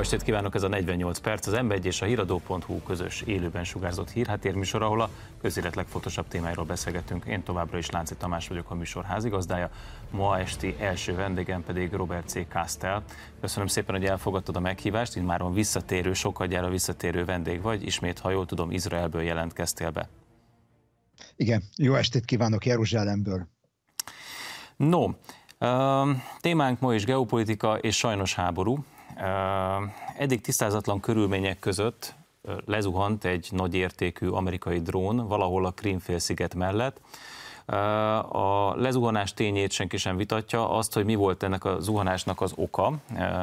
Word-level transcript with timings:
estét 0.00 0.22
kívánok, 0.22 0.54
ez 0.54 0.62
a 0.62 0.68
48 0.68 1.18
perc, 1.18 1.46
az 1.46 1.52
m 1.62 1.70
és 1.82 2.02
a 2.02 2.04
híradó.hu 2.04 2.82
közös 2.82 3.22
élőben 3.22 3.64
sugárzott 3.64 4.10
hírhátérműsor, 4.10 4.82
ahol 4.82 5.00
a 5.00 5.10
közélet 5.40 5.74
legfontosabb 5.74 6.28
témáiról 6.28 6.64
beszélgetünk. 6.64 7.24
Én 7.24 7.42
továbbra 7.42 7.78
is 7.78 7.90
Lánci 7.90 8.14
Tamás 8.14 8.48
vagyok, 8.48 8.70
a 8.70 8.74
műsor 8.74 9.04
házigazdája. 9.04 9.70
Ma 10.10 10.38
esti 10.38 10.76
első 10.78 11.14
vendégem 11.14 11.64
pedig 11.64 11.92
Robert 11.92 12.28
C. 12.28 12.48
Kastel. 12.48 13.02
Köszönöm 13.40 13.66
szépen, 13.66 13.94
hogy 13.94 14.04
elfogadtad 14.04 14.56
a 14.56 14.60
meghívást, 14.60 15.16
így 15.16 15.24
már 15.24 15.52
visszatérő, 15.52 16.12
sokkal 16.12 16.46
gyára 16.46 16.68
visszatérő 16.68 17.24
vendég 17.24 17.62
vagy. 17.62 17.82
Ismét, 17.82 18.18
ha 18.18 18.30
jól 18.30 18.46
tudom, 18.46 18.70
Izraelből 18.70 19.22
jelentkeztél 19.22 19.90
be. 19.90 20.08
Igen, 21.36 21.62
jó 21.76 21.94
estét 21.94 22.24
kívánok 22.24 22.66
Jeruzsálemből. 22.66 23.46
No, 24.76 25.06
témánk 26.40 26.80
ma 26.80 26.94
is 26.94 27.04
geopolitika 27.04 27.78
és 27.78 27.96
sajnos 27.96 28.34
háború. 28.34 28.84
Eddig 30.16 30.40
tisztázatlan 30.40 31.00
körülmények 31.00 31.58
között 31.58 32.14
lezuhant 32.64 33.24
egy 33.24 33.48
nagy 33.50 33.74
értékű 33.74 34.28
amerikai 34.28 34.80
drón 34.80 35.28
valahol 35.28 35.66
a 35.66 35.70
Krímfélsziget 35.70 36.54
mellett. 36.54 37.00
A 38.32 38.74
lezuhanás 38.76 39.34
tényét 39.34 39.70
senki 39.70 39.96
sem 39.96 40.16
vitatja, 40.16 40.70
azt, 40.70 40.94
hogy 40.94 41.04
mi 41.04 41.14
volt 41.14 41.42
ennek 41.42 41.64
a 41.64 41.80
zuhanásnak 41.80 42.40
az 42.40 42.52
oka, 42.56 42.92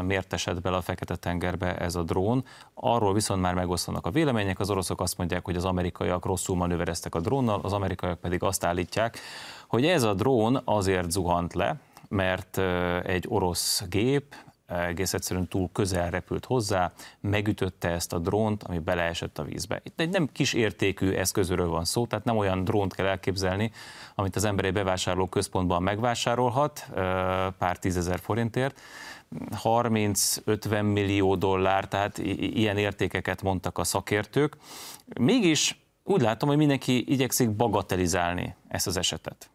miért 0.02 0.34
esett 0.34 0.62
bele 0.62 0.78
a 0.78 0.82
Fekete-tengerbe 0.82 1.78
ez 1.78 1.96
a 1.96 2.04
drón. 2.04 2.46
Arról 2.74 3.14
viszont 3.14 3.42
már 3.42 3.54
megosztanak 3.54 4.06
a 4.06 4.12
vélemények, 4.12 4.60
az 4.60 4.70
oroszok 4.70 5.02
azt 5.02 5.18
mondják, 5.18 5.46
hogy 5.46 5.56
az 5.56 5.66
amerikaiak 5.66 6.26
rosszul 6.26 6.56
manővereztek 6.56 7.16
a 7.16 7.20
drónnal, 7.20 7.60
az 7.64 7.74
amerikaiak 7.74 8.20
pedig 8.20 8.44
azt 8.44 8.66
állítják, 8.66 9.20
hogy 9.68 9.86
ez 9.86 10.04
a 10.04 10.14
drón 10.14 10.62
azért 10.64 11.12
zuhant 11.12 11.54
le, 11.54 11.76
mert 12.10 12.58
egy 13.04 13.26
orosz 13.28 13.84
gép 13.90 14.36
egész 14.68 15.14
egyszerűen 15.14 15.48
túl 15.48 15.70
közel 15.72 16.10
repült 16.10 16.46
hozzá, 16.46 16.92
megütötte 17.20 17.90
ezt 17.90 18.14
a 18.14 18.20
drónt, 18.20 18.64
ami 18.64 18.80
beleesett 18.80 19.40
a 19.40 19.44
vízbe. 19.44 19.82
Itt 19.84 20.00
egy 20.00 20.10
nem 20.10 20.30
kis 20.32 20.54
értékű 20.54 21.12
eszközről 21.12 21.68
van 21.68 21.86
szó, 21.86 22.06
tehát 22.06 22.26
nem 22.26 22.38
olyan 22.38 22.64
drónt 22.64 22.96
kell 22.96 23.06
elképzelni, 23.06 23.72
amit 24.16 24.36
az 24.36 24.44
ember 24.44 24.66
egy 24.66 24.74
bevásárló 24.74 25.26
központban 25.26 25.84
megvásárolhat 25.84 26.90
pár 27.58 27.78
tízezer 27.80 28.20
forintért, 28.20 28.82
30-50 29.64 30.94
millió 30.94 31.36
dollár, 31.36 31.88
tehát 31.88 32.18
ilyen 32.38 32.78
értékeket 32.78 33.42
mondtak 33.42 33.78
a 33.78 33.84
szakértők. 33.84 34.58
Mégis 35.20 35.80
úgy 36.04 36.22
látom, 36.22 36.50
hogy 36.50 36.58
mindenki 36.58 37.12
igyekszik 37.12 37.52
bagatelizálni 37.52 38.56
ezt 38.68 38.88
az 38.88 38.98
esetet. 38.98 39.50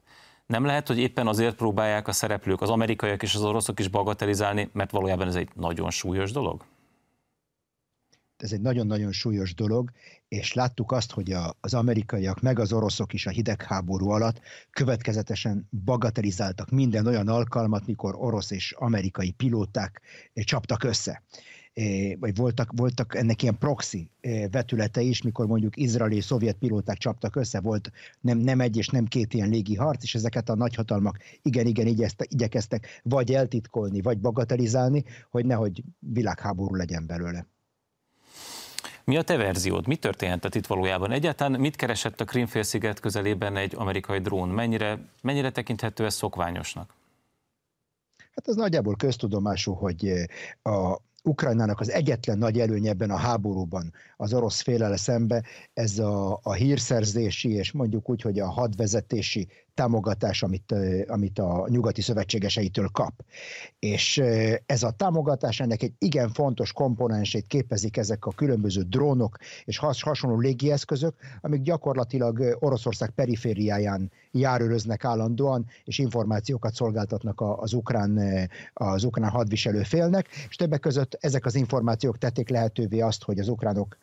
Nem 0.46 0.64
lehet, 0.64 0.86
hogy 0.86 0.98
éppen 0.98 1.26
azért 1.26 1.56
próbálják 1.56 2.08
a 2.08 2.12
szereplők, 2.12 2.60
az 2.60 2.70
amerikaiak 2.70 3.22
és 3.22 3.34
az 3.34 3.42
oroszok 3.42 3.80
is 3.80 3.88
bagatelizálni, 3.88 4.70
mert 4.72 4.90
valójában 4.90 5.26
ez 5.26 5.34
egy 5.34 5.48
nagyon 5.54 5.90
súlyos 5.90 6.32
dolog? 6.32 6.64
Ez 8.36 8.52
egy 8.52 8.60
nagyon-nagyon 8.60 9.12
súlyos 9.12 9.54
dolog, 9.54 9.90
és 10.28 10.52
láttuk 10.52 10.92
azt, 10.92 11.12
hogy 11.12 11.32
a, 11.32 11.56
az 11.60 11.74
amerikaiak 11.74 12.40
meg 12.40 12.58
az 12.58 12.72
oroszok 12.72 13.12
is 13.12 13.26
a 13.26 13.30
hidegháború 13.30 14.10
alatt 14.10 14.40
következetesen 14.70 15.68
bagatelizáltak 15.84 16.70
minden 16.70 17.06
olyan 17.06 17.28
alkalmat, 17.28 17.86
mikor 17.86 18.14
orosz 18.18 18.50
és 18.50 18.72
amerikai 18.72 19.30
pilóták 19.30 20.00
csaptak 20.34 20.84
össze 20.84 21.22
vagy 22.18 22.36
voltak, 22.36 22.70
voltak 22.76 23.14
ennek 23.14 23.42
ilyen 23.42 23.58
proxy 23.58 24.10
vetülete 24.50 25.00
is, 25.00 25.22
mikor 25.22 25.46
mondjuk 25.46 25.76
izraeli 25.76 26.20
szovjet 26.20 26.56
pilóták 26.56 26.96
csaptak 26.96 27.36
össze, 27.36 27.60
volt 27.60 27.90
nem, 28.20 28.38
nem 28.38 28.60
egy 28.60 28.76
és 28.76 28.88
nem 28.88 29.04
két 29.04 29.34
ilyen 29.34 29.48
légi 29.48 29.74
harc, 29.74 30.02
és 30.02 30.14
ezeket 30.14 30.48
a 30.48 30.54
nagyhatalmak 30.54 31.18
igen-igen 31.42 31.86
igyekeztek 32.16 33.00
vagy 33.02 33.32
eltitkolni, 33.32 34.00
vagy 34.00 34.18
bagatelizálni, 34.18 35.04
hogy 35.30 35.46
nehogy 35.46 35.82
világháború 35.98 36.74
legyen 36.74 37.06
belőle. 37.06 37.46
Mi 39.04 39.16
a 39.16 39.22
te 39.22 39.36
verziód? 39.36 39.86
Mi 39.86 39.96
történhetett 39.96 40.54
itt 40.54 40.66
valójában? 40.66 41.10
Egyáltalán 41.10 41.60
mit 41.60 41.76
keresett 41.76 42.20
a 42.20 42.24
Krimfélsziget 42.24 43.00
közelében 43.00 43.56
egy 43.56 43.74
amerikai 43.76 44.18
drón? 44.18 44.48
Mennyire, 44.48 44.98
mennyire 45.22 45.50
tekinthető 45.50 46.04
ez 46.04 46.14
szokványosnak? 46.14 46.94
Hát 48.34 48.48
ez 48.48 48.54
nagyjából 48.54 48.96
köztudomású, 48.96 49.72
hogy 49.72 50.12
a 50.62 50.96
Ukrajnának 51.22 51.80
az 51.80 51.90
egyetlen 51.90 52.38
nagy 52.38 52.60
előnye 52.60 52.90
ebben 52.90 53.10
a 53.10 53.16
háborúban 53.16 53.92
az 54.16 54.34
orosz 54.34 54.60
félele 54.60 54.96
szembe, 54.96 55.42
ez 55.74 55.98
a, 55.98 56.40
a 56.42 56.52
hírszerzési 56.52 57.52
és 57.52 57.72
mondjuk 57.72 58.10
úgy, 58.10 58.22
hogy 58.22 58.38
a 58.38 58.50
hadvezetési 58.50 59.48
támogatás, 59.74 60.42
amit, 60.42 60.74
amit 61.06 61.38
a 61.38 61.66
nyugati 61.68 62.00
szövetségeseitől 62.00 62.88
kap. 62.88 63.12
És 63.78 64.18
ez 64.66 64.82
a 64.82 64.90
támogatás 64.90 65.60
ennek 65.60 65.82
egy 65.82 65.92
igen 65.98 66.28
fontos 66.28 66.72
komponensét 66.72 67.46
képezik 67.46 67.96
ezek 67.96 68.26
a 68.26 68.32
különböző 68.32 68.82
drónok 68.82 69.36
és 69.64 69.78
has, 69.78 70.02
hasonló 70.02 70.38
légieszközök, 70.38 71.14
amik 71.40 71.62
gyakorlatilag 71.62 72.56
Oroszország 72.60 73.10
perifériáján 73.10 74.10
járőröznek 74.32 75.04
állandóan, 75.04 75.66
és 75.84 75.98
információkat 75.98 76.74
szolgáltatnak 76.74 77.40
az 77.40 77.72
ukrán, 77.72 78.20
az 78.74 79.04
ukrán 79.04 79.30
hadviselő 79.30 79.82
félnek, 79.82 80.28
és 80.48 80.56
többek 80.56 80.80
között 80.80 81.18
ezek 81.20 81.46
az 81.46 81.54
információk 81.54 82.18
tették 82.18 82.48
lehetővé 82.48 83.00
azt, 83.00 83.22
hogy 83.22 83.38
az 83.38 83.48
ukránok 83.48 83.96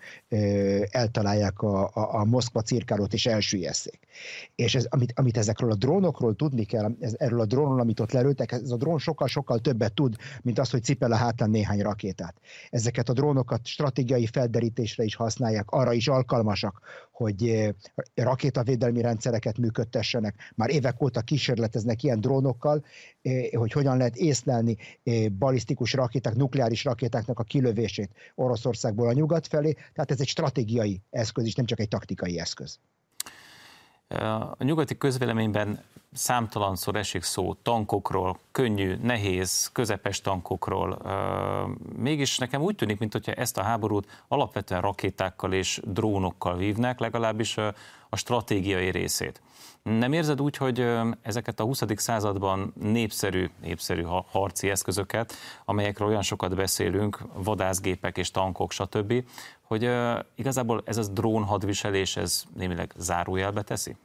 eltalálják 0.90 1.62
a, 1.62 1.84
a, 1.94 2.20
a 2.20 2.26
Moszkva 2.26 2.62
cirkálót 2.62 3.14
és 3.14 3.26
elsüllyeszék. 3.26 4.00
És 4.56 4.76
ez, 4.76 4.86
amit, 4.90 5.14
amit 5.16 5.38
ezek 5.38 5.58
ezekről 5.60 5.72
a 5.72 5.76
drónokról 5.76 6.36
tudni 6.36 6.64
kell, 6.64 6.96
ez, 7.00 7.16
erről 7.18 7.40
a 7.40 7.46
drónról, 7.46 7.80
amit 7.80 8.00
ott 8.00 8.12
lelőttek, 8.12 8.52
ez 8.52 8.72
a 8.72 8.78
drón 8.78 9.00
sokkal-sokkal 9.00 9.60
többet 9.60 9.94
tud, 9.94 10.16
mint 10.42 10.60
az, 10.60 10.70
hogy 10.70 10.84
cipel 10.84 11.12
a 11.12 11.16
hátán 11.16 11.50
néhány 11.50 11.82
rakétát. 11.82 12.36
Ezeket 12.70 13.10
a 13.10 13.14
drónokat 13.14 13.66
stratégiai 13.66 14.26
felderítésre 14.26 15.04
is 15.04 15.16
használják, 15.16 15.70
arra 15.70 15.94
is 15.94 16.08
alkalmasak, 16.08 16.82
hogy 17.12 17.48
eh, 17.48 17.70
rakétavédelmi 18.14 19.02
rendszereket 19.02 19.58
működtessenek. 19.58 20.19
Már 20.56 20.70
évek 20.70 21.02
óta 21.02 21.22
kísérleteznek 21.22 22.04
ilyen 22.04 22.22
drónokkal, 22.22 22.86
eh, 23.22 23.50
hogy 23.52 23.72
hogyan 23.72 23.98
lehet 23.98 24.16
észlelni 24.16 24.78
eh, 25.04 25.30
balisztikus 25.30 25.94
rakéták, 25.94 26.36
nukleáris 26.36 26.84
rakétáknak 26.84 27.40
a 27.40 27.44
kilövését 27.44 28.10
Oroszországból 28.36 29.08
a 29.08 29.14
nyugat 29.14 29.48
felé. 29.48 29.72
Tehát 29.72 30.12
ez 30.12 30.20
egy 30.20 30.28
stratégiai 30.28 31.02
eszköz, 31.10 31.46
és 31.46 31.56
nem 31.56 31.66
csak 31.66 31.80
egy 31.80 31.88
taktikai 31.88 32.40
eszköz. 32.40 32.80
A 34.58 34.64
nyugati 34.64 34.98
közvéleményben 34.98 35.84
számtalanszor 36.14 36.96
esik 36.96 37.24
szó 37.24 37.54
tankokról, 37.54 38.40
könnyű, 38.52 38.96
nehéz, 39.02 39.70
közepes 39.74 40.22
tankokról. 40.22 41.02
Mégis 41.96 42.38
nekem 42.38 42.62
úgy 42.62 42.76
tűnik, 42.76 43.00
mintha 43.00 43.32
ezt 43.32 43.58
a 43.58 43.64
háborút 43.64 44.24
alapvetően 44.28 44.82
rakétákkal 44.82 45.54
és 45.54 45.82
drónokkal 45.84 46.58
vívnek, 46.58 47.00
legalábbis 47.00 47.58
a 48.10 48.18
stratégiai 48.18 48.90
részét. 48.92 49.42
Nem 49.84 50.14
érzed 50.14 50.42
úgy, 50.42 50.58
hogy 50.58 50.86
ezeket 51.22 51.60
a 51.60 51.64
20. 51.64 51.82
században 51.96 52.74
népszerű, 52.80 53.50
népszerű 53.62 54.02
harci 54.32 54.70
eszközöket, 54.70 55.34
amelyekről 55.66 56.08
olyan 56.08 56.22
sokat 56.22 56.56
beszélünk, 56.56 57.22
vadászgépek 57.34 58.18
és 58.18 58.32
tankok, 58.32 58.72
stb., 58.72 59.24
hogy 59.62 59.90
igazából 60.36 60.82
ez 60.86 60.98
az 60.98 61.10
drón 61.10 61.44
hadviselés, 61.44 62.18
ez 62.18 62.44
némileg 62.56 62.94
zárójelbe 62.98 63.62
teszi? 63.62 63.96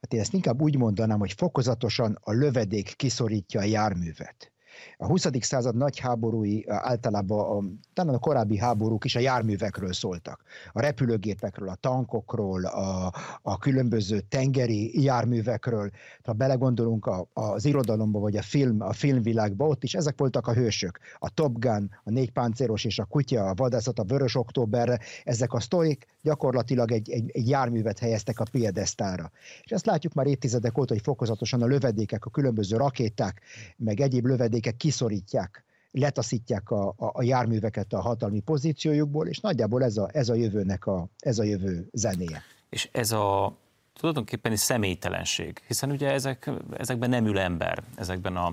Hát 0.00 0.12
én 0.12 0.20
ezt 0.20 0.32
inkább 0.32 0.60
úgy 0.60 0.76
mondanám, 0.76 1.18
hogy 1.18 1.32
fokozatosan 1.32 2.18
a 2.20 2.32
lövedék 2.32 2.96
kiszorítja 2.96 3.60
a 3.60 3.64
járművet. 3.64 4.52
A 4.96 5.06
20. 5.06 5.26
század 5.40 5.76
nagy 5.76 5.98
háborúi 5.98 6.64
általában, 6.68 7.56
a, 7.56 7.68
talán 7.92 8.14
a 8.14 8.18
korábbi 8.18 8.58
háborúk 8.58 9.04
is 9.04 9.16
a 9.16 9.20
járművekről 9.20 9.92
szóltak. 9.92 10.42
A 10.72 10.80
repülőgépekről, 10.80 11.68
a 11.68 11.74
tankokról, 11.74 12.64
a, 12.64 13.12
a 13.42 13.58
különböző 13.58 14.20
tengeri 14.20 15.02
járművekről. 15.02 15.90
Ha 16.22 16.32
belegondolunk 16.32 17.06
a, 17.06 17.28
az 17.32 17.64
irodalomba, 17.64 18.18
vagy 18.18 18.36
a 18.36 18.42
film, 18.42 18.80
a 18.80 18.92
filmvilágba, 18.92 19.66
ott 19.66 19.84
is 19.84 19.94
ezek 19.94 20.18
voltak 20.18 20.46
a 20.46 20.52
hősök. 20.52 20.98
A 21.18 21.30
Top 21.30 21.58
Gun, 21.58 21.90
a 22.04 22.10
négy 22.10 22.30
páncélos 22.30 22.84
és 22.84 22.98
a 22.98 23.04
kutya, 23.04 23.44
a 23.44 23.54
vadászat, 23.54 23.98
a 23.98 24.04
vörös 24.04 24.34
októberre, 24.34 24.98
ezek 25.24 25.52
a 25.52 25.60
sztorik 25.60 26.06
gyakorlatilag 26.22 26.92
egy, 26.92 27.10
egy, 27.10 27.30
egy 27.32 27.48
járművet 27.48 27.98
helyeztek 27.98 28.40
a 28.40 28.44
piedesztára. 28.50 29.30
És 29.62 29.70
ezt 29.70 29.86
látjuk 29.86 30.12
már 30.12 30.26
évtizedek 30.26 30.78
óta, 30.78 30.92
hogy 30.92 31.02
fokozatosan 31.02 31.62
a 31.62 31.66
lövedékek, 31.66 32.24
a 32.24 32.30
különböző 32.30 32.76
rakéták, 32.76 33.40
meg 33.76 34.00
egyéb 34.00 34.26
lövedékek 34.26 34.67
kiszorítják 34.76 35.64
letaszítják 35.90 36.70
a, 36.70 36.88
a, 36.88 36.94
a 37.12 37.22
járműveket 37.22 37.92
a 37.92 38.00
hatalmi 38.00 38.40
pozíciójukból, 38.40 39.26
és 39.26 39.40
nagyjából 39.40 39.84
ez 39.84 39.96
a, 39.96 40.08
ez 40.12 40.28
a 40.28 40.34
jövőnek 40.34 40.86
a, 40.86 41.08
ez 41.18 41.38
a 41.38 41.42
jövő 41.42 41.88
zenéje. 41.92 42.42
És 42.68 42.88
ez 42.92 43.12
a 43.12 43.56
tulajdonképpen 43.98 44.52
egy 44.52 44.58
személytelenség, 44.58 45.62
hiszen 45.66 45.90
ugye 45.90 46.10
ezek, 46.10 46.50
ezekben 46.76 47.10
nem 47.10 47.26
ül 47.26 47.38
ember, 47.38 47.82
ezekben 47.96 48.36
a, 48.36 48.52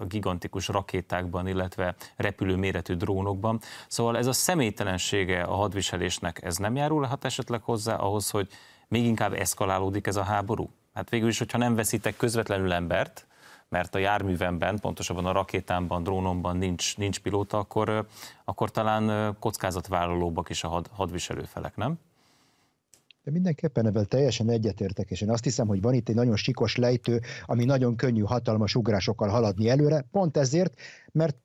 a 0.00 0.04
gigantikus 0.08 0.68
rakétákban, 0.68 1.46
illetve 1.46 1.94
repülő 2.16 2.56
méretű 2.56 2.94
drónokban. 2.94 3.60
Szóval 3.88 4.16
ez 4.16 4.26
a 4.26 4.32
személytelensége 4.32 5.42
a 5.42 5.54
hadviselésnek, 5.54 6.42
ez 6.42 6.56
nem 6.56 6.76
járulhat 6.76 7.24
esetleg 7.24 7.62
hozzá 7.62 7.94
ahhoz, 7.94 8.30
hogy 8.30 8.48
még 8.88 9.04
inkább 9.04 9.32
eszkalálódik 9.32 10.06
ez 10.06 10.16
a 10.16 10.22
háború? 10.22 10.70
Hát 10.94 11.10
végül 11.10 11.28
is, 11.28 11.38
hogyha 11.38 11.58
nem 11.58 11.74
veszítek 11.74 12.16
közvetlenül 12.16 12.72
embert, 12.72 13.26
mert 13.72 13.94
a 13.94 13.98
járművemben, 13.98 14.78
pontosabban 14.78 15.26
a 15.26 15.32
rakétámban, 15.32 16.02
drónomban 16.02 16.56
nincs, 16.56 16.96
nincs 16.96 17.20
pilóta, 17.20 17.58
akkor, 17.58 18.06
akkor 18.44 18.70
talán 18.70 19.36
kockázatvállalóbbak 19.38 20.48
is 20.48 20.64
a 20.64 20.68
had, 20.68 20.86
hadviselő 20.92 21.42
felek, 21.42 21.76
nem? 21.76 21.98
De 23.24 23.30
mindenképpen 23.30 23.86
ebben 23.86 24.08
teljesen 24.08 24.50
egyetértek, 24.50 25.10
és 25.10 25.20
én 25.20 25.30
azt 25.30 25.44
hiszem, 25.44 25.66
hogy 25.66 25.80
van 25.80 25.94
itt 25.94 26.08
egy 26.08 26.14
nagyon 26.14 26.36
sikos 26.36 26.76
lejtő, 26.76 27.20
ami 27.46 27.64
nagyon 27.64 27.96
könnyű, 27.96 28.22
hatalmas 28.22 28.74
ugrásokkal 28.74 29.28
haladni 29.28 29.68
előre, 29.68 30.04
pont 30.10 30.36
ezért, 30.36 30.74
mert 31.12 31.36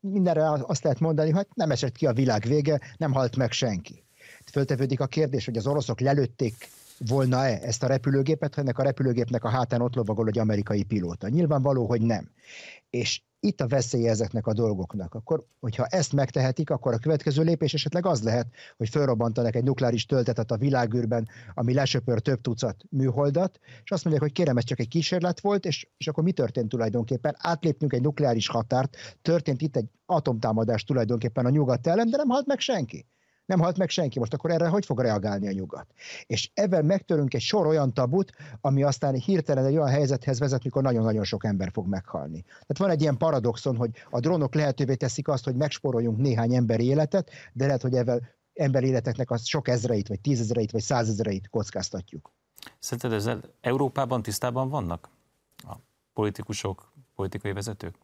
mindenre 0.00 0.50
azt 0.50 0.82
lehet 0.82 1.00
mondani, 1.00 1.30
hogy 1.30 1.46
nem 1.54 1.70
esett 1.70 1.96
ki 1.96 2.06
a 2.06 2.12
világ 2.12 2.42
vége, 2.42 2.80
nem 2.96 3.12
halt 3.12 3.36
meg 3.36 3.52
senki. 3.52 4.04
Föltevődik 4.52 5.00
a 5.00 5.06
kérdés, 5.06 5.44
hogy 5.44 5.56
az 5.56 5.66
oroszok 5.66 6.00
lelőtték 6.00 6.68
volna-e 7.08 7.58
ezt 7.62 7.82
a 7.82 7.86
repülőgépet, 7.86 8.58
ennek 8.58 8.78
a 8.78 8.82
repülőgépnek 8.82 9.44
a 9.44 9.48
hátán 9.48 9.80
ott 9.80 9.94
lovagol 9.94 10.28
egy 10.28 10.38
amerikai 10.38 10.82
pilóta. 10.82 11.28
Nyilvánvaló, 11.28 11.86
hogy 11.86 12.00
nem. 12.00 12.30
És 12.90 13.22
itt 13.40 13.60
a 13.60 13.66
veszélye 13.66 14.10
ezeknek 14.10 14.46
a 14.46 14.52
dolgoknak. 14.52 15.14
Akkor, 15.14 15.44
hogyha 15.60 15.86
ezt 15.86 16.12
megtehetik, 16.12 16.70
akkor 16.70 16.92
a 16.92 16.98
következő 16.98 17.42
lépés 17.42 17.74
esetleg 17.74 18.06
az 18.06 18.22
lehet, 18.22 18.46
hogy 18.76 18.88
felrobbantanak 18.88 19.54
egy 19.54 19.64
nukleáris 19.64 20.06
töltetet 20.06 20.50
a 20.50 20.56
világűrben, 20.56 21.28
ami 21.54 21.74
lesöpör 21.74 22.20
több 22.20 22.40
tucat 22.40 22.84
műholdat, 22.90 23.58
és 23.84 23.90
azt 23.90 24.04
mondják, 24.04 24.24
hogy 24.24 24.34
kérem, 24.34 24.56
ez 24.56 24.64
csak 24.64 24.80
egy 24.80 24.88
kísérlet 24.88 25.40
volt, 25.40 25.64
és, 25.64 25.88
és 25.96 26.08
akkor 26.08 26.24
mi 26.24 26.32
történt 26.32 26.68
tulajdonképpen? 26.68 27.34
Átléptünk 27.38 27.92
egy 27.92 28.02
nukleáris 28.02 28.48
határt, 28.48 28.96
történt 29.22 29.62
itt 29.62 29.76
egy 29.76 29.86
atomtámadás 30.06 30.84
tulajdonképpen 30.84 31.46
a 31.46 31.50
nyugat 31.50 31.86
ellen, 31.86 32.10
de 32.10 32.16
nem 32.16 32.28
halt 32.28 32.46
meg 32.46 32.58
senki 32.58 33.06
nem 33.50 33.60
halt 33.60 33.78
meg 33.78 33.88
senki. 33.88 34.18
Most 34.18 34.34
akkor 34.34 34.50
erre 34.50 34.68
hogy 34.68 34.84
fog 34.84 35.00
reagálni 35.00 35.48
a 35.48 35.52
nyugat? 35.52 35.86
És 36.26 36.50
ebben 36.54 36.84
megtörünk 36.84 37.34
egy 37.34 37.40
sor 37.40 37.66
olyan 37.66 37.94
tabut, 37.94 38.32
ami 38.60 38.82
aztán 38.82 39.14
hirtelen 39.14 39.64
egy 39.64 39.76
olyan 39.76 39.88
helyzethez 39.88 40.38
vezet, 40.38 40.64
mikor 40.64 40.82
nagyon-nagyon 40.82 41.24
sok 41.24 41.44
ember 41.44 41.70
fog 41.72 41.86
meghalni. 41.86 42.42
Tehát 42.42 42.78
van 42.78 42.90
egy 42.90 43.00
ilyen 43.00 43.16
paradoxon, 43.16 43.76
hogy 43.76 43.90
a 44.10 44.20
drónok 44.20 44.54
lehetővé 44.54 44.94
teszik 44.94 45.28
azt, 45.28 45.44
hogy 45.44 45.56
megsporoljunk 45.56 46.18
néhány 46.18 46.54
emberi 46.54 46.84
életet, 46.84 47.30
de 47.52 47.66
lehet, 47.66 47.82
hogy 47.82 47.94
ebben 47.94 48.28
emberi 48.54 48.86
életeknek 48.86 49.30
az 49.30 49.46
sok 49.46 49.68
ezreit, 49.68 50.08
vagy 50.08 50.20
tízezreit, 50.20 50.70
vagy 50.70 50.82
százezreit 50.82 51.48
kockáztatjuk. 51.48 52.32
Szerinted 52.78 53.12
ezzel 53.12 53.40
Európában 53.60 54.22
tisztában 54.22 54.68
vannak 54.68 55.08
a 55.56 55.76
politikusok, 56.12 56.92
politikai 57.14 57.52
vezetők? 57.52 57.94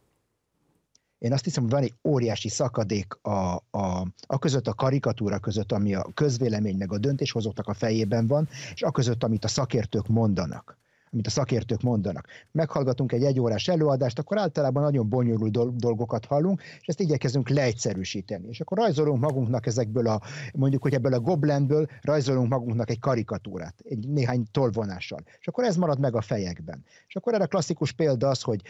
Én 1.17 1.33
azt 1.33 1.43
hiszem, 1.43 1.63
hogy 1.63 1.71
van 1.71 1.83
egy 1.83 1.93
óriási 2.03 2.49
szakadék 2.49 3.13
a, 3.21 3.55
a, 3.71 4.07
a 4.27 4.39
között 4.39 4.67
a 4.67 4.73
karikatúra 4.73 5.39
között, 5.39 5.71
ami 5.71 5.93
a 5.93 6.09
közvélemény 6.13 6.77
meg 6.77 6.91
a 6.91 6.97
döntéshozóknak 6.97 7.67
a 7.67 7.73
fejében 7.73 8.27
van, 8.27 8.47
és 8.73 8.81
a 8.81 8.91
között, 8.91 9.23
amit 9.23 9.43
a 9.43 9.47
szakértők 9.47 10.07
mondanak 10.07 10.77
amit 11.11 11.27
a 11.27 11.29
szakértők 11.29 11.81
mondanak. 11.81 12.27
Meghallgatunk 12.51 13.11
egy 13.11 13.23
egyórás 13.23 13.67
előadást, 13.67 14.19
akkor 14.19 14.37
általában 14.37 14.83
nagyon 14.83 15.09
bonyolult 15.09 15.75
dolgokat 15.77 16.25
hallunk, 16.25 16.61
és 16.79 16.87
ezt 16.87 16.99
igyekezünk 16.99 17.49
leegyszerűsíteni. 17.49 18.47
És 18.47 18.59
akkor 18.59 18.77
rajzolunk 18.77 19.21
magunknak 19.21 19.65
ezekből 19.65 20.07
a, 20.07 20.21
mondjuk, 20.53 20.81
hogy 20.81 20.93
ebből 20.93 21.13
a 21.13 21.19
goblenből 21.19 21.87
rajzolunk 22.01 22.49
magunknak 22.49 22.89
egy 22.89 22.99
karikatúrát, 22.99 23.75
egy 23.83 24.07
néhány 24.07 24.45
tolvonással. 24.51 25.19
És 25.39 25.47
akkor 25.47 25.63
ez 25.63 25.75
marad 25.75 25.99
meg 25.99 26.15
a 26.15 26.21
fejekben. 26.21 26.83
És 27.07 27.15
akkor 27.15 27.33
erre 27.33 27.45
klasszikus 27.45 27.91
példa 27.91 28.27
az, 28.27 28.41
hogy 28.41 28.61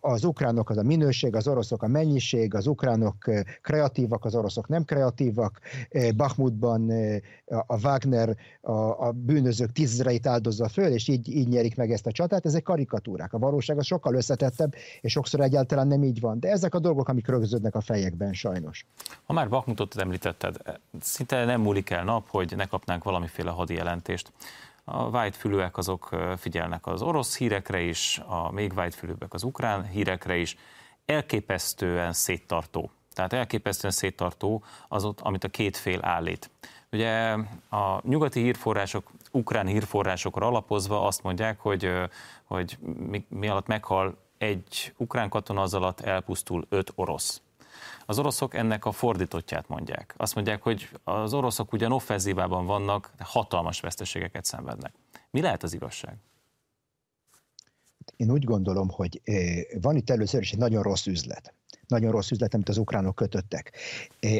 az 0.00 0.24
ukránok 0.24 0.70
az 0.70 0.76
a 0.76 0.82
minőség, 0.82 1.34
az 1.34 1.48
oroszok 1.48 1.82
a 1.82 1.88
mennyiség, 1.88 2.54
az 2.54 2.66
ukránok 2.66 3.30
kreatívak, 3.62 4.24
az 4.24 4.34
oroszok 4.34 4.68
nem 4.68 4.84
kreatívak, 4.84 5.60
Bakhmutban 6.16 6.90
a 7.66 7.78
Wagner 7.82 8.36
a, 8.60 8.72
a 9.06 9.12
bűnözők 9.12 9.72
tízezreit 9.72 10.26
áldozza 10.26 10.68
föl, 10.68 10.92
és 10.92 11.08
így, 11.08 11.28
így 11.28 11.48
nyerik 11.48 11.76
meg 11.76 11.83
ezt 11.90 12.06
a 12.06 12.12
csatát, 12.12 12.46
ezek 12.46 12.62
karikatúrák. 12.62 13.32
A 13.32 13.38
valóság 13.38 13.78
az 13.78 13.86
sokkal 13.86 14.14
összetettebb, 14.14 14.74
és 15.00 15.12
sokszor 15.12 15.40
egyáltalán 15.40 15.86
nem 15.86 16.02
így 16.02 16.20
van. 16.20 16.40
De 16.40 16.48
ezek 16.48 16.74
a 16.74 16.78
dolgok, 16.78 17.08
amik 17.08 17.28
rögződnek 17.28 17.74
a 17.74 17.80
fejekben 17.80 18.32
sajnos. 18.32 18.86
Ha 19.24 19.32
már 19.32 19.48
Bakmutot 19.48 19.96
említetted, 19.96 20.56
szinte 21.00 21.44
nem 21.44 21.60
múlik 21.60 21.90
el 21.90 22.04
nap, 22.04 22.28
hogy 22.30 22.52
ne 22.56 22.66
kapnánk 22.66 23.04
valamiféle 23.04 23.50
hadi 23.50 23.74
jelentést. 23.74 24.32
A 24.84 25.10
vájtfülűek 25.10 25.76
azok 25.76 26.08
figyelnek 26.36 26.86
az 26.86 27.02
orosz 27.02 27.36
hírekre 27.36 27.80
is, 27.80 28.20
a 28.26 28.52
még 28.52 28.74
vájtfülűbbek 28.74 29.34
az 29.34 29.42
ukrán 29.42 29.86
hírekre 29.86 30.36
is. 30.36 30.56
Elképesztően 31.06 32.12
széttartó. 32.12 32.90
Tehát 33.12 33.32
elképesztően 33.32 33.92
széttartó 33.92 34.62
az 34.88 35.08
amit 35.22 35.44
a 35.44 35.48
két 35.48 35.76
fél 35.76 35.98
állít. 36.02 36.50
Ugye 36.92 37.32
a 37.70 38.00
nyugati 38.02 38.40
hírforrások, 38.40 39.10
ukrán 39.34 39.66
hírforrásokra 39.66 40.46
alapozva 40.46 41.06
azt 41.06 41.22
mondják, 41.22 41.60
hogy, 41.60 41.90
hogy 42.44 42.78
mi, 43.08 43.26
mi 43.28 43.48
alatt 43.48 43.66
meghal 43.66 44.16
egy 44.38 44.94
ukrán 44.96 45.28
katona, 45.28 45.62
az 45.62 45.74
alatt 45.74 46.00
elpusztul 46.00 46.66
öt 46.68 46.92
orosz. 46.94 47.42
Az 48.06 48.18
oroszok 48.18 48.54
ennek 48.54 48.84
a 48.84 48.92
fordítottját 48.92 49.68
mondják. 49.68 50.14
Azt 50.16 50.34
mondják, 50.34 50.62
hogy 50.62 50.88
az 51.04 51.34
oroszok 51.34 51.72
ugyan 51.72 51.92
offenzívában 51.92 52.66
vannak, 52.66 53.12
de 53.16 53.24
hatalmas 53.26 53.80
veszteségeket 53.80 54.44
szenvednek. 54.44 54.92
Mi 55.30 55.40
lehet 55.40 55.62
az 55.62 55.74
igazság? 55.74 56.16
Én 58.16 58.30
úgy 58.30 58.44
gondolom, 58.44 58.88
hogy 58.88 59.22
van 59.80 59.96
itt 59.96 60.10
először 60.10 60.40
is 60.40 60.52
egy 60.52 60.58
nagyon 60.58 60.82
rossz 60.82 61.06
üzlet 61.06 61.54
nagyon 61.86 62.10
rossz 62.10 62.30
üzlet, 62.30 62.54
amit 62.54 62.68
az 62.68 62.78
ukránok 62.78 63.14
kötöttek. 63.14 63.76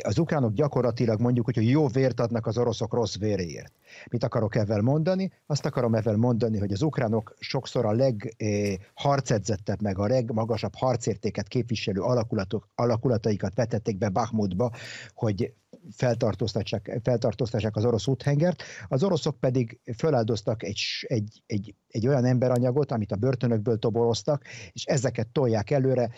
Az 0.02 0.18
ukránok 0.18 0.52
gyakorlatilag 0.52 1.20
mondjuk, 1.20 1.44
hogy 1.44 1.68
jó 1.68 1.88
vért 1.88 2.20
adnak 2.20 2.46
az 2.46 2.58
oroszok 2.58 2.92
rossz 2.92 3.16
véréért. 3.16 3.72
Mit 4.10 4.24
akarok 4.24 4.54
ezzel 4.54 4.80
mondani? 4.80 5.32
Azt 5.46 5.66
akarom 5.66 5.94
ezzel 5.94 6.16
mondani, 6.16 6.58
hogy 6.58 6.72
az 6.72 6.82
ukránok 6.82 7.34
sokszor 7.38 7.84
a 7.84 7.92
legharcedzettebb, 7.92 9.82
meg 9.82 9.98
a 9.98 10.06
legmagasabb 10.06 10.74
harcértéket 10.74 11.48
képviselő 11.48 12.00
alakulatok, 12.00 12.68
alakulataikat 12.74 13.54
vetették 13.54 13.98
be 13.98 14.08
Bakhmutba, 14.08 14.70
hogy 15.14 15.54
feltartóztassák, 15.90 17.00
feltartóztassák 17.02 17.76
az 17.76 17.84
orosz 17.84 18.06
úthengert, 18.06 18.62
az 18.88 19.02
oroszok 19.02 19.40
pedig 19.40 19.80
feláldoztak 19.96 20.62
egy, 20.62 20.82
egy, 21.00 21.42
egy, 21.46 21.74
egy 21.88 22.06
olyan 22.06 22.24
emberanyagot, 22.24 22.92
amit 22.92 23.12
a 23.12 23.16
börtönökből 23.16 23.78
toboroztak, 23.78 24.44
és 24.72 24.84
ezeket 24.84 25.28
tolják 25.28 25.70
előre, 25.70 26.10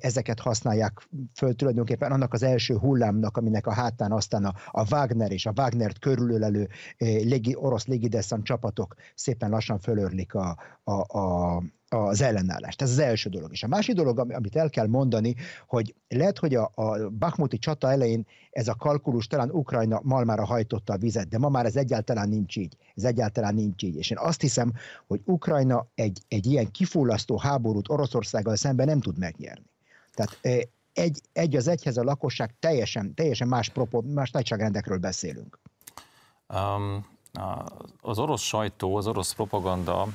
ezeket 0.00 0.40
használják 0.40 1.08
föl 1.34 1.54
tulajdonképpen 1.54 2.12
annak 2.12 2.32
az 2.32 2.42
első 2.42 2.76
hullámnak, 2.76 3.36
aminek 3.36 3.66
a 3.66 3.72
hátán 3.72 4.12
aztán 4.12 4.44
a, 4.44 4.54
a 4.70 4.94
Wagner 4.94 5.32
és 5.32 5.46
a 5.46 5.52
Wagnert 5.56 5.98
körülölelő 5.98 6.68
légi, 7.22 7.54
orosz 7.56 7.86
légideszant 7.86 8.44
csapatok 8.44 8.94
szépen 9.14 9.50
lassan 9.50 9.78
fölörlik 9.78 10.34
a, 10.34 10.58
a, 10.84 11.18
a, 11.18 11.62
az 11.88 12.20
ellenállást. 12.20 12.82
Ez 12.82 12.90
az 12.90 12.98
első 12.98 13.30
dolog. 13.30 13.52
És 13.52 13.62
a 13.62 13.66
másik 13.66 13.94
dolog, 13.94 14.18
amit 14.18 14.56
el 14.56 14.70
kell 14.70 14.86
mondani, 14.86 15.34
hogy 15.66 15.94
lehet, 16.08 16.38
hogy 16.38 16.54
a, 16.54 16.70
a 16.74 17.08
Bakhmuti 17.08 17.58
csata 17.58 17.90
elején 17.90 18.26
ez 18.50 18.68
a 18.68 18.74
kalkulus 18.74 19.26
talán 19.26 19.50
Ukrajna 19.50 20.00
malmára 20.02 20.44
hajtotta 20.44 20.92
a 20.92 20.96
vizet, 20.96 21.28
de 21.28 21.38
ma 21.38 21.48
már 21.48 21.66
ez 21.66 21.76
egyáltalán 21.76 22.28
nincs 22.28 22.56
így. 22.56 22.76
Ez 22.94 23.04
egyáltalán 23.04 23.54
nincs 23.54 23.82
így. 23.82 23.96
És 23.96 24.10
én 24.10 24.18
azt 24.18 24.40
hiszem, 24.40 24.72
hogy 25.06 25.20
Ukrajna 25.24 25.86
egy, 25.94 26.20
egy 26.28 26.46
ilyen 26.46 26.70
kifullasztó 26.70 27.38
háborút 27.38 27.90
Oroszországgal 27.90 28.56
szemben 28.56 28.86
nem 28.86 29.00
tud 29.00 29.18
megnyerni. 29.18 29.70
Tehát 30.12 30.38
egy, 30.92 31.20
egy 31.32 31.56
az 31.56 31.68
egyhez 31.68 31.96
a 31.96 32.02
lakosság 32.02 32.54
teljesen, 32.58 33.14
teljesen 33.14 33.48
más, 33.48 33.68
propo, 33.68 34.00
más 34.00 34.30
nagyságrendekről 34.30 34.98
beszélünk. 34.98 35.58
Um, 36.54 37.06
az 38.00 38.18
orosz 38.18 38.42
sajtó, 38.42 38.96
az 38.96 39.06
orosz 39.06 39.32
propaganda 39.32 40.08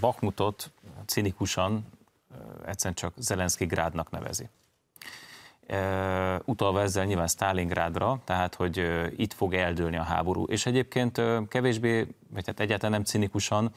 Bakmutot 0.00 0.70
cinikusan 1.06 1.86
egyszerűen 2.66 2.94
csak 2.94 3.12
Zelenszky 3.16 3.64
grádnak 3.64 4.10
nevezi. 4.10 4.48
Utalva 6.44 6.80
ezzel 6.80 7.04
nyilván 7.04 7.28
Stalingrádra, 7.28 8.18
tehát 8.24 8.54
hogy 8.54 8.82
itt 9.16 9.32
fog 9.32 9.54
eldőlni 9.54 9.96
a 9.96 10.02
háború. 10.02 10.44
És 10.44 10.66
egyébként 10.66 11.20
kevésbé, 11.48 12.06
vagy 12.28 12.46
hát 12.46 12.60
egyáltalán 12.60 12.92
nem 12.92 13.04
cinikusan, 13.04 13.70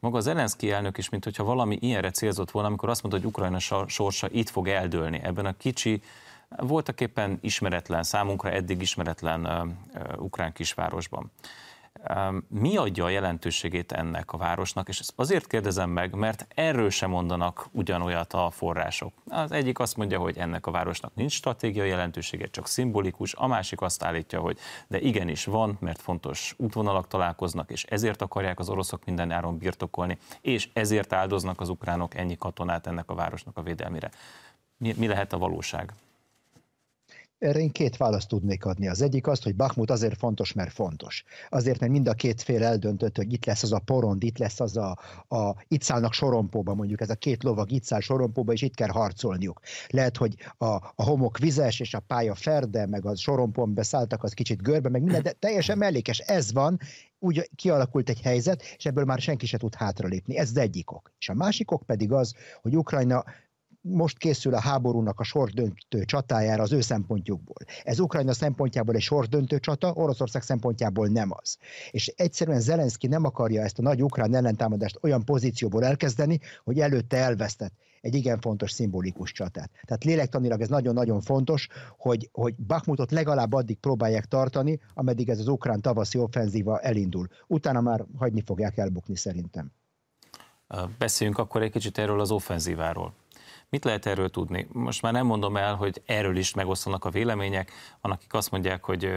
maga 0.00 0.20
Zelenszky 0.20 0.70
elnök 0.70 0.98
is, 0.98 1.08
mint 1.08 1.24
hogyha 1.24 1.44
valami 1.44 1.78
ilyenre 1.80 2.10
célzott 2.10 2.50
volna, 2.50 2.68
amikor 2.68 2.88
azt 2.88 3.02
mondta, 3.02 3.20
hogy 3.20 3.30
Ukrajna 3.30 3.86
sorsa 3.88 4.28
itt 4.30 4.48
fog 4.48 4.68
eldőlni, 4.68 5.20
ebben 5.22 5.46
a 5.46 5.56
kicsi, 5.56 6.02
voltak 6.56 7.00
éppen 7.00 7.38
ismeretlen, 7.40 8.02
számunkra 8.02 8.50
eddig 8.50 8.80
ismeretlen 8.80 9.72
ukrán 10.18 10.52
kisvárosban. 10.52 11.32
Mi 12.48 12.76
adja 12.76 13.04
a 13.04 13.08
jelentőségét 13.08 13.92
ennek 13.92 14.32
a 14.32 14.36
városnak, 14.36 14.88
és 14.88 14.98
ezt 14.98 15.12
azért 15.16 15.46
kérdezem 15.46 15.90
meg, 15.90 16.14
mert 16.14 16.46
erről 16.54 16.90
sem 16.90 17.10
mondanak 17.10 17.68
ugyanolyat 17.70 18.32
a 18.32 18.50
források. 18.50 19.12
Az 19.28 19.52
egyik 19.52 19.78
azt 19.78 19.96
mondja, 19.96 20.18
hogy 20.18 20.38
ennek 20.38 20.66
a 20.66 20.70
városnak 20.70 21.14
nincs 21.14 21.32
stratégiai 21.32 21.88
jelentősége, 21.88 22.46
csak 22.46 22.66
szimbolikus, 22.66 23.34
a 23.34 23.46
másik 23.46 23.80
azt 23.80 24.02
állítja, 24.02 24.40
hogy 24.40 24.58
de 24.86 25.00
igenis 25.00 25.44
van, 25.44 25.76
mert 25.80 26.00
fontos 26.00 26.54
útvonalak 26.56 27.08
találkoznak, 27.08 27.70
és 27.70 27.84
ezért 27.84 28.22
akarják 28.22 28.58
az 28.58 28.68
oroszok 28.68 29.04
minden 29.04 29.30
áron 29.30 29.58
birtokolni, 29.58 30.18
és 30.40 30.68
ezért 30.72 31.12
áldoznak 31.12 31.60
az 31.60 31.68
ukránok 31.68 32.14
ennyi 32.14 32.36
katonát 32.36 32.86
ennek 32.86 33.10
a 33.10 33.14
városnak 33.14 33.56
a 33.56 33.62
védelmére. 33.62 34.10
Mi, 34.76 34.94
mi 34.96 35.06
lehet 35.06 35.32
a 35.32 35.38
valóság? 35.38 35.92
Erre 37.44 37.58
én 37.58 37.70
két 37.70 37.96
választ 37.96 38.28
tudnék 38.28 38.64
adni. 38.64 38.88
Az 38.88 39.02
egyik 39.02 39.26
az, 39.26 39.42
hogy 39.42 39.56
Bakhmut 39.56 39.90
azért 39.90 40.18
fontos, 40.18 40.52
mert 40.52 40.72
fontos. 40.72 41.24
Azért, 41.48 41.80
mert 41.80 41.92
mind 41.92 42.08
a 42.08 42.14
két 42.14 42.42
fél 42.42 42.64
eldöntött, 42.64 43.16
hogy 43.16 43.32
itt 43.32 43.44
lesz 43.44 43.62
az 43.62 43.72
a 43.72 43.78
porond, 43.78 44.22
itt 44.22 44.38
lesz 44.38 44.60
az 44.60 44.76
a, 44.76 44.98
a 45.28 45.64
itt 45.68 45.82
szállnak 45.82 46.12
sorompóba, 46.12 46.74
mondjuk 46.74 47.00
ez 47.00 47.10
a 47.10 47.14
két 47.14 47.42
lovag 47.42 47.70
itt 47.70 47.84
száll 47.84 48.00
sorompóba, 48.00 48.52
és 48.52 48.62
itt 48.62 48.74
kell 48.74 48.88
harcolniuk. 48.88 49.60
Lehet, 49.88 50.16
hogy 50.16 50.34
a, 50.58 50.66
a 50.74 51.02
homok 51.04 51.38
vizes, 51.38 51.80
és 51.80 51.94
a 51.94 52.00
pálya 52.00 52.34
ferde, 52.34 52.86
meg 52.86 53.06
a 53.06 53.16
sorompón 53.16 53.74
beszálltak, 53.74 54.22
az 54.22 54.32
kicsit 54.32 54.62
görbe, 54.62 54.88
meg 54.88 55.02
minden, 55.02 55.22
de 55.22 55.32
teljesen 55.32 55.78
mellékes. 55.78 56.18
Ez 56.18 56.52
van, 56.52 56.78
úgy 57.18 57.50
kialakult 57.56 58.08
egy 58.08 58.20
helyzet, 58.20 58.62
és 58.76 58.86
ebből 58.86 59.04
már 59.04 59.18
senki 59.18 59.46
se 59.46 59.58
tud 59.58 59.74
hátralépni. 59.74 60.36
Ez 60.36 60.48
az 60.48 60.56
egyik 60.56 60.90
ok. 60.90 61.12
És 61.18 61.28
a 61.28 61.34
másik 61.34 61.70
ok 61.70 61.82
pedig 61.82 62.12
az, 62.12 62.34
hogy 62.62 62.76
Ukrajna 62.76 63.24
most 63.86 64.18
készül 64.18 64.54
a 64.54 64.60
háborúnak 64.60 65.20
a 65.20 65.24
sorsdöntő 65.24 66.04
csatájára 66.04 66.62
az 66.62 66.72
ő 66.72 66.80
szempontjukból. 66.80 67.56
Ez 67.82 67.98
Ukrajna 67.98 68.32
szempontjából 68.32 68.94
egy 68.94 69.00
sorsdöntő 69.00 69.58
csata, 69.58 69.92
Oroszország 69.92 70.42
szempontjából 70.42 71.06
nem 71.06 71.30
az. 71.32 71.56
És 71.90 72.06
egyszerűen 72.06 72.60
Zelenszky 72.60 73.06
nem 73.06 73.24
akarja 73.24 73.62
ezt 73.62 73.78
a 73.78 73.82
nagy 73.82 74.02
ukrán 74.02 74.34
ellentámadást 74.34 74.98
olyan 75.02 75.24
pozícióból 75.24 75.84
elkezdeni, 75.84 76.40
hogy 76.64 76.80
előtte 76.80 77.16
elvesztett 77.16 77.72
egy 78.00 78.14
igen 78.14 78.40
fontos 78.40 78.70
szimbolikus 78.70 79.32
csatát. 79.32 79.70
Tehát 79.86 80.04
lélektanilag 80.04 80.60
ez 80.60 80.68
nagyon-nagyon 80.68 81.20
fontos, 81.20 81.68
hogy, 81.98 82.28
hogy 82.32 82.54
Bakhmutot 82.54 83.10
legalább 83.10 83.52
addig 83.52 83.78
próbálják 83.78 84.24
tartani, 84.24 84.80
ameddig 84.94 85.28
ez 85.28 85.38
az 85.38 85.48
ukrán 85.48 85.80
tavaszi 85.80 86.18
offenzíva 86.18 86.80
elindul. 86.80 87.28
Utána 87.46 87.80
már 87.80 88.04
hagyni 88.18 88.42
fogják 88.46 88.78
elbukni 88.78 89.16
szerintem. 89.16 89.72
Beszéljünk 90.98 91.38
akkor 91.38 91.62
egy 91.62 91.70
kicsit 91.70 91.98
erről 91.98 92.20
az 92.20 92.30
offenzíváról. 92.30 93.14
Mit 93.74 93.84
lehet 93.84 94.06
erről 94.06 94.30
tudni? 94.30 94.66
Most 94.72 95.02
már 95.02 95.12
nem 95.12 95.26
mondom 95.26 95.56
el, 95.56 95.74
hogy 95.74 96.02
erről 96.06 96.36
is 96.36 96.54
megosztanak 96.54 97.04
a 97.04 97.10
vélemények. 97.10 97.72
Van, 98.00 98.12
akik 98.12 98.32
azt 98.34 98.50
mondják, 98.50 98.84
hogy 98.84 99.10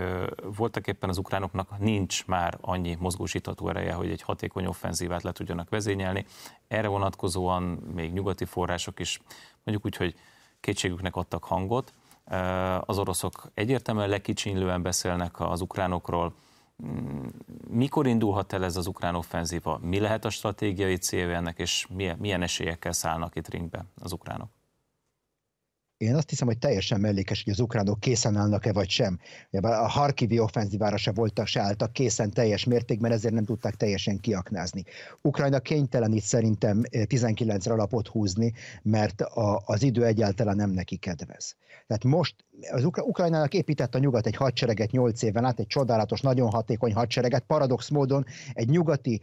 voltak 0.56 0.88
éppen 0.88 1.10
az 1.10 1.18
ukránoknak 1.18 1.80
nincs 1.80 2.26
már 2.26 2.58
annyi 2.62 2.98
mozgósítható 3.00 3.70
ereje, 3.70 3.94
hogy 3.94 4.10
egy 4.10 4.22
hatékony 4.22 4.66
offenzívát 4.66 5.24
le 5.24 5.32
tudjanak 5.32 5.70
vezényelni. 5.70 6.26
Erre 6.68 6.88
vonatkozóan 6.88 7.64
még 7.96 8.14
nyugati 8.14 8.46
források 8.46 9.00
is 9.00 9.22
mondjuk 9.64 9.86
úgy, 9.86 9.96
hogy 9.96 10.16
kétségüknek 10.60 11.16
adtak 11.16 11.44
hangot. 11.44 11.94
Az 12.80 12.98
oroszok 12.98 13.52
egyértelműen 13.54 14.10
lekicsinlően 14.10 14.82
beszélnek 14.82 15.40
az 15.40 15.62
ukránokról, 15.62 16.34
mikor 17.68 18.08
indulhat 18.08 18.54
el 18.54 18.64
ez 18.64 18.76
az 18.76 18.88
ukrán 18.88 19.16
offenzíva? 19.16 19.80
Mi 19.82 20.00
lehet 20.00 20.26
a 20.26 20.30
stratégiai 20.30 20.98
célja 20.98 21.36
ennek, 21.36 21.60
és 21.60 21.88
milyen, 21.88 22.18
milyen 22.18 22.42
esélyekkel 22.42 22.92
szállnak 22.92 23.36
itt 23.36 23.48
ringbe 23.48 23.86
az 24.02 24.12
ukránok? 24.12 24.57
Én 25.98 26.16
azt 26.16 26.30
hiszem, 26.30 26.48
hogy 26.48 26.58
teljesen 26.58 27.00
mellékes, 27.00 27.44
hogy 27.44 27.54
az 27.54 27.60
ukránok 27.60 28.00
készen 28.00 28.36
állnak-e 28.36 28.74
vagy 28.74 28.90
sem. 28.90 29.20
A 29.52 29.68
Harkivi 29.68 30.40
offenzívára 30.40 30.98
se 30.98 31.12
voltak, 31.12 31.48
se 31.48 31.62
álltak 31.62 31.94
készen 31.94 32.32
teljes 32.32 32.64
mértékben, 32.64 33.12
ezért 33.12 33.34
nem 33.34 33.46
tudták 33.46 33.76
teljesen 33.76 34.20
kiaknázni. 34.20 34.84
Ukrajna 35.22 35.60
kénytelen 35.60 36.14
itt 36.14 36.24
szerintem 36.24 36.82
19-re 36.92 37.74
alapot 37.74 38.08
húzni, 38.08 38.54
mert 38.82 39.22
a, 39.22 39.62
az 39.66 39.84
idő 39.84 40.06
egyáltalán 40.06 40.56
nem 40.56 40.70
neki 40.70 40.96
kedvez. 40.96 41.56
Tehát 41.88 42.04
most 42.04 42.36
az 42.72 42.84
Ukrajnának 42.84 43.54
épített 43.54 43.96
a 43.96 44.00
nyugat 44.00 44.26
egy 44.26 44.36
hadsereget 44.36 44.92
8 44.92 45.22
éven 45.22 45.46
át, 45.46 45.60
egy 45.60 45.68
csodálatos, 45.68 46.22
nagyon 46.22 46.50
hatékony 46.50 46.94
hadsereget, 46.94 47.44
paradox 47.48 47.90
módon 47.90 48.26
egy 48.54 48.70
nyugati 48.70 49.22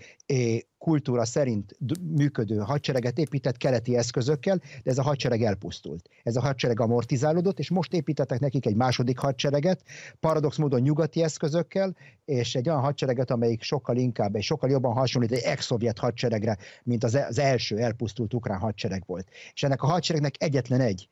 kultúra 0.85 1.25
szerint 1.25 1.77
működő 2.17 2.57
hadsereget 2.57 3.19
épített 3.19 3.57
keleti 3.57 3.97
eszközökkel, 3.97 4.57
de 4.57 4.91
ez 4.91 4.99
a 4.99 5.03
hadsereg 5.03 5.43
elpusztult. 5.43 6.09
Ez 6.23 6.37
a 6.37 6.41
hadsereg 6.41 6.81
amortizálódott, 6.81 7.59
és 7.59 7.71
most 7.71 7.93
építettek 7.93 8.41
nekik 8.41 8.67
egy 8.67 8.77
második 8.77 9.19
hadsereget, 9.19 9.83
paradox 10.21 10.57
módon 10.57 10.81
nyugati 10.81 11.23
eszközökkel, 11.23 11.97
és 12.25 12.55
egy 12.55 12.69
olyan 12.69 12.81
hadsereget, 12.81 13.31
amelyik 13.31 13.63
sokkal 13.63 13.97
inkább, 13.97 14.37
és 14.37 14.47
sokkal 14.47 14.71
jobban 14.71 14.93
hasonlít 14.93 15.33
egy 15.33 15.43
ex-szovjet 15.43 15.99
hadseregre, 15.99 16.57
mint 16.83 17.05
az, 17.05 17.15
az 17.15 17.39
első 17.39 17.79
elpusztult 17.79 18.35
ukrán 18.35 18.59
hadsereg 18.59 19.03
volt. 19.07 19.29
És 19.55 19.63
ennek 19.63 19.83
a 19.83 19.87
hadseregnek 19.87 20.35
egyetlen 20.39 20.81
egy 20.81 21.09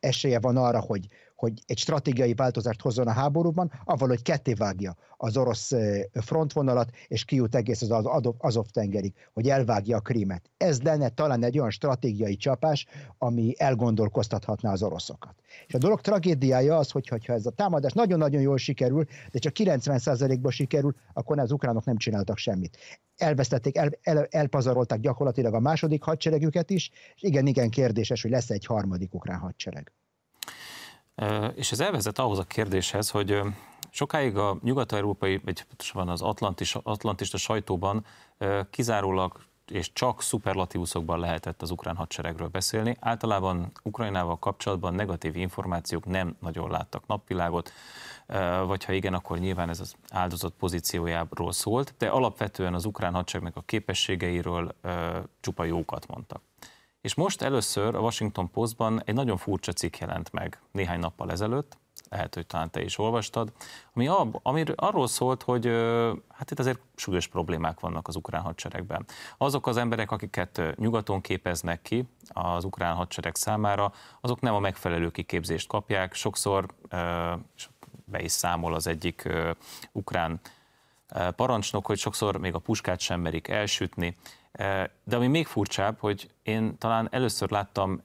esélye 0.00 0.40
van 0.40 0.56
arra, 0.56 0.80
hogy, 0.80 1.06
hogy 1.36 1.52
egy 1.66 1.78
stratégiai 1.78 2.34
változást 2.34 2.80
hozzon 2.80 3.06
a 3.06 3.12
háborúban, 3.12 3.72
avval, 3.84 4.08
hogy 4.08 4.22
ketté 4.22 4.52
vágja 4.52 4.96
az 5.16 5.36
orosz 5.36 5.72
frontvonalat, 6.12 6.90
és 7.08 7.24
kijut 7.24 7.54
egész 7.54 7.82
az 7.82 8.08
Azov-tengerig, 8.38 9.14
hogy 9.32 9.48
elvágja 9.48 9.96
a 9.96 10.00
krímet. 10.00 10.50
Ez 10.56 10.82
lenne 10.82 11.08
talán 11.08 11.44
egy 11.44 11.58
olyan 11.58 11.70
stratégiai 11.70 12.36
csapás, 12.36 12.86
ami 13.18 13.54
elgondolkoztathatná 13.58 14.72
az 14.72 14.82
oroszokat. 14.82 15.34
És 15.66 15.74
a 15.74 15.78
dolog 15.78 16.00
tragédiája 16.00 16.76
az, 16.76 16.90
hogy 16.90 17.06
ha 17.08 17.32
ez 17.32 17.46
a 17.46 17.50
támadás 17.50 17.92
nagyon-nagyon 17.92 18.40
jól 18.40 18.58
sikerül, 18.58 19.04
de 19.30 19.38
csak 19.38 19.52
90%-ban 19.56 20.50
sikerül, 20.50 20.94
akkor 21.12 21.38
az 21.38 21.52
ukránok 21.52 21.84
nem 21.84 21.96
csináltak 21.96 22.36
semmit. 22.36 22.76
Elvesztették, 23.16 23.76
el, 23.76 23.90
el, 24.02 24.26
elpazarolták 24.30 25.00
gyakorlatilag 25.00 25.54
a 25.54 25.60
második 25.60 26.02
hadseregüket 26.02 26.70
is, 26.70 26.90
és 27.14 27.22
igen, 27.22 27.46
igen 27.46 27.70
kérdéses, 27.70 28.22
hogy 28.22 28.30
lesz 28.30 28.50
egy 28.50 28.66
harmadik 28.66 29.14
ukrán 29.14 29.38
hadsereg. 29.38 29.92
És 31.54 31.72
ez 31.72 31.80
elvezet 31.80 32.18
ahhoz 32.18 32.38
a 32.38 32.44
kérdéshez, 32.44 33.10
hogy 33.10 33.40
sokáig 33.90 34.36
a 34.36 34.58
nyugat-európai, 34.62 35.40
vagy 35.44 35.62
pontosabban 35.62 36.08
az 36.08 36.22
atlantis, 36.22 36.74
atlantista 36.82 37.36
sajtóban 37.36 38.04
kizárólag 38.70 39.46
és 39.70 39.92
csak 39.92 40.22
szuperlatívuszokban 40.22 41.18
lehetett 41.18 41.62
az 41.62 41.70
ukrán 41.70 41.96
hadseregről 41.96 42.48
beszélni. 42.48 42.96
Általában 43.00 43.72
Ukrajnával 43.82 44.38
kapcsolatban 44.38 44.94
negatív 44.94 45.36
információk 45.36 46.04
nem 46.04 46.36
nagyon 46.40 46.70
láttak 46.70 47.06
napvilágot, 47.06 47.72
vagy 48.66 48.84
ha 48.84 48.92
igen, 48.92 49.14
akkor 49.14 49.38
nyilván 49.38 49.68
ez 49.68 49.80
az 49.80 49.94
áldozat 50.10 50.52
pozíciójáról 50.58 51.52
szólt, 51.52 51.94
de 51.98 52.08
alapvetően 52.08 52.74
az 52.74 52.84
ukrán 52.84 53.14
hadseregnek 53.14 53.56
a 53.56 53.62
képességeiről 53.66 54.74
csupa 55.40 55.64
jókat 55.64 56.06
mondtak. 56.06 56.42
És 57.06 57.14
most 57.14 57.42
először 57.42 57.94
a 57.94 58.00
Washington 58.00 58.50
Postban 58.50 59.02
egy 59.04 59.14
nagyon 59.14 59.36
furcsa 59.36 59.72
cikk 59.72 59.96
jelent 59.96 60.32
meg 60.32 60.60
néhány 60.72 60.98
nappal 60.98 61.30
ezelőtt, 61.30 61.76
lehet, 62.08 62.34
hogy 62.34 62.46
talán 62.46 62.70
te 62.70 62.82
is 62.82 62.98
olvastad, 62.98 63.52
ami, 63.92 64.06
ab, 64.08 64.38
ami 64.42 64.64
arról 64.74 65.06
szólt, 65.06 65.42
hogy 65.42 65.66
hát 66.32 66.50
itt 66.50 66.58
azért 66.58 66.80
súlyos 66.96 67.26
problémák 67.26 67.80
vannak 67.80 68.08
az 68.08 68.16
ukrán 68.16 68.42
hadseregben. 68.42 69.04
Azok 69.38 69.66
az 69.66 69.76
emberek, 69.76 70.10
akiket 70.10 70.62
nyugaton 70.76 71.20
képeznek 71.20 71.82
ki 71.82 72.04
az 72.28 72.64
ukrán 72.64 72.94
hadsereg 72.94 73.36
számára, 73.36 73.92
azok 74.20 74.40
nem 74.40 74.54
a 74.54 74.60
megfelelő 74.60 75.10
kiképzést 75.10 75.68
kapják, 75.68 76.14
sokszor, 76.14 76.66
be 78.04 78.22
is 78.22 78.32
számol 78.32 78.74
az 78.74 78.86
egyik 78.86 79.28
ukrán 79.92 80.40
parancsnok, 81.36 81.86
hogy 81.86 81.98
sokszor 81.98 82.36
még 82.36 82.54
a 82.54 82.58
puskát 82.58 83.00
sem 83.00 83.20
merik 83.20 83.48
elsütni, 83.48 84.16
de 85.04 85.16
ami 85.16 85.26
még 85.26 85.46
furcsább, 85.46 85.98
hogy 85.98 86.30
én 86.42 86.78
talán 86.78 87.08
először 87.10 87.50
láttam 87.50 88.02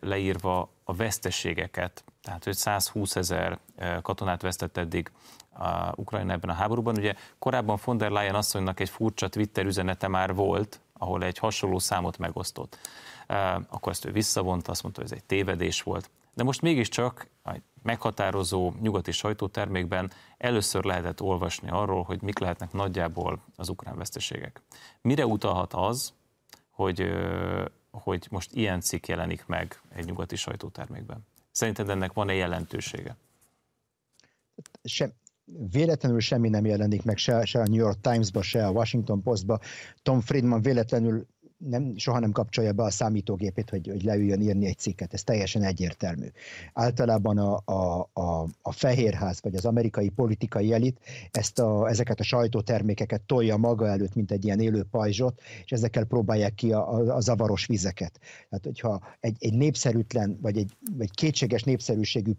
leírva 0.00 0.70
a 0.84 0.94
veszteségeket, 0.94 2.04
tehát 2.22 2.44
hogy 2.44 2.54
120 2.54 3.16
ezer 3.16 3.58
katonát 4.02 4.42
vesztett 4.42 4.76
eddig 4.76 5.10
a 5.52 5.92
Ukrajna 5.94 6.32
ebben 6.32 6.50
a 6.50 6.54
háborúban. 6.54 6.96
Ugye 6.96 7.14
korábban 7.38 7.78
von 7.84 7.96
der 7.96 8.10
Leyen 8.10 8.34
asszonynak 8.34 8.80
egy 8.80 8.88
furcsa 8.88 9.28
Twitter 9.28 9.64
üzenete 9.64 10.08
már 10.08 10.34
volt, 10.34 10.80
ahol 10.92 11.24
egy 11.24 11.38
hasonló 11.38 11.78
számot 11.78 12.18
megosztott. 12.18 12.78
Akkor 13.68 13.92
ezt 13.92 14.04
ő 14.04 14.12
visszavonta, 14.12 14.70
azt 14.70 14.82
mondta, 14.82 15.00
hogy 15.00 15.10
ez 15.10 15.16
egy 15.16 15.24
tévedés 15.24 15.82
volt. 15.82 16.10
De 16.34 16.42
most 16.42 16.62
mégiscsak 16.62 17.26
meghatározó 17.82 18.72
nyugati 18.80 19.12
sajtótermékben 19.12 20.10
először 20.38 20.84
lehetett 20.84 21.20
olvasni 21.20 21.68
arról, 21.70 22.02
hogy 22.02 22.22
mik 22.22 22.38
lehetnek 22.38 22.72
nagyjából 22.72 23.44
az 23.56 23.68
ukrán 23.68 23.96
veszteségek. 23.96 24.62
Mire 25.02 25.26
utalhat 25.26 25.72
az, 25.74 26.12
hogy, 26.70 27.10
hogy 27.90 28.26
most 28.30 28.52
ilyen 28.52 28.80
cikk 28.80 29.06
jelenik 29.06 29.46
meg 29.46 29.80
egy 29.94 30.04
nyugati 30.04 30.36
sajtótermékben? 30.36 31.26
Szerinted 31.50 31.88
ennek 31.88 32.12
van-e 32.12 32.32
jelentősége? 32.32 33.16
Sem, 34.82 35.12
véletlenül 35.70 36.20
semmi 36.20 36.48
nem 36.48 36.64
jelenik 36.64 37.02
meg 37.02 37.16
se, 37.16 37.44
se 37.44 37.60
a 37.60 37.66
New 37.66 37.78
York 37.78 38.00
Times-ba, 38.00 38.42
se 38.42 38.66
a 38.66 38.70
Washington 38.70 39.22
Post-ba. 39.22 39.60
Tom 40.02 40.20
Friedman 40.20 40.62
véletlenül 40.62 41.26
nem, 41.68 41.96
soha 41.96 42.18
nem 42.18 42.32
kapcsolja 42.32 42.72
be 42.72 42.82
a 42.82 42.90
számítógépét, 42.90 43.70
hogy, 43.70 43.88
hogy 43.88 44.02
leüljön 44.02 44.40
írni 44.40 44.66
egy 44.66 44.78
cikket, 44.78 45.14
ez 45.14 45.22
teljesen 45.22 45.62
egyértelmű. 45.62 46.26
Általában 46.72 47.38
a, 47.38 47.60
a, 47.64 48.10
a, 48.12 48.46
a 48.62 48.72
Fehérház 48.72 49.40
vagy 49.42 49.54
az 49.54 49.64
amerikai 49.64 50.08
politikai 50.08 50.72
elit 50.72 51.00
ezt 51.30 51.58
a, 51.58 51.88
ezeket 51.88 52.20
a 52.20 52.22
sajtótermékeket 52.22 53.22
tolja 53.22 53.56
maga 53.56 53.88
előtt, 53.88 54.14
mint 54.14 54.30
egy 54.30 54.44
ilyen 54.44 54.60
élő 54.60 54.84
pajzsot, 54.90 55.40
és 55.64 55.72
ezekkel 55.72 56.04
próbálják 56.04 56.54
ki 56.54 56.72
a, 56.72 56.92
a, 56.94 57.16
a 57.16 57.20
zavaros 57.20 57.66
vizeket. 57.66 58.20
Tehát, 58.48 58.64
hogyha 58.64 59.00
egy, 59.20 59.36
egy 59.38 59.54
népszerűtlen, 59.54 60.38
vagy 60.40 60.56
egy, 60.56 60.76
egy 60.98 61.10
kétséges 61.10 61.62
népszerűségű 61.62 62.32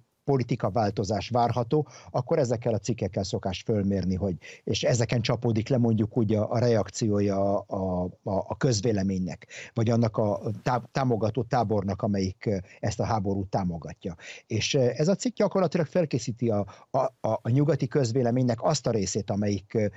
változás 0.71 1.29
várható, 1.29 1.87
akkor 2.11 2.39
ezekkel 2.39 2.73
a 2.73 2.77
cikkekkel 2.77 3.23
szokás 3.23 3.61
fölmérni, 3.61 4.15
hogy, 4.15 4.35
és 4.63 4.83
ezeken 4.83 5.21
csapódik 5.21 5.69
le 5.69 5.77
mondjuk 5.77 6.17
úgy 6.17 6.33
a, 6.33 6.51
a 6.51 6.59
reakciója 6.59 7.59
a, 7.59 8.03
a, 8.03 8.33
a 8.47 8.57
közvéleménynek, 8.57 9.47
vagy 9.73 9.89
annak 9.89 10.17
a 10.17 10.41
tá, 10.63 10.81
támogató 10.91 11.43
tábornak, 11.43 12.01
amelyik 12.01 12.49
ezt 12.79 12.99
a 12.99 13.05
háborút 13.05 13.49
támogatja. 13.49 14.15
És 14.47 14.73
ez 14.73 15.07
a 15.07 15.15
cikk 15.15 15.35
gyakorlatilag 15.35 15.85
felkészíti 15.85 16.49
a, 16.49 16.65
a, 16.91 16.97
a, 16.97 17.39
a 17.41 17.49
nyugati 17.49 17.87
közvéleménynek 17.87 18.63
azt 18.63 18.87
a 18.87 18.91
részét, 18.91 19.29
amelyik 19.29 19.91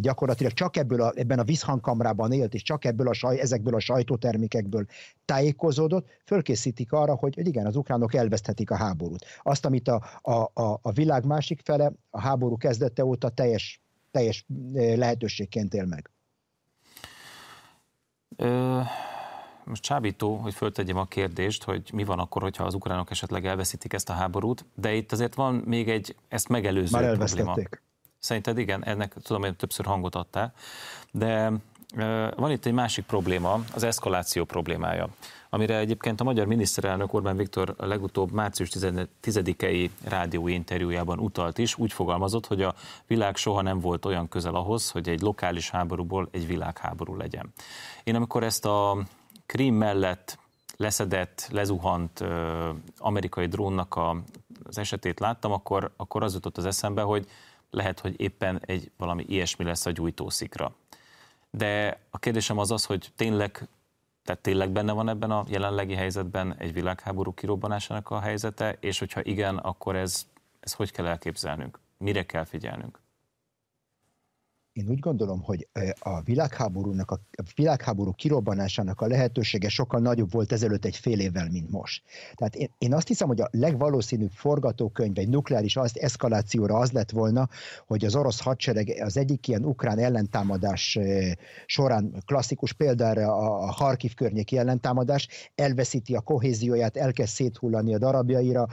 gyakorlatilag 0.00 0.52
csak 0.52 0.76
ebből 0.76 1.02
a, 1.02 1.12
ebben 1.16 1.38
a 1.38 1.44
visszhangkamrában 1.44 2.32
élt, 2.32 2.54
és 2.54 2.62
csak 2.62 2.84
ebből 2.84 3.08
a 3.08 3.12
saj, 3.12 3.40
ezekből 3.40 3.74
a 3.74 3.80
sajtótermékekből 3.80 4.86
tájékozódott, 5.24 6.06
fölkészítik 6.26 6.92
arra, 6.92 7.14
hogy, 7.14 7.34
hogy 7.34 7.46
igen, 7.46 7.66
az 7.66 7.76
ukránok 7.76 8.14
elveszthetik 8.14 8.70
a 8.70 8.76
háborút. 8.76 9.24
Azt, 9.46 9.64
amit 9.64 9.88
a, 9.88 10.02
a, 10.22 10.62
a, 10.62 10.78
a 10.82 10.92
világ 10.92 11.24
másik 11.24 11.60
fele 11.64 11.92
a 12.10 12.20
háború 12.20 12.56
kezdete 12.56 13.04
óta 13.04 13.28
teljes, 13.28 13.80
teljes 14.10 14.46
lehetőségként 14.72 15.74
él 15.74 15.84
meg. 15.84 16.10
Ö, 18.36 18.80
most 19.64 19.82
csábító, 19.82 20.36
hogy 20.36 20.54
föltegyem 20.54 20.96
a 20.96 21.04
kérdést, 21.04 21.62
hogy 21.64 21.90
mi 21.92 22.04
van 22.04 22.18
akkor, 22.18 22.42
hogyha 22.42 22.64
az 22.64 22.74
ukránok 22.74 23.10
esetleg 23.10 23.46
elveszítik 23.46 23.92
ezt 23.92 24.10
a 24.10 24.12
háborút, 24.12 24.64
de 24.74 24.94
itt 24.94 25.12
azért 25.12 25.34
van 25.34 25.54
még 25.54 25.88
egy 25.88 26.16
ezt 26.28 26.48
megelőző 26.48 27.00
Már 27.00 27.16
probléma. 27.16 27.56
Szerinted 28.18 28.58
igen, 28.58 28.84
ennek 28.84 29.14
tudom, 29.22 29.42
hogy 29.42 29.56
többször 29.56 29.86
hangot 29.86 30.14
adtál, 30.14 30.52
de 31.10 31.52
van 32.36 32.50
itt 32.50 32.66
egy 32.66 32.72
másik 32.72 33.04
probléma, 33.04 33.64
az 33.74 33.82
eszkaláció 33.82 34.44
problémája, 34.44 35.08
amire 35.50 35.78
egyébként 35.78 36.20
a 36.20 36.24
magyar 36.24 36.46
miniszterelnök 36.46 37.12
Orbán 37.12 37.36
Viktor 37.36 37.74
legutóbb 37.78 38.32
március 38.32 38.70
10-i 39.22 39.90
rádió 40.04 40.48
interjújában 40.48 41.18
utalt 41.18 41.58
is, 41.58 41.78
úgy 41.78 41.92
fogalmazott, 41.92 42.46
hogy 42.46 42.62
a 42.62 42.74
világ 43.06 43.36
soha 43.36 43.62
nem 43.62 43.80
volt 43.80 44.04
olyan 44.04 44.28
közel 44.28 44.54
ahhoz, 44.54 44.90
hogy 44.90 45.08
egy 45.08 45.20
lokális 45.20 45.70
háborúból 45.70 46.28
egy 46.30 46.46
világháború 46.46 47.16
legyen. 47.16 47.52
Én 48.04 48.14
amikor 48.14 48.42
ezt 48.42 48.64
a 48.64 48.96
Krím 49.46 49.74
mellett 49.74 50.38
leszedett, 50.76 51.48
lezuhant 51.50 52.24
amerikai 52.98 53.46
drónnak 53.46 53.94
a, 53.94 54.22
az 54.64 54.78
esetét 54.78 55.20
láttam, 55.20 55.52
akkor, 55.52 55.92
akkor 55.96 56.22
az 56.22 56.34
jutott 56.34 56.56
az 56.56 56.66
eszembe, 56.66 57.02
hogy 57.02 57.26
lehet, 57.70 58.00
hogy 58.00 58.20
éppen 58.20 58.60
egy 58.66 58.90
valami 58.96 59.24
ilyesmi 59.28 59.64
lesz 59.64 59.86
a 59.86 59.90
gyújtószikra 59.90 60.72
de 61.56 62.00
a 62.10 62.18
kérdésem 62.18 62.58
az 62.58 62.70
az, 62.70 62.84
hogy 62.84 63.12
tényleg, 63.16 63.68
tehát 64.24 64.40
tényleg 64.40 64.70
benne 64.70 64.92
van 64.92 65.08
ebben 65.08 65.30
a 65.30 65.44
jelenlegi 65.48 65.94
helyzetben 65.94 66.54
egy 66.58 66.72
világháború 66.72 67.34
kirobbanásának 67.34 68.10
a 68.10 68.20
helyzete, 68.20 68.76
és 68.80 68.98
hogyha 68.98 69.22
igen, 69.22 69.56
akkor 69.56 69.96
ez, 69.96 70.26
ez 70.60 70.72
hogy 70.72 70.90
kell 70.90 71.06
elképzelnünk? 71.06 71.78
Mire 71.98 72.26
kell 72.26 72.44
figyelnünk? 72.44 72.98
Én 74.74 74.88
úgy 74.88 74.98
gondolom, 74.98 75.42
hogy 75.42 75.68
a 75.98 76.20
világháborúnak, 76.20 77.10
a 77.10 77.20
világháború 77.54 78.12
kirobbanásának 78.12 79.00
a 79.00 79.06
lehetősége 79.06 79.68
sokkal 79.68 80.00
nagyobb 80.00 80.32
volt 80.32 80.52
ezelőtt 80.52 80.84
egy 80.84 80.96
fél 80.96 81.20
évvel, 81.20 81.48
mint 81.50 81.70
most. 81.70 82.02
Tehát 82.34 82.54
én, 82.54 82.70
én 82.78 82.94
azt 82.94 83.08
hiszem, 83.08 83.28
hogy 83.28 83.40
a 83.40 83.48
legvalószínűbb 83.50 84.30
forgatókönyv 84.30 85.18
egy 85.18 85.28
nukleáris 85.28 85.76
az 85.76 86.00
eszkalációra 86.00 86.76
az 86.76 86.92
lett 86.92 87.10
volna, 87.10 87.48
hogy 87.86 88.04
az 88.04 88.16
orosz 88.16 88.40
hadsereg 88.40 89.00
az 89.00 89.16
egyik 89.16 89.48
ilyen 89.48 89.64
ukrán 89.64 89.98
ellentámadás 89.98 90.98
során 91.66 92.22
klasszikus 92.26 92.72
példára 92.72 93.36
a 93.36 93.72
Harkiv 93.72 94.14
környéki 94.14 94.58
ellentámadás 94.58 95.28
elveszíti 95.54 96.14
a 96.14 96.20
kohézióját, 96.20 96.96
elkezd 96.96 97.32
széthullani 97.32 97.94
a 97.94 97.98
darabjaira, 97.98 98.68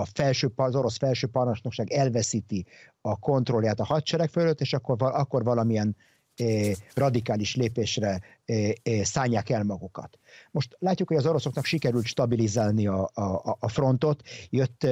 a 0.00 0.04
felső, 0.04 0.52
az 0.56 0.74
orosz 0.74 0.96
felső 0.96 1.26
parancsnokság 1.26 1.90
elveszíti 1.90 2.66
a 3.00 3.18
kontrollját 3.18 3.80
a 3.80 3.84
hadsereg 3.84 4.28
fölött, 4.28 4.60
és 4.60 4.72
akkor, 4.72 4.96
akkor 5.00 5.44
valamilyen 5.44 5.96
eh, 6.36 6.72
radikális 6.94 7.56
lépésre 7.56 8.20
eh, 8.44 8.70
eh, 8.82 9.04
szállják 9.04 9.50
el 9.50 9.64
magukat. 9.64 10.18
Most 10.50 10.76
látjuk, 10.78 11.08
hogy 11.08 11.16
az 11.16 11.26
oroszoknak 11.26 11.64
sikerült 11.64 12.06
stabilizálni 12.06 12.86
a, 12.86 13.10
a, 13.14 13.56
a 13.60 13.68
frontot, 13.68 14.22
jött 14.50 14.86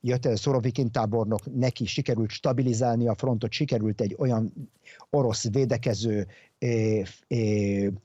jött 0.00 0.26
el 0.26 0.36
Szorovikin 0.36 0.90
tábornok, 0.90 1.54
neki 1.54 1.86
sikerült 1.86 2.30
stabilizálni 2.30 3.08
a 3.08 3.14
frontot, 3.14 3.52
sikerült 3.52 4.00
egy 4.00 4.14
olyan 4.18 4.70
orosz 5.10 5.50
védekező 5.50 6.26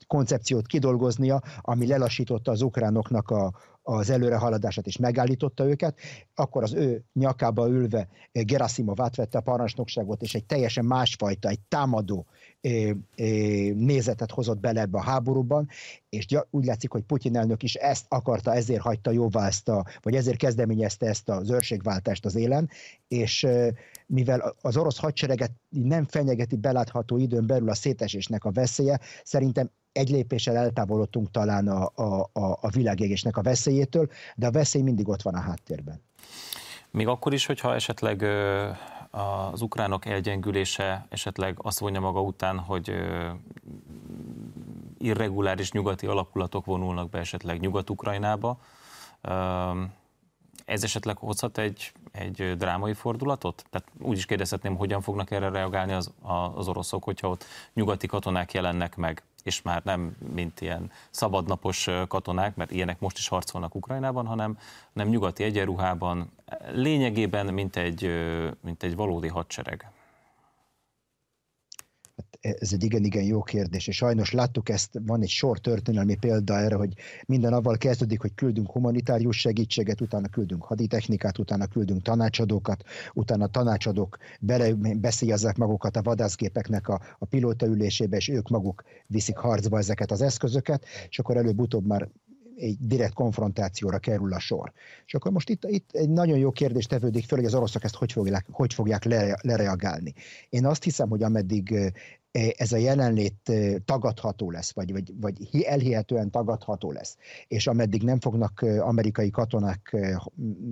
koncepciót 0.08 0.66
kidolgoznia, 0.66 1.42
ami 1.62 1.88
lelassította 1.88 2.52
az 2.52 2.62
ukránoknak 2.62 3.30
a, 3.30 3.54
az 3.90 4.10
előrehaladását 4.10 4.88
és 4.88 4.98
megállította 4.98 5.66
őket, 5.66 5.98
akkor 6.36 6.64
az 6.64 6.74
ő 6.74 7.04
nyakába 7.14 7.68
ülve 7.68 8.08
Gerasimov 8.32 9.02
átvette 9.02 9.38
a 9.38 9.42
parancsnokságot, 9.42 10.22
és 10.22 10.36
egy 10.36 10.46
teljesen 10.46 10.86
másfajta, 10.86 11.50
egy 11.50 11.60
támadó 11.68 12.26
nézetet 13.74 14.32
hozott 14.32 14.60
bele 14.60 14.82
ebbe 14.82 14.98
a 14.98 15.04
háborúban, 15.04 15.70
és 16.10 16.26
úgy 16.50 16.66
látszik, 16.66 16.92
hogy 16.92 17.02
Putyin 17.02 17.38
elnök 17.38 17.64
is 17.64 17.76
ezt 17.76 18.06
akarta, 18.08 18.54
ezért 18.54 18.82
hagyta 18.82 19.12
jóvá 19.12 19.48
ezt 19.48 19.70
a, 19.70 19.86
vagy 20.02 20.16
ezért 20.16 20.38
kezdeményezte 20.38 21.06
ezt 21.06 21.30
az 21.30 21.52
őrségváltást 21.52 22.26
az 22.26 22.36
élen, 22.36 22.70
és 23.08 23.48
mivel 24.06 24.56
az 24.62 24.78
orosz 24.78 24.98
hadsereget 25.00 25.52
nem 25.70 26.06
fenyegeti 26.06 26.56
belátható 26.56 27.18
időn 27.18 27.48
belül 27.48 27.70
a 27.70 27.76
szétesésnek 27.76 28.46
a 28.46 28.52
veszélye, 28.52 29.00
szerintem 29.24 29.70
egy 29.98 30.10
lépéssel 30.10 30.56
eltávolodtunk 30.56 31.32
talán 31.32 31.68
a, 31.68 31.92
a, 31.96 32.30
a, 32.62 32.70
világégésnek 32.70 33.38
a 33.38 33.42
veszélyétől, 33.42 34.10
de 34.36 34.48
a 34.48 34.52
veszély 34.52 34.82
mindig 34.82 35.08
ott 35.08 35.22
van 35.22 35.34
a 35.34 35.40
háttérben. 35.40 36.02
Még 36.92 37.08
akkor 37.08 37.34
is, 37.34 37.46
hogyha 37.46 37.74
esetleg 37.74 38.26
az 39.12 39.62
ukránok 39.62 40.06
elgyengülése 40.06 41.06
esetleg 41.10 41.58
azt 41.62 41.80
vonja 41.80 42.00
maga 42.00 42.22
után, 42.22 42.60
hogy 42.60 42.94
irreguláris 44.98 45.72
nyugati 45.72 46.06
alakulatok 46.06 46.66
vonulnak 46.66 47.10
be 47.10 47.20
esetleg 47.20 47.60
Nyugat-Ukrajnába, 47.60 48.60
ez 50.66 50.84
esetleg 50.84 51.18
hozhat 51.18 51.58
egy, 51.58 51.92
egy 52.12 52.56
drámai 52.58 52.94
fordulatot? 52.94 53.66
Tehát 53.70 53.88
úgy 54.00 54.18
is 54.18 54.26
kérdezhetném, 54.26 54.76
hogyan 54.76 55.02
fognak 55.02 55.32
erre 55.32 55.50
reagálni 55.50 55.94
az, 55.94 56.12
az 56.56 56.68
oroszok, 56.68 57.04
hogyha 57.04 57.30
ott 57.30 57.46
nyugati 57.74 58.08
katonák 58.08 58.54
jelennek 58.54 58.96
meg 58.96 59.24
és 59.48 59.62
már 59.62 59.82
nem 59.84 60.16
mint 60.34 60.62
ilyen 60.62 60.92
szabadnapos 61.10 61.88
katonák, 62.08 62.56
mert 62.56 62.72
ilyenek 62.72 63.00
most 63.00 63.18
is 63.18 63.28
harcolnak 63.28 63.76
Ukrajnában, 63.76 64.26
hanem, 64.26 64.58
nem 64.94 65.08
nyugati 65.08 65.44
egyenruhában, 65.44 66.32
lényegében 66.72 67.54
mint 67.54 67.76
egy, 67.76 68.12
mint 68.62 68.84
egy 68.84 68.96
valódi 68.96 69.28
hadsereg. 69.28 69.92
Ez 72.60 72.74
egy 72.74 72.84
igen-igen 72.84 73.24
jó 73.24 73.44
kérdés, 73.44 73.88
és 73.88 73.96
sajnos 73.96 74.32
láttuk 74.32 74.70
ezt, 74.70 75.00
van 75.06 75.22
egy 75.22 75.30
sor 75.30 75.60
történelmi 75.60 76.16
példa 76.16 76.60
erre, 76.60 76.76
hogy 76.76 76.94
minden 77.26 77.54
avval 77.54 77.78
kezdődik, 77.78 78.22
hogy 78.22 78.34
küldünk 78.36 78.72
humanitárius 78.72 79.40
segítséget, 79.40 80.02
utána 80.02 80.28
küldünk 80.28 80.64
haditechnikát, 80.64 81.38
utána 81.38 81.66
küldünk 81.66 82.02
tanácsadókat, 82.02 82.84
utána 83.14 83.48
tanácsadók 83.48 84.18
bele, 84.40 84.74
beszéljezzek 84.96 85.58
magukat 85.58 85.96
a 85.96 86.02
vadászgépeknek 86.02 86.88
a, 86.88 87.02
a 87.20 87.26
pilótaülésébe, 87.26 88.18
és 88.18 88.30
ők 88.30 88.50
maguk 88.50 88.84
viszik 89.08 89.38
harcba 89.38 89.78
ezeket 89.78 90.12
az 90.12 90.22
eszközöket, 90.22 90.86
és 91.10 91.20
akkor 91.20 91.38
előbb-utóbb 91.38 91.86
már 91.86 92.10
egy 92.60 92.78
direkt 92.80 93.14
konfrontációra 93.14 93.98
kerül 93.98 94.34
a 94.34 94.40
sor. 94.40 94.72
És 95.06 95.14
akkor 95.14 95.32
most 95.32 95.50
itt, 95.50 95.64
itt 95.66 95.90
egy 95.92 96.10
nagyon 96.10 96.38
jó 96.38 96.52
kérdés 96.52 96.86
tevődik 96.86 97.26
fel, 97.26 97.38
hogy 97.38 97.48
az 97.48 97.56
oroszok 97.56 97.84
ezt 97.84 97.96
hogy 97.96 98.12
fogják, 98.12 98.46
hogy 98.52 98.74
fogják 98.74 99.04
le, 99.04 99.40
lereagálni. 99.42 100.14
Én 100.50 100.66
azt 100.66 100.84
hiszem, 100.84 101.10
hogy 101.10 101.24
ameddig 101.24 101.94
ez 102.58 102.72
a 102.72 102.78
jelenlét 102.78 103.52
tagadható 103.86 104.52
lesz, 104.52 104.74
vagy, 104.74 104.92
vagy, 104.92 105.14
vagy 105.20 105.64
elhihetően 105.64 106.32
tagadható 106.32 106.92
lesz, 106.92 107.18
és 107.48 107.68
ameddig 107.68 108.04
nem 108.04 108.20
fognak 108.20 108.62
amerikai 108.80 109.30
katonák 109.30 109.96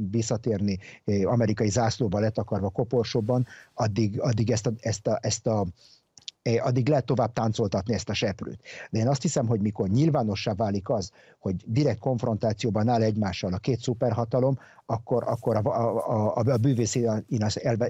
visszatérni 0.10 0.78
amerikai 1.24 1.70
zászlóba 1.70 2.20
letakarva 2.20 2.70
koporsóban, 2.70 3.46
addig, 3.74 4.20
addig 4.20 4.52
ezt 4.52 4.68
a, 4.68 4.74
ezt 4.80 5.08
a, 5.08 5.20
ezt 5.22 5.48
a 5.48 5.66
addig 6.64 6.90
lehet 6.90 7.06
tovább 7.06 7.34
táncoltatni 7.34 7.94
ezt 7.94 8.10
a 8.10 8.14
seprőt. 8.14 8.60
De 8.90 9.00
én 9.00 9.08
azt 9.08 9.22
hiszem, 9.22 9.48
hogy 9.48 9.60
mikor 9.60 9.88
nyilvánossá 9.88 10.54
válik 10.54 10.90
az, 10.90 11.12
hogy 11.40 11.56
direkt 11.66 12.00
konfrontációban 12.00 12.88
áll 12.88 13.02
egymással 13.02 13.54
a 13.54 13.58
két 13.58 13.80
szuperhatalom, 13.80 14.58
akkor, 14.86 15.24
akkor 15.28 15.56
a, 15.56 15.62
a, 15.64 16.38
a, 16.38 16.52
a 16.52 16.58
bűvész 16.58 16.98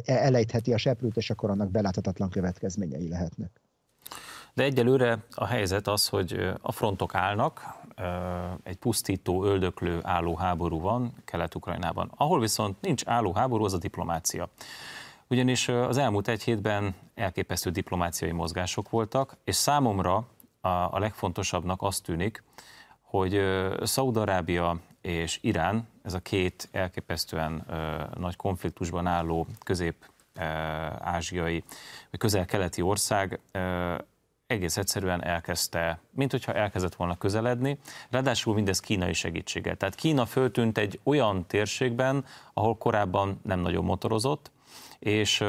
elejtheti 0.05 0.73
a 0.73 0.77
seprőt, 0.77 1.17
és 1.17 1.29
akkor 1.29 1.49
annak 1.49 1.71
beláthatatlan 1.71 2.29
következményei 2.29 3.09
lehetnek. 3.09 3.61
De 4.53 4.63
egyelőre 4.63 5.23
a 5.29 5.45
helyzet 5.45 5.87
az, 5.87 6.07
hogy 6.07 6.53
a 6.61 6.71
frontok 6.71 7.15
állnak, 7.15 7.61
egy 8.63 8.75
pusztító, 8.75 9.43
öldöklő 9.43 9.99
álló 10.03 10.35
háború 10.35 10.79
van 10.79 11.13
Kelet-Ukrajnában. 11.25 12.11
Ahol 12.17 12.39
viszont 12.39 12.81
nincs 12.81 13.03
álló 13.05 13.33
háború, 13.33 13.63
az 13.63 13.73
a 13.73 13.77
diplomácia 13.77 14.49
ugyanis 15.29 15.67
az 15.67 15.97
elmúlt 15.97 16.27
egy 16.27 16.43
hétben 16.43 16.95
elképesztő 17.15 17.69
diplomáciai 17.69 18.31
mozgások 18.31 18.89
voltak, 18.89 19.37
és 19.43 19.55
számomra 19.55 20.27
a, 20.61 20.99
legfontosabbnak 20.99 21.81
azt 21.81 22.03
tűnik, 22.03 22.43
hogy 23.01 23.41
Szaudarábia 23.81 24.79
és 25.01 25.39
Irán, 25.41 25.87
ez 26.03 26.13
a 26.13 26.19
két 26.19 26.69
elképesztően 26.71 27.65
nagy 28.17 28.35
konfliktusban 28.35 29.07
álló 29.07 29.47
közép-ázsiai, 29.63 31.63
vagy 32.09 32.19
közel-keleti 32.19 32.81
ország 32.81 33.39
egész 34.47 34.77
egyszerűen 34.77 35.23
elkezdte, 35.23 35.99
mint 36.09 36.31
hogyha 36.31 36.53
elkezdett 36.53 36.95
volna 36.95 37.17
közeledni, 37.17 37.79
ráadásul 38.09 38.53
mindez 38.53 38.79
kínai 38.79 39.13
segítséggel. 39.13 39.75
Tehát 39.75 39.95
Kína 39.95 40.25
föltűnt 40.25 40.77
egy 40.77 40.99
olyan 41.03 41.45
térségben, 41.47 42.25
ahol 42.53 42.77
korábban 42.77 43.39
nem 43.43 43.59
nagyon 43.59 43.83
motorozott, 43.83 44.51
és 44.99 45.43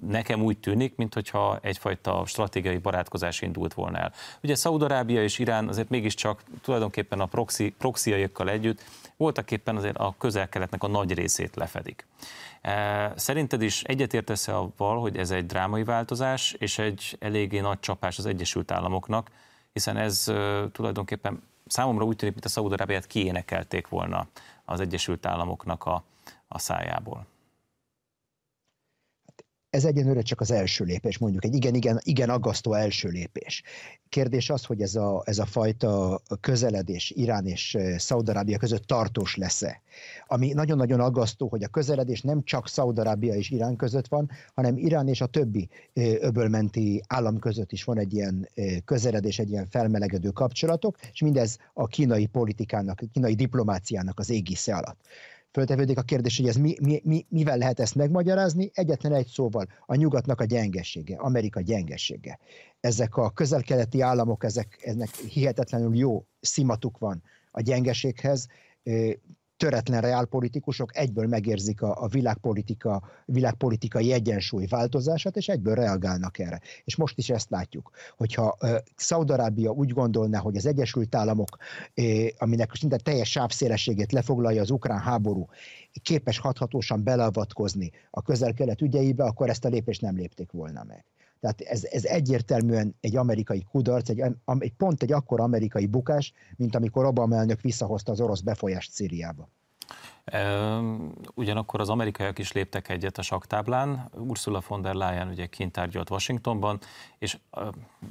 nekem 0.00 0.42
úgy 0.42 0.58
tűnik, 0.58 0.96
mintha 0.96 1.58
egyfajta 1.62 2.22
stratégiai 2.26 2.78
barátkozás 2.78 3.40
indult 3.40 3.74
volna 3.74 3.98
el. 3.98 4.12
Ugye 4.42 4.54
Szaudarábia 4.54 5.22
és 5.22 5.38
Irán 5.38 5.68
azért 5.68 5.88
mégiscsak 5.88 6.42
tulajdonképpen 6.62 7.20
a 7.20 7.26
proxy, 7.26 7.74
proxiaikkal 7.78 8.50
együtt 8.50 8.82
voltak 9.16 9.50
éppen 9.50 9.76
azért 9.76 9.96
a 9.96 10.14
közel-keletnek 10.18 10.82
a 10.82 10.88
nagy 10.88 11.14
részét 11.14 11.56
lefedik. 11.56 12.06
Szerinted 13.14 13.62
is 13.62 13.82
egyetértesz-e 13.82 14.56
avval, 14.56 15.00
hogy 15.00 15.16
ez 15.16 15.30
egy 15.30 15.46
drámai 15.46 15.84
változás, 15.84 16.52
és 16.52 16.78
egy 16.78 17.16
eléggé 17.20 17.60
nagy 17.60 17.80
csapás 17.80 18.18
az 18.18 18.26
Egyesült 18.26 18.70
Államoknak, 18.70 19.30
hiszen 19.72 19.96
ez 19.96 20.32
tulajdonképpen 20.72 21.42
számomra 21.66 22.04
úgy 22.04 22.16
tűnik, 22.16 22.34
mint 22.34 22.46
a 22.46 22.48
Szaudarábiát 22.48 23.06
kiénekelték 23.06 23.88
volna 23.88 24.26
az 24.64 24.80
Egyesült 24.80 25.26
Államoknak 25.26 25.84
a, 25.84 26.04
a 26.48 26.58
szájából 26.58 27.26
ez 29.76 29.84
egyenlőre 29.84 30.22
csak 30.22 30.40
az 30.40 30.50
első 30.50 30.84
lépés, 30.84 31.18
mondjuk 31.18 31.44
egy 31.44 31.54
igen, 31.54 31.74
igen, 31.74 32.00
igen 32.02 32.30
aggasztó 32.30 32.72
első 32.72 33.08
lépés. 33.08 33.62
Kérdés 34.08 34.50
az, 34.50 34.64
hogy 34.64 34.80
ez 34.80 34.94
a, 34.94 35.22
ez 35.24 35.38
a 35.38 35.46
fajta 35.46 36.20
közeledés 36.40 37.12
Irán 37.16 37.46
és 37.46 37.76
Szaudarábia 37.96 38.58
között 38.58 38.84
tartós 38.84 39.36
lesz-e. 39.36 39.82
Ami 40.26 40.52
nagyon-nagyon 40.52 41.00
aggasztó, 41.00 41.48
hogy 41.48 41.62
a 41.62 41.68
közeledés 41.68 42.20
nem 42.20 42.42
csak 42.42 42.68
Szaudarábia 42.68 43.34
és 43.34 43.50
Irán 43.50 43.76
között 43.76 44.08
van, 44.08 44.30
hanem 44.54 44.76
Irán 44.76 45.08
és 45.08 45.20
a 45.20 45.26
többi 45.26 45.68
öbölmenti 46.20 47.02
állam 47.06 47.38
között 47.38 47.72
is 47.72 47.84
van 47.84 47.98
egy 47.98 48.14
ilyen 48.14 48.48
közeledés, 48.84 49.38
egy 49.38 49.50
ilyen 49.50 49.66
felmelegedő 49.70 50.28
kapcsolatok, 50.28 50.96
és 51.12 51.20
mindez 51.20 51.58
a 51.72 51.86
kínai 51.86 52.26
politikának, 52.26 53.00
a 53.00 53.06
kínai 53.12 53.34
diplomáciának 53.34 54.18
az 54.18 54.30
égisze 54.30 54.74
alatt 54.74 54.98
föltevődik 55.56 55.98
a 55.98 56.02
kérdés, 56.02 56.36
hogy 56.36 56.48
ez 56.48 56.56
mi, 56.56 56.74
mi, 56.82 57.00
mi, 57.04 57.26
mivel 57.28 57.58
lehet 57.58 57.80
ezt 57.80 57.94
megmagyarázni? 57.94 58.70
Egyetlen 58.74 59.12
egy 59.14 59.26
szóval, 59.26 59.66
a 59.86 59.94
nyugatnak 59.94 60.40
a 60.40 60.44
gyengessége, 60.44 61.16
Amerika 61.16 61.60
gyengessége. 61.60 62.38
Ezek 62.80 63.16
a 63.16 63.30
közel-keleti 63.30 64.00
államok, 64.00 64.44
ezek, 64.44 64.78
ennek 64.80 65.14
hihetetlenül 65.14 65.96
jó 65.96 66.26
szimatuk 66.40 66.98
van 66.98 67.22
a 67.50 67.60
gyengeséghez, 67.60 68.46
töretlen 69.56 70.00
reálpolitikusok 70.00 70.96
egyből 70.96 71.26
megérzik 71.26 71.82
a, 71.82 72.02
a 72.02 72.08
világpolitika, 72.08 73.02
világpolitikai 73.24 74.12
egyensúly 74.12 74.66
változását, 74.66 75.36
és 75.36 75.48
egyből 75.48 75.74
reagálnak 75.74 76.38
erre. 76.38 76.60
És 76.84 76.96
most 76.96 77.18
is 77.18 77.30
ezt 77.30 77.50
látjuk, 77.50 77.90
hogyha 78.16 78.56
uh, 78.60 78.76
Szaudarábia 78.96 79.70
úgy 79.70 79.90
gondolná, 79.90 80.38
hogy 80.38 80.56
az 80.56 80.66
Egyesült 80.66 81.14
Államok, 81.14 81.56
uh, 81.96 82.26
aminek 82.38 82.74
szinte 82.74 82.96
teljes 82.96 83.30
sávszélességét 83.30 84.12
lefoglalja 84.12 84.62
az 84.62 84.70
ukrán 84.70 85.00
háború, 85.00 85.48
képes 86.02 86.38
hathatósan 86.38 87.02
beleavatkozni 87.04 87.90
a 88.10 88.22
közel-kelet 88.22 88.80
ügyeibe, 88.80 89.24
akkor 89.24 89.48
ezt 89.48 89.64
a 89.64 89.68
lépést 89.68 90.00
nem 90.00 90.16
lépték 90.16 90.50
volna 90.50 90.84
meg. 90.84 91.04
Tehát 91.46 91.72
ez, 91.72 91.84
ez 91.84 92.04
egyértelműen 92.04 92.96
egy 93.00 93.16
amerikai 93.16 93.66
kudarc, 93.70 94.08
egy, 94.08 94.22
egy 94.58 94.72
pont 94.72 95.02
egy 95.02 95.12
akkor 95.12 95.40
amerikai 95.40 95.86
bukás, 95.86 96.32
mint 96.56 96.74
amikor 96.74 97.04
Obama 97.04 97.36
elnök 97.36 97.60
visszahozta 97.60 98.12
az 98.12 98.20
orosz 98.20 98.40
befolyást 98.40 98.92
Szíriába. 98.92 99.48
Ugyanakkor 101.34 101.80
az 101.80 101.88
amerikaiak 101.88 102.38
is 102.38 102.52
léptek 102.52 102.88
egyet 102.88 103.18
a 103.18 103.22
saktáblán. 103.22 104.10
Ursula 104.14 104.62
von 104.68 104.82
der 104.82 104.94
Leyen 104.94 105.28
ugye 105.28 105.46
kint 105.46 105.72
tárgyalt 105.72 106.10
Washingtonban, 106.10 106.80
és 107.18 107.38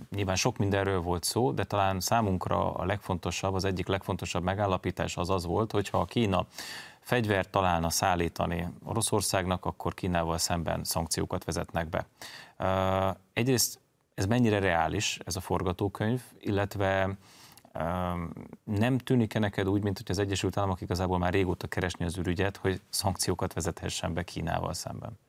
nyilván 0.10 0.36
sok 0.36 0.58
mindenről 0.58 1.02
volt 1.02 1.24
szó, 1.24 1.52
de 1.52 1.64
talán 1.64 2.00
számunkra 2.00 2.74
a 2.74 2.86
legfontosabb, 2.86 3.54
az 3.54 3.66
egyik 3.66 3.88
legfontosabb 3.88 4.44
megállapítás 4.44 5.18
az 5.18 5.30
az 5.30 5.46
volt, 5.46 5.72
hogyha 5.72 6.00
a 6.00 6.06
Kína 6.06 6.46
fegyvert 7.00 7.50
találna 7.50 7.90
szállítani 7.90 8.68
Oroszországnak, 8.84 9.66
akkor 9.66 9.94
Kínával 9.94 10.38
szemben 10.38 10.84
szankciókat 10.84 11.44
vezetnek 11.44 11.90
be. 11.90 12.06
Egyrészt 13.34 13.80
ez 14.14 14.26
mennyire 14.26 14.60
reális, 14.60 15.20
ez 15.26 15.36
a 15.36 15.40
forgatókönyv, 15.40 16.22
illetve 16.40 17.18
nem 18.64 18.98
tűnik-e 18.98 19.40
neked 19.40 19.68
úgy, 19.68 19.84
mint 19.84 19.98
hogy 19.98 20.12
az 20.12 20.20
Egyesült 20.20 20.58
Államok 20.58 20.82
igazából 20.82 21.18
már 21.18 21.34
régóta 21.34 21.68
keresni 21.68 22.06
az 22.06 22.18
ürügyet, 22.18 22.58
hogy 22.58 22.82
szankciókat 22.90 23.54
vezethessen 23.54 24.14
be 24.14 24.24
Kínával 24.24 24.74
szemben? 24.74 25.20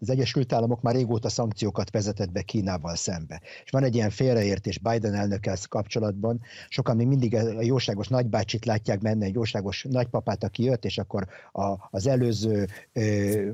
Az 0.00 0.10
Egyesült 0.10 0.52
Államok 0.52 0.82
már 0.82 0.94
régóta 0.94 1.28
szankciókat 1.28 1.90
vezetett 1.90 2.32
be 2.32 2.42
Kínával 2.42 2.96
szembe. 2.96 3.40
És 3.64 3.70
van 3.70 3.84
egy 3.84 3.94
ilyen 3.94 4.10
félreértés 4.10 4.78
Biden 4.78 5.14
elnökkel 5.14 5.56
kapcsolatban. 5.68 6.40
Sokan 6.68 6.96
még 6.96 7.06
mindig 7.06 7.34
a 7.34 7.62
jóságos 7.62 8.08
nagybácsit 8.08 8.64
látják 8.64 8.98
benne, 9.00 9.24
egy 9.24 9.34
jóságos 9.34 9.86
nagypapát, 9.90 10.44
aki 10.44 10.64
jött, 10.64 10.84
és 10.84 10.98
akkor 10.98 11.26
a, 11.52 11.88
az 11.90 12.06
előző 12.06 12.66
ö, 12.92 13.50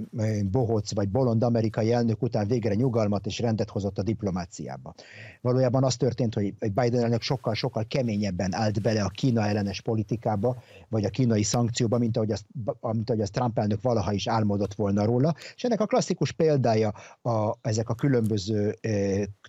bohóc 0.50 0.94
vagy 0.94 1.08
bolond 1.08 1.42
amerikai 1.42 1.92
elnök 1.92 2.22
után 2.22 2.46
végre 2.46 2.74
nyugalmat 2.74 3.26
és 3.26 3.38
rendet 3.38 3.70
hozott 3.70 3.98
a 3.98 4.02
diplomáciába. 4.02 4.94
Valójában 5.40 5.84
az 5.84 5.96
történt, 5.96 6.34
hogy 6.34 6.54
Biden 6.58 7.02
elnök 7.02 7.22
sokkal-sokkal 7.22 7.84
keményebben 7.88 8.54
állt 8.54 8.82
bele 8.82 9.02
a 9.02 9.08
Kína 9.08 9.46
ellenes 9.46 9.80
politikába, 9.80 10.62
vagy 10.88 11.04
a 11.04 11.08
kínai 11.08 11.42
szankcióba, 11.42 11.98
mint 11.98 12.16
ahogy 12.16 12.30
azt, 12.30 12.44
mint 12.80 13.10
ahogy 13.10 13.22
azt 13.22 13.32
Trump 13.32 13.58
elnök 13.58 13.82
valaha 13.82 14.12
is 14.12 14.28
álmodott 14.28 14.74
volna 14.74 15.04
róla. 15.04 15.34
És 15.54 15.64
ennek 15.64 15.80
a 15.80 15.86
klasszikus 15.86 16.31
példája 16.32 16.92
a, 17.22 17.54
ezek 17.60 17.88
a 17.88 17.94
különböző 17.94 18.76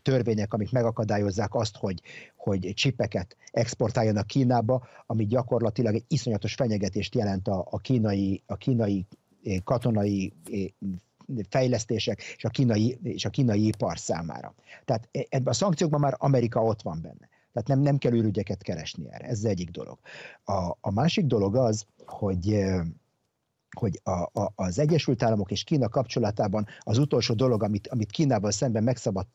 törvények, 0.02 0.54
amik 0.54 0.72
megakadályozzák 0.72 1.56
azt, 1.56 1.78
hogy, 1.78 2.02
hogy 2.36 2.72
csipeket 2.74 3.38
exportáljanak 3.52 4.28
Kínába, 4.28 4.88
ami 5.06 5.26
gyakorlatilag 5.26 5.96
egy 5.96 6.06
iszonyatos 6.08 6.54
fenyegetést 6.54 7.16
jelent 7.16 7.48
a, 7.48 7.68
a 7.70 7.78
kínai, 7.78 8.44
a 8.46 8.56
kínai 8.56 9.06
katonai 9.64 10.34
fejlesztések 11.50 12.22
és 12.36 12.44
a 12.44 12.50
kínai, 12.50 13.00
és 13.04 13.26
a 13.26 13.30
kínai 13.30 13.68
ipar 13.68 14.00
számára. 14.00 14.56
Tehát 14.86 15.10
e, 15.12 15.26
ebben 15.30 15.48
a 15.48 15.54
szankciókban 15.54 16.00
már 16.00 16.16
Amerika 16.18 16.64
ott 16.64 16.82
van 16.82 17.00
benne. 17.02 17.30
Tehát 17.54 17.68
nem, 17.68 17.80
nem 17.80 17.98
kell 17.98 18.14
ürügyeket 18.14 18.64
keresni 18.64 19.06
erre. 19.12 19.28
Ez 19.28 19.38
az 19.38 19.46
egyik 19.46 19.70
dolog. 19.70 20.00
A, 20.44 20.78
a 20.82 20.92
másik 20.92 21.26
dolog 21.26 21.56
az, 21.56 21.86
hogy 22.06 22.64
hogy 23.80 24.02
a, 24.04 24.12
a, 24.12 24.52
az 24.56 24.80
Egyesült 24.80 25.24
Államok 25.24 25.52
és 25.52 25.64
Kína 25.64 25.90
kapcsolatában 25.90 26.66
az 26.80 26.98
utolsó 26.98 27.34
dolog, 27.34 27.64
amit, 27.64 27.88
amit 27.88 28.12
Kínával 28.12 28.52
szemben 28.52 28.84
megszabad 28.84 29.26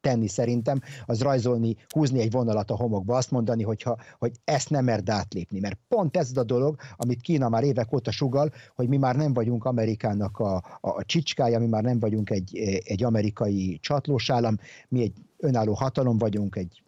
tenni 0.00 0.28
szerintem, 0.28 0.80
az 1.06 1.20
rajzolni, 1.20 1.76
húzni 1.88 2.20
egy 2.20 2.30
vonalat 2.30 2.70
a 2.70 2.76
homokba, 2.76 3.16
azt 3.16 3.30
mondani, 3.30 3.62
hogyha, 3.62 3.96
hogy 4.18 4.32
ezt 4.44 4.70
nem 4.70 4.84
merd 4.84 5.08
átlépni. 5.08 5.60
Mert 5.60 5.78
pont 5.88 6.16
ez 6.16 6.36
a 6.36 6.44
dolog, 6.44 6.76
amit 6.96 7.20
Kína 7.20 7.48
már 7.48 7.62
évek 7.62 7.92
óta 7.92 8.10
sugal, 8.10 8.52
hogy 8.74 8.88
mi 8.88 8.96
már 8.96 9.16
nem 9.16 9.32
vagyunk 9.32 9.64
Amerikának 9.64 10.38
a, 10.38 10.54
a, 10.56 10.62
a 10.80 11.04
csicskája, 11.04 11.58
mi 11.58 11.66
már 11.66 11.82
nem 11.82 11.98
vagyunk 11.98 12.30
egy, 12.30 12.56
egy 12.84 13.04
amerikai 13.04 13.78
csatlós 13.80 14.30
állam, 14.30 14.56
mi 14.88 15.02
egy 15.02 15.12
önálló 15.36 15.72
hatalom 15.72 16.18
vagyunk, 16.18 16.56
egy 16.56 16.85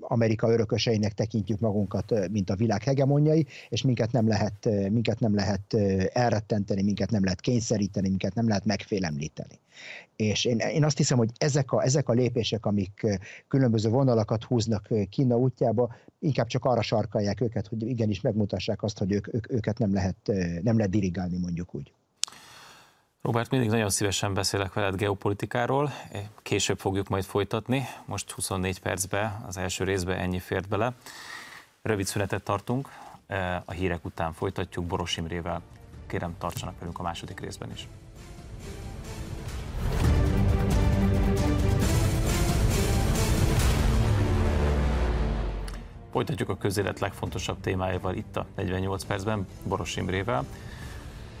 Amerika 0.00 0.50
örököseinek 0.52 1.12
tekintjük 1.12 1.60
magunkat, 1.60 2.28
mint 2.30 2.50
a 2.50 2.56
világ 2.56 2.82
hegemonjai, 2.82 3.46
és 3.68 3.82
minket 3.82 4.12
nem 4.12 4.28
lehet, 4.28 4.68
minket 4.90 5.20
nem 5.20 5.34
lehet 5.34 5.74
elrettenteni, 6.12 6.82
minket 6.82 7.10
nem 7.10 7.24
lehet 7.24 7.40
kényszeríteni, 7.40 8.08
minket 8.08 8.34
nem 8.34 8.48
lehet 8.48 8.64
megfélemlíteni. 8.64 9.58
És 10.16 10.44
én, 10.44 10.58
én 10.58 10.84
azt 10.84 10.96
hiszem, 10.96 11.18
hogy 11.18 11.30
ezek 11.38 11.72
a, 11.72 11.82
ezek 11.82 12.08
a 12.08 12.12
lépések, 12.12 12.66
amik 12.66 13.06
különböző 13.48 13.88
vonalakat 13.88 14.44
húznak 14.44 14.88
Kína 15.10 15.36
útjába, 15.36 15.94
inkább 16.18 16.46
csak 16.46 16.64
arra 16.64 16.82
sarkalják 16.82 17.40
őket, 17.40 17.66
hogy 17.66 17.88
igenis 17.88 18.20
megmutassák 18.20 18.82
azt, 18.82 18.98
hogy 18.98 19.12
ők, 19.12 19.34
ők, 19.34 19.52
őket 19.52 19.78
nem 19.78 19.92
lehet, 19.92 20.32
nem 20.62 20.76
lehet 20.76 20.90
dirigálni, 20.90 21.38
mondjuk 21.38 21.74
úgy. 21.74 21.92
Robert, 23.26 23.50
mindig 23.50 23.70
nagyon 23.70 23.90
szívesen 23.90 24.34
beszélek 24.34 24.72
veled 24.72 24.96
geopolitikáról, 24.96 25.92
később 26.42 26.78
fogjuk 26.78 27.08
majd 27.08 27.24
folytatni, 27.24 27.86
most 28.04 28.30
24 28.30 28.80
percbe, 28.80 29.40
az 29.46 29.56
első 29.56 29.84
részbe 29.84 30.16
ennyi 30.16 30.38
fért 30.38 30.68
bele. 30.68 30.92
Rövid 31.82 32.06
szünetet 32.06 32.42
tartunk, 32.42 32.88
a 33.64 33.72
hírek 33.72 34.04
után 34.04 34.32
folytatjuk 34.32 34.84
Boros 34.84 35.16
Imrével. 35.16 35.62
Kérem, 36.06 36.34
tartsanak 36.38 36.78
velünk 36.78 36.98
a 36.98 37.02
második 37.02 37.40
részben 37.40 37.70
is. 37.70 37.88
Folytatjuk 46.10 46.48
a 46.48 46.56
közélet 46.56 47.00
legfontosabb 47.00 47.60
témájával 47.60 48.14
itt 48.14 48.36
a 48.36 48.46
48 48.56 49.04
percben, 49.04 49.46
Boros 49.64 49.96
Imrével. 49.96 50.44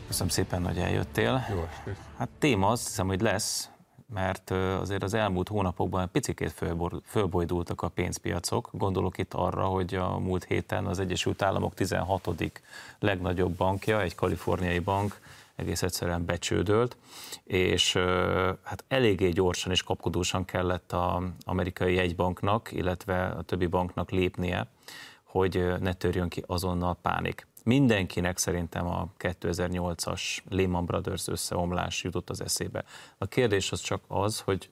Köszönöm 0.06 0.28
szépen, 0.28 0.66
hogy 0.66 0.78
eljöttél. 0.78 1.46
Jó 1.50 1.66
estét. 1.70 1.96
Hát 2.16 2.28
téma 2.38 2.68
az 2.68 2.84
hiszem, 2.84 3.06
hogy 3.06 3.20
lesz 3.20 3.70
mert 4.14 4.50
azért 4.50 5.02
az 5.02 5.14
elmúlt 5.14 5.48
hónapokban 5.48 6.10
picikét 6.10 6.62
fölbojdultak 7.04 7.82
a 7.82 7.88
pénzpiacok. 7.88 8.68
Gondolok 8.72 9.18
itt 9.18 9.34
arra, 9.34 9.64
hogy 9.64 9.94
a 9.94 10.18
múlt 10.18 10.44
héten 10.44 10.86
az 10.86 10.98
Egyesült 10.98 11.42
Államok 11.42 11.74
16. 11.74 12.28
legnagyobb 12.98 13.56
bankja, 13.56 14.00
egy 14.02 14.14
kaliforniai 14.14 14.78
bank 14.78 15.20
egész 15.56 15.82
egyszerűen 15.82 16.24
becsődölt, 16.24 16.96
és 17.44 17.92
hát 18.62 18.84
eléggé 18.88 19.28
gyorsan 19.28 19.72
és 19.72 19.82
kapkodósan 19.82 20.44
kellett 20.44 20.92
az 20.92 21.22
amerikai 21.44 21.94
jegybanknak, 21.94 22.72
illetve 22.72 23.26
a 23.26 23.42
többi 23.42 23.66
banknak 23.66 24.10
lépnie, 24.10 24.66
hogy 25.22 25.72
ne 25.80 25.92
törjön 25.92 26.28
ki 26.28 26.42
azonnal 26.46 26.96
pánik. 27.02 27.46
Mindenkinek 27.66 28.38
szerintem 28.38 28.86
a 28.86 29.08
2008-as 29.18 30.38
Lehman 30.48 30.84
Brothers 30.84 31.28
összeomlás 31.28 32.02
jutott 32.02 32.30
az 32.30 32.40
eszébe. 32.40 32.84
A 33.18 33.26
kérdés 33.26 33.72
az 33.72 33.80
csak 33.80 34.02
az, 34.06 34.40
hogy 34.40 34.70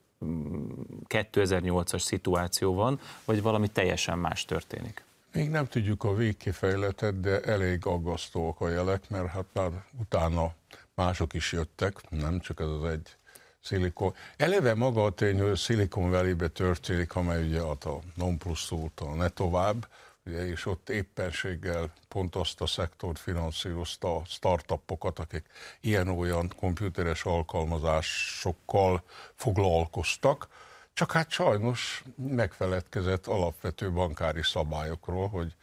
2008-as 1.08 1.94
mm, 1.94 1.96
szituáció 1.96 2.74
van, 2.74 3.00
vagy 3.24 3.42
valami 3.42 3.68
teljesen 3.68 4.18
más 4.18 4.44
történik. 4.44 5.04
Még 5.32 5.50
nem 5.50 5.66
tudjuk 5.66 6.04
a 6.04 6.14
végkifejletet, 6.14 7.20
de 7.20 7.40
elég 7.40 7.86
aggasztóak 7.86 8.60
a 8.60 8.68
jelek, 8.68 9.10
mert 9.10 9.26
hát 9.26 9.46
már 9.52 9.70
utána 10.00 10.54
mások 10.94 11.32
is 11.32 11.52
jöttek, 11.52 12.10
nem 12.10 12.40
csak 12.40 12.60
ez 12.60 12.66
az 12.66 12.84
egy 12.84 13.16
szilikon. 13.60 14.14
Eleve 14.36 14.74
maga 14.74 15.04
a 15.04 15.10
tény, 15.10 15.40
hogy 15.40 15.50
a 15.50 15.54
Silicon 15.54 16.10
Valley-be 16.10 16.48
történik, 16.48 17.14
amely 17.14 17.46
ugye 17.46 17.60
a 17.60 17.76
non 18.14 18.38
plus 18.38 18.70
ultra, 18.70 19.14
ne 19.14 19.28
tovább, 19.28 19.86
ugye, 20.26 20.46
és 20.46 20.66
ott 20.66 20.88
éppenséggel 20.88 21.92
pont 22.08 22.36
azt 22.36 22.60
a 22.60 22.66
szektort 22.66 23.18
finanszírozta 23.18 24.16
a 24.16 24.22
startupokat, 24.26 25.18
akik 25.18 25.46
ilyen-olyan 25.80 26.52
komputeres 26.56 27.24
alkalmazásokkal 27.24 29.02
foglalkoztak, 29.34 30.48
csak 30.92 31.12
hát 31.12 31.30
sajnos 31.30 32.04
megfeledkezett 32.16 33.26
alapvető 33.26 33.90
bankári 33.90 34.42
szabályokról, 34.42 35.28
hogy 35.28 35.54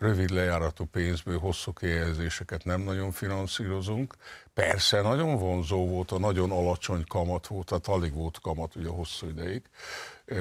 rövid 0.00 0.30
lejáratú 0.30 0.84
pénzből 0.84 1.38
hosszú 1.38 1.72
kihelyezéseket 1.72 2.64
nem 2.64 2.80
nagyon 2.80 3.10
finanszírozunk. 3.12 4.14
Persze 4.54 5.00
nagyon 5.00 5.38
vonzó 5.38 5.88
volt, 5.88 6.10
a 6.10 6.18
nagyon 6.18 6.50
alacsony 6.50 7.04
kamat 7.08 7.46
volt, 7.46 7.66
tehát 7.66 7.86
alig 7.86 8.14
volt 8.14 8.40
kamat 8.40 8.76
ugye 8.76 8.88
hosszú 8.88 9.28
ideig. 9.28 9.62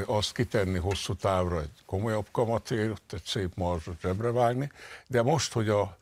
Azt 0.05 0.33
kitenni 0.33 0.77
hosszú 0.77 1.13
távra 1.13 1.61
egy 1.61 1.83
komolyabb 1.85 2.27
kamatért, 2.31 3.13
egy 3.13 3.23
szép 3.23 3.55
marzsot 3.55 3.99
zsebre 4.01 4.31
vágni, 4.31 4.71
de 5.07 5.21
most, 5.21 5.53
hogy 5.53 5.69
a 5.69 5.97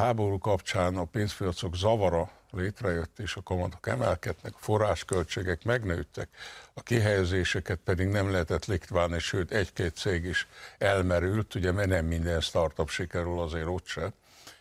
háború 0.00 0.38
kapcsán 0.38 0.96
a 0.96 1.04
pénzpiacok 1.04 1.76
zavara 1.76 2.30
létrejött, 2.50 3.18
és 3.18 3.36
a 3.36 3.42
kamatok 3.42 3.86
emelkednek, 3.86 4.54
a 4.54 4.58
forrásköltségek 4.60 5.64
megnőttek, 5.64 6.28
a 6.74 6.82
kihelyezéseket 6.82 7.78
pedig 7.84 8.08
nem 8.08 8.30
lehetett 8.30 8.66
liktválni, 8.66 9.18
sőt 9.18 9.50
egy-két 9.50 9.96
cég 9.96 10.24
is 10.24 10.46
elmerült, 10.78 11.54
ugye 11.54 11.72
mert 11.72 11.88
nem 11.88 12.06
minden 12.06 12.40
startup 12.40 12.88
sikerül 12.88 13.40
azért 13.40 13.66
ott 13.66 13.86
se. 13.86 14.12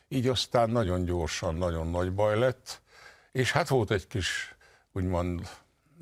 Így 0.08 0.28
aztán 0.28 0.70
nagyon 0.70 1.06
gyorsan, 1.06 1.56
nagyon 1.56 1.88
nagy 1.88 2.14
baj 2.14 2.40
lett, 2.40 2.82
és 3.32 3.52
hát 3.52 3.68
volt 3.68 3.92
egy 3.92 4.08
kis, 4.08 4.56
úgymond, 4.92 5.50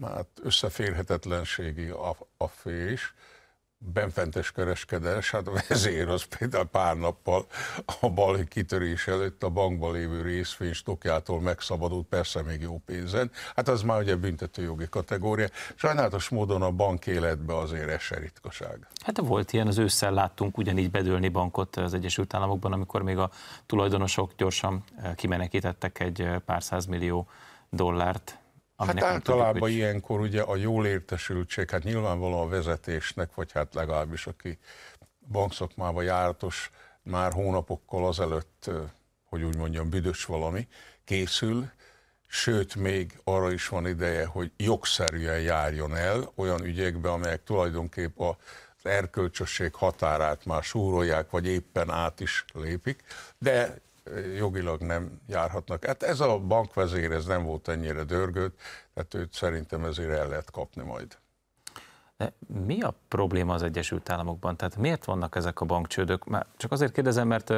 hát 0.01 0.27
összeférhetetlenségi 0.43 1.93
affé 2.37 2.91
is, 2.91 3.13
benfentes 3.77 4.51
kereskedés, 4.51 5.31
hát 5.31 5.47
a 5.47 5.51
vezér 5.67 6.07
az 6.07 6.23
például 6.23 6.65
pár 6.65 6.97
nappal 6.97 7.45
a 8.01 8.09
bal 8.09 8.43
kitörés 8.43 9.07
előtt 9.07 9.43
a 9.43 9.49
bankban 9.49 9.93
lévő 9.93 10.21
részvény 10.21 10.73
stokjától 10.73 11.41
megszabadult, 11.41 12.07
persze 12.07 12.41
még 12.41 12.61
jó 12.61 12.81
pénzen. 12.85 13.31
Hát 13.55 13.67
az 13.67 13.81
már 13.81 14.01
ugye 14.01 14.15
büntetőjogi 14.15 14.87
kategória. 14.89 15.47
Sajnálatos 15.75 16.29
módon 16.29 16.61
a 16.61 16.71
bank 16.71 17.07
életbe 17.07 17.57
azért 17.57 17.89
ez 17.89 18.01
se 18.01 18.17
ritkaság. 18.19 18.87
Hát 19.03 19.17
volt 19.17 19.53
ilyen, 19.53 19.67
az 19.67 19.77
ősszel 19.77 20.13
láttunk 20.13 20.57
ugyanígy 20.57 20.91
bedőlni 20.91 21.29
bankot 21.29 21.75
az 21.75 21.93
Egyesült 21.93 22.33
Államokban, 22.33 22.71
amikor 22.71 23.01
még 23.01 23.17
a 23.17 23.29
tulajdonosok 23.65 24.31
gyorsan 24.37 24.83
eh, 25.01 25.13
kimenekítettek 25.15 25.99
egy 25.99 26.21
eh, 26.21 26.39
pár 26.39 26.63
százmillió 26.63 27.27
dollárt 27.69 28.39
Hát 28.77 29.03
általában 29.03 29.45
tudjuk, 29.45 29.63
hogy... 29.63 29.71
ilyenkor 29.71 30.19
ugye 30.19 30.41
a 30.41 30.55
jól 30.55 30.85
értesültség, 30.85 31.69
hát 31.69 31.83
nyilvánvalóan 31.83 32.47
a 32.47 32.49
vezetésnek, 32.49 33.35
vagy 33.35 33.51
hát 33.51 33.73
legalábbis 33.73 34.27
aki 34.27 34.57
bankszakmában 35.31 36.03
járatos, 36.03 36.71
már 37.03 37.33
hónapokkal 37.33 38.07
azelőtt, 38.07 38.69
hogy 39.29 39.43
úgy 39.43 39.57
mondjam, 39.57 39.89
büdös 39.89 40.25
valami, 40.25 40.67
készül, 41.03 41.69
sőt, 42.27 42.75
még 42.75 43.19
arra 43.23 43.51
is 43.51 43.67
van 43.67 43.87
ideje, 43.87 44.25
hogy 44.25 44.51
jogszerűen 44.57 45.41
járjon 45.41 45.95
el 45.95 46.31
olyan 46.35 46.63
ügyekbe, 46.63 47.11
amelyek 47.11 47.43
tulajdonképp 47.43 48.19
az 48.19 48.35
erkölcsösség 48.83 49.73
határát 49.73 50.45
már 50.45 50.63
súrolják, 50.63 51.29
vagy 51.29 51.47
éppen 51.47 51.89
át 51.89 52.19
is 52.19 52.45
lépik, 52.53 53.03
de 53.37 53.81
jogilag 54.37 54.81
nem 54.81 55.21
járhatnak. 55.27 55.85
Hát 55.85 56.03
ez 56.03 56.19
a 56.19 56.37
bankvezér, 56.39 57.11
ez 57.11 57.25
nem 57.25 57.43
volt 57.43 57.67
ennyire 57.67 58.03
dörgőt, 58.03 58.59
tehát 58.93 59.13
őt 59.13 59.33
szerintem 59.33 59.83
ezért 59.83 60.11
el 60.11 60.27
lehet 60.27 60.51
kapni 60.51 60.83
majd. 60.83 61.17
De 62.17 62.33
mi 62.65 62.81
a 62.81 62.93
probléma 63.07 63.53
az 63.53 63.63
Egyesült 63.63 64.09
Államokban? 64.09 64.55
Tehát 64.55 64.77
miért 64.77 65.05
vannak 65.05 65.35
ezek 65.35 65.61
a 65.61 65.65
bankcsődök? 65.65 66.25
Már 66.25 66.45
csak 66.57 66.71
azért 66.71 66.91
kérdezem, 66.91 67.27
mert 67.27 67.53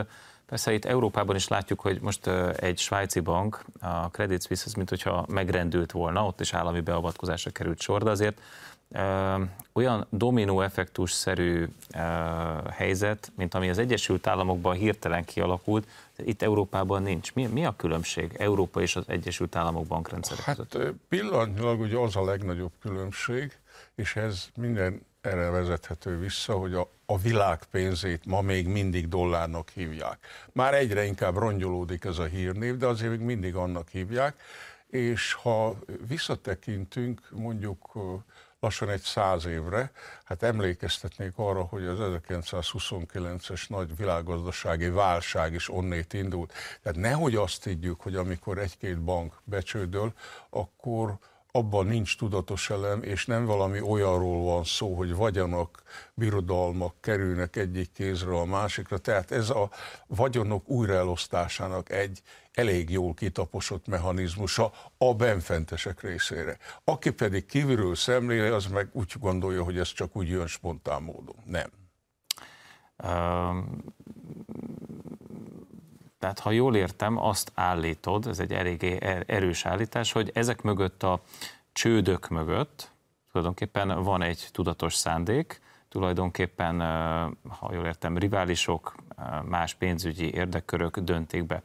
persze 0.45 0.73
itt 0.73 0.85
Európában 0.85 1.35
is 1.35 1.47
látjuk, 1.47 1.79
hogy 1.79 2.01
most 2.01 2.27
egy 2.55 2.77
svájci 2.77 3.19
bank, 3.19 3.63
a 3.79 4.09
Credit 4.09 4.45
Suisse, 4.45 4.63
ez 4.65 4.73
mint 4.73 4.89
hogyha 4.89 5.25
megrendült 5.27 5.91
volna, 5.91 6.25
ott 6.25 6.39
is 6.39 6.53
állami 6.53 6.79
beavatkozásra 6.79 7.51
került 7.51 7.81
sor, 7.81 8.03
de 8.03 8.09
azért 8.09 8.41
olyan 9.73 10.07
dominó 10.09 10.61
effektus-szerű 10.61 11.67
helyzet, 12.71 13.31
mint 13.35 13.53
ami 13.53 13.69
az 13.69 13.77
Egyesült 13.77 14.27
Államokban 14.27 14.75
hirtelen 14.75 15.25
kialakult, 15.25 15.87
itt 16.23 16.41
Európában 16.41 17.03
nincs. 17.03 17.33
Mi, 17.33 17.45
mi 17.45 17.65
a 17.65 17.75
különbség 17.75 18.35
Európa 18.37 18.81
és 18.81 18.95
az 18.95 19.03
Egyesült 19.07 19.55
Államok 19.55 19.87
bankrendszerek 19.87 20.43
hát, 20.43 20.55
között? 20.55 20.93
Pillanatnyilag 21.07 21.79
ugye 21.79 21.97
az 21.97 22.15
a 22.15 22.23
legnagyobb 22.23 22.71
különbség, 22.81 23.57
és 23.95 24.15
ez 24.15 24.47
minden 24.55 25.07
erre 25.21 25.49
vezethető 25.49 26.19
vissza, 26.19 26.53
hogy 26.53 26.73
a, 26.73 26.89
a 27.05 27.17
világ 27.17 27.63
pénzét 27.71 28.25
ma 28.25 28.41
még 28.41 28.67
mindig 28.67 29.07
dollárnak 29.07 29.69
hívják. 29.69 30.17
Már 30.51 30.73
egyre 30.73 31.05
inkább 31.05 31.37
rongyolódik 31.37 32.03
ez 32.03 32.17
a 32.17 32.23
hírnév, 32.23 32.77
de 32.77 32.85
azért 32.85 33.11
még 33.11 33.19
mindig 33.19 33.55
annak 33.55 33.89
hívják, 33.89 34.41
és 34.87 35.33
ha 35.33 35.79
visszatekintünk 36.07 37.29
mondjuk 37.31 37.97
lassan 38.59 38.89
egy 38.89 39.01
száz 39.01 39.45
évre. 39.45 39.91
Hát 40.23 40.43
emlékeztetnék 40.43 41.33
arra, 41.35 41.61
hogy 41.61 41.85
az 41.85 41.97
1929-es 41.99 43.69
nagy 43.69 43.95
világgazdasági 43.97 44.89
válság 44.89 45.53
is 45.53 45.69
onnét 45.69 46.13
indult. 46.13 46.53
Tehát 46.81 46.97
nehogy 46.97 47.35
azt 47.35 47.63
higgyük, 47.63 48.01
hogy 48.01 48.15
amikor 48.15 48.57
egy-két 48.57 49.01
bank 49.03 49.41
becsődöl, 49.43 50.13
akkor 50.49 51.17
abban 51.51 51.85
nincs 51.85 52.17
tudatos 52.17 52.69
elem, 52.69 53.03
és 53.03 53.25
nem 53.25 53.45
valami 53.45 53.81
olyanról 53.81 54.43
van 54.43 54.63
szó, 54.63 54.95
hogy 54.95 55.15
vagyonok, 55.15 55.81
birodalmak 56.13 56.95
kerülnek 57.01 57.55
egyik 57.55 57.91
kézről 57.91 58.37
a 58.37 58.45
másikra. 58.45 58.97
Tehát 58.97 59.31
ez 59.31 59.49
a 59.49 59.69
vagyonok 60.07 60.69
újraelosztásának 60.69 61.91
egy 61.91 62.21
elég 62.59 62.89
jól 62.89 63.13
kitaposott 63.13 63.87
mechanizmusa 63.87 64.71
a 64.97 65.13
benfentesek 65.13 66.01
részére. 66.01 66.57
Aki 66.83 67.11
pedig 67.11 67.45
kívülről 67.45 67.95
szemléli, 67.95 68.47
az 68.47 68.65
meg 68.65 68.89
úgy 68.91 69.13
gondolja, 69.19 69.63
hogy 69.63 69.77
ez 69.77 69.93
csak 69.93 70.15
úgy 70.15 70.29
jön 70.29 70.47
spontán 70.47 71.01
módon. 71.01 71.35
Nem. 71.45 71.69
Tehát 76.19 76.39
ha 76.39 76.51
jól 76.51 76.75
értem, 76.75 77.17
azt 77.17 77.51
állítod, 77.55 78.27
ez 78.27 78.39
egy 78.39 78.53
eléggé 78.53 78.97
er-, 79.01 79.29
erős 79.29 79.65
állítás, 79.65 80.11
hogy 80.11 80.31
ezek 80.33 80.61
mögött 80.61 81.03
a 81.03 81.21
csődök 81.71 82.27
mögött 82.27 82.91
tulajdonképpen 83.31 84.03
van 84.03 84.21
egy 84.21 84.47
tudatos 84.51 84.95
szándék, 84.95 85.61
tulajdonképpen, 85.89 86.79
ha 87.47 87.73
jól 87.73 87.85
értem, 87.85 88.17
riválisok, 88.17 88.95
más 89.45 89.73
pénzügyi 89.73 90.33
érdekkörök 90.33 90.99
döntik 90.99 91.45
be. 91.45 91.61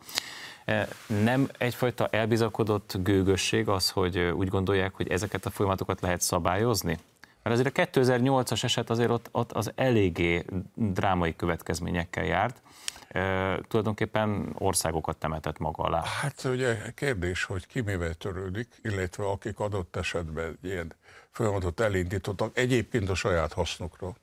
Nem 1.06 1.48
egyfajta 1.58 2.06
elbizakodott 2.06 2.96
gőgösség 3.02 3.68
az, 3.68 3.90
hogy 3.90 4.18
úgy 4.18 4.48
gondolják, 4.48 4.94
hogy 4.94 5.08
ezeket 5.08 5.46
a 5.46 5.50
folyamatokat 5.50 6.00
lehet 6.00 6.20
szabályozni? 6.20 6.98
Mert 7.42 7.56
azért 7.58 7.78
a 7.78 8.00
2008-as 8.00 8.64
eset 8.64 8.90
azért 8.90 9.10
ott, 9.10 9.28
ott 9.32 9.52
az 9.52 9.72
eléggé 9.74 10.44
drámai 10.74 11.36
következményekkel 11.36 12.24
járt. 12.24 12.62
E, 13.08 13.20
tulajdonképpen 13.68 14.54
országokat 14.58 15.16
temetett 15.16 15.58
maga 15.58 15.82
alá. 15.82 16.02
Hát 16.20 16.44
ugye 16.44 16.76
kérdés, 16.94 17.44
hogy 17.44 17.66
ki 17.66 17.80
mivel 17.80 18.14
törődik, 18.14 18.68
illetve 18.82 19.24
akik 19.24 19.58
adott 19.58 19.96
esetben 19.96 20.58
ilyen 20.62 20.92
folyamatot 21.30 21.80
elindítottak, 21.80 22.58
egyébként 22.58 23.08
a 23.08 23.14
saját 23.14 23.52
hasznukról. 23.52 24.16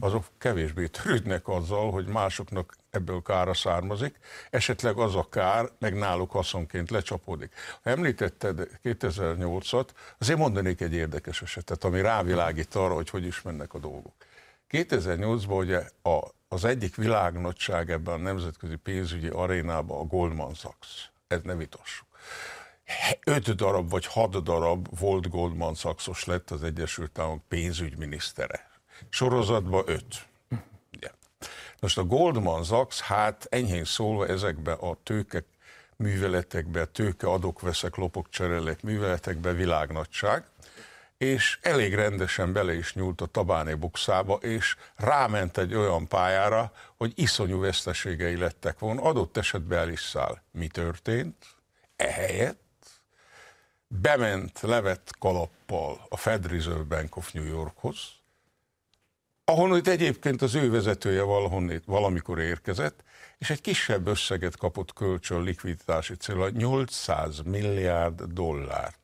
azok 0.00 0.24
kevésbé 0.38 0.86
törődnek 0.86 1.48
azzal, 1.48 1.90
hogy 1.90 2.06
másoknak 2.06 2.76
ebből 2.90 3.22
kára 3.22 3.54
származik, 3.54 4.18
esetleg 4.50 4.98
az 4.98 5.14
a 5.14 5.28
kár 5.28 5.68
meg 5.78 5.94
náluk 5.94 6.30
haszonként 6.30 6.90
lecsapódik. 6.90 7.54
Ha 7.82 7.90
említetted 7.90 8.68
2008-at, 8.84 9.88
azért 10.18 10.38
mondanék 10.38 10.80
egy 10.80 10.94
érdekes 10.94 11.42
esetet, 11.42 11.84
ami 11.84 12.00
rávilágít 12.00 12.74
arra, 12.74 12.94
hogy 12.94 13.10
hogy 13.10 13.26
is 13.26 13.42
mennek 13.42 13.74
a 13.74 13.78
dolgok. 13.78 14.14
2008-ban 14.70 15.58
ugye 15.58 15.82
a, 16.02 16.18
az 16.48 16.64
egyik 16.64 16.96
világnagyság 16.96 17.90
ebben 17.90 18.14
a 18.14 18.22
nemzetközi 18.22 18.76
pénzügyi 18.76 19.28
arénában 19.28 20.00
a 20.00 20.04
Goldman 20.04 20.54
Sachs. 20.54 21.10
Ez 21.28 21.40
ne 21.42 21.54
vitassuk. 21.54 22.06
Öt 23.24 23.54
darab 23.54 23.90
vagy 23.90 24.06
hat 24.06 24.42
darab 24.42 24.98
volt 24.98 25.28
Goldman 25.28 25.74
Sachsos 25.74 26.24
lett 26.24 26.50
az 26.50 26.62
Egyesült 26.62 27.18
Államok 27.18 27.42
pénzügyminisztere. 27.48 28.70
Sorozatban 29.08 29.82
öt. 29.86 30.27
Most 31.80 31.98
a 31.98 32.04
Goldman 32.04 32.64
Sachs, 32.64 33.00
hát 33.00 33.46
enyhén 33.50 33.84
szólva 33.84 34.26
ezekbe 34.26 34.72
a 34.72 34.96
tőke 35.02 35.44
műveletekbe, 35.96 36.84
tőke 36.84 37.26
adok, 37.26 37.60
veszek, 37.60 37.96
lopok, 37.96 38.30
cserélek 38.30 38.82
műveletekbe 38.82 39.52
világnagyság, 39.52 40.44
és 41.18 41.58
elég 41.62 41.94
rendesen 41.94 42.52
bele 42.52 42.74
is 42.74 42.94
nyúlt 42.94 43.20
a 43.20 43.26
Tabáné 43.26 43.74
bukszába, 43.74 44.34
és 44.34 44.76
ráment 44.96 45.58
egy 45.58 45.74
olyan 45.74 46.08
pályára, 46.08 46.72
hogy 46.96 47.12
iszonyú 47.14 47.60
veszteségei 47.60 48.36
lettek 48.36 48.78
volna, 48.78 49.02
adott 49.02 49.36
esetben 49.36 49.78
el 49.78 49.88
is 49.88 50.00
száll. 50.00 50.42
Mi 50.50 50.66
történt? 50.66 51.46
Ehelyett 51.96 52.60
bement 53.86 54.60
levett 54.60 55.10
kalappal 55.18 56.06
a 56.08 56.16
Fed 56.16 56.46
Reserve 56.46 56.82
Bank 56.82 57.16
of 57.16 57.32
New 57.32 57.44
Yorkhoz, 57.44 58.17
ahonnan 59.48 59.78
itt 59.78 59.88
egyébként 59.88 60.42
az 60.42 60.54
ő 60.54 60.70
vezetője 60.70 61.22
valahonnét, 61.22 61.82
valamikor 61.86 62.38
érkezett, 62.38 63.02
és 63.38 63.50
egy 63.50 63.60
kisebb 63.60 64.06
összeget 64.06 64.56
kapott 64.56 64.92
kölcsön 64.92 65.42
likviditási 65.42 66.14
célra, 66.14 66.48
800 66.48 67.40
milliárd 67.44 68.22
dollárt. 68.22 68.98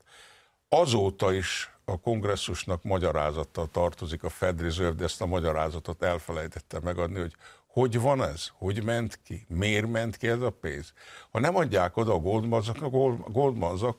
Azóta 0.68 1.32
is 1.32 1.70
a 1.84 2.00
kongresszusnak 2.00 2.82
magyarázattal 2.82 3.68
tartozik 3.72 4.22
a 4.22 4.28
Fed 4.28 4.60
Reserve, 4.60 4.96
de 4.96 5.04
ezt 5.04 5.20
a 5.20 5.26
magyarázatot 5.26 6.02
elfelejtette 6.02 6.80
megadni, 6.80 7.20
hogy 7.20 7.34
hogy 7.66 8.00
van 8.00 8.22
ez? 8.22 8.46
Hogy 8.52 8.82
ment 8.82 9.20
ki? 9.24 9.46
Miért 9.48 9.90
ment 9.90 10.16
ki 10.16 10.28
ez 10.28 10.40
a 10.40 10.50
pénz? 10.50 10.92
Ha 11.30 11.40
nem 11.40 11.56
adják 11.56 11.96
oda 11.96 12.12
a 12.12 12.18
Goldman 12.18 12.62
a 12.80 12.88
Goldman 13.30 13.96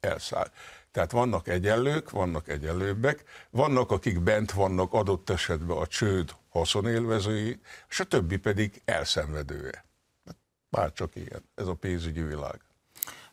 elszáll. 0.00 0.50
Tehát 0.90 1.10
vannak 1.10 1.48
egyenlők, 1.48 2.10
vannak 2.10 2.48
egyenlőbbek, 2.48 3.24
vannak, 3.50 3.90
akik 3.90 4.20
bent 4.20 4.50
vannak 4.50 4.92
adott 4.92 5.30
esetben 5.30 5.76
a 5.76 5.86
csőd 5.86 6.34
haszonélvezői, 6.48 7.60
és 7.88 8.00
a 8.00 8.04
többi 8.04 8.36
pedig 8.36 8.82
elszenvedője. 8.84 9.84
Bár 10.68 10.92
csak 10.92 11.16
ilyen, 11.16 11.48
ez 11.54 11.66
a 11.66 11.74
pénzügyi 11.74 12.22
világ. 12.22 12.60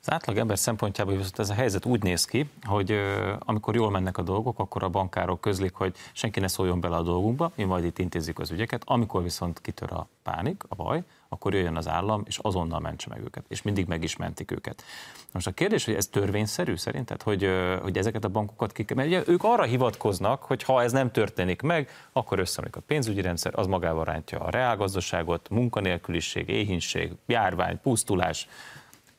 Az 0.07 0.13
átlag 0.13 0.37
ember 0.37 0.57
szempontjából 0.57 1.15
viszont 1.15 1.39
ez 1.39 1.49
a 1.49 1.53
helyzet 1.53 1.85
úgy 1.85 2.03
néz 2.03 2.25
ki, 2.25 2.49
hogy 2.63 2.99
amikor 3.39 3.75
jól 3.75 3.91
mennek 3.91 4.17
a 4.17 4.21
dolgok, 4.21 4.59
akkor 4.59 4.83
a 4.83 4.89
bankárok 4.89 5.41
közlik, 5.41 5.73
hogy 5.73 5.95
senki 6.13 6.39
ne 6.39 6.47
szóljon 6.47 6.79
bele 6.79 6.95
a 6.95 7.01
dolgunkba, 7.01 7.51
mi 7.55 7.63
majd 7.63 7.83
itt 7.83 7.99
intézzük 7.99 8.39
az 8.39 8.51
ügyeket. 8.51 8.81
Amikor 8.85 9.23
viszont 9.23 9.61
kitör 9.61 9.91
a 9.91 10.07
pánik, 10.23 10.63
a 10.67 10.75
baj, 10.75 11.03
akkor 11.29 11.53
jöjjön 11.53 11.75
az 11.75 11.87
állam, 11.87 12.23
és 12.25 12.37
azonnal 12.37 12.79
mentse 12.79 13.09
meg 13.09 13.21
őket. 13.23 13.43
És 13.47 13.61
mindig 13.61 13.87
meg 13.87 14.03
is 14.03 14.15
mentik 14.15 14.51
őket. 14.51 14.83
Most 15.31 15.47
a 15.47 15.51
kérdés, 15.51 15.85
hogy 15.85 15.93
ez 15.93 16.07
törvényszerű 16.07 16.75
szerinted, 16.75 17.21
hogy, 17.21 17.49
hogy 17.81 17.97
ezeket 17.97 18.23
a 18.23 18.29
bankokat 18.29 18.71
ki 18.71 18.85
mert 18.93 19.07
ugye 19.07 19.23
ők 19.27 19.43
arra 19.43 19.63
hivatkoznak, 19.63 20.43
hogy 20.43 20.63
ha 20.63 20.83
ez 20.83 20.91
nem 20.91 21.11
történik 21.11 21.61
meg, 21.61 21.89
akkor 22.11 22.39
összeomlik 22.39 22.75
a 22.75 22.81
pénzügyi 22.87 23.21
rendszer, 23.21 23.51
az 23.55 23.67
magával 23.67 24.03
rántja 24.03 24.39
a 24.39 24.49
reálgazdaságot, 24.49 25.49
munkanélküliség, 25.49 26.49
éhínség, 26.49 27.11
járvány, 27.25 27.79
pusztulás, 27.81 28.47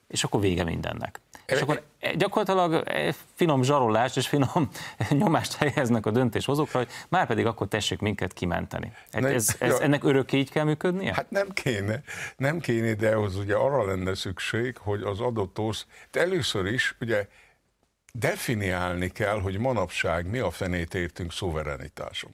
és 0.09 0.25
akkor 0.25 0.41
vége 0.41 0.65
mindennek. 0.65 1.21
És 1.47 1.61
akkor 1.61 1.83
gyakorlatilag 2.17 2.85
finom 3.35 3.63
zsarolást 3.63 4.17
és 4.17 4.29
finom 4.29 4.69
nyomást 5.11 5.55
helyeznek 5.55 6.07
a 6.07 6.11
döntéshozókra, 6.11 6.79
hogy 6.79 6.89
már 7.09 7.27
pedig 7.27 7.47
akkor 7.47 7.69
tessék 7.69 7.99
minket 7.99 8.33
kimenteni. 8.33 8.93
Hát 9.13 9.25
ez, 9.25 9.57
ez, 9.59 9.71
ja. 9.71 9.81
ennek 9.81 10.05
örökké 10.05 10.39
így 10.39 10.51
kell 10.51 10.65
működnie? 10.65 11.15
Hát 11.15 11.31
nem 11.31 11.49
kéne, 11.49 12.03
nem 12.37 12.61
kéne, 12.61 12.95
de 12.95 13.15
ahhoz 13.15 13.37
ugye 13.37 13.55
arra 13.55 13.85
lenne 13.85 14.15
szükség, 14.15 14.77
hogy 14.77 15.03
az 15.03 15.21
adott 15.21 15.59
ország, 15.59 15.89
először 16.13 16.67
is 16.67 16.97
ugye 17.01 17.29
definiálni 18.13 19.09
kell, 19.09 19.41
hogy 19.41 19.59
manapság 19.59 20.27
mi 20.27 20.39
a 20.39 20.51
fenét 20.51 20.95
értünk 20.95 21.33
szuverenitáson. 21.33 22.31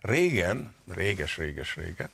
Régen, 0.00 0.74
réges, 0.88 1.36
réges, 1.36 1.76
régen, 1.76 2.10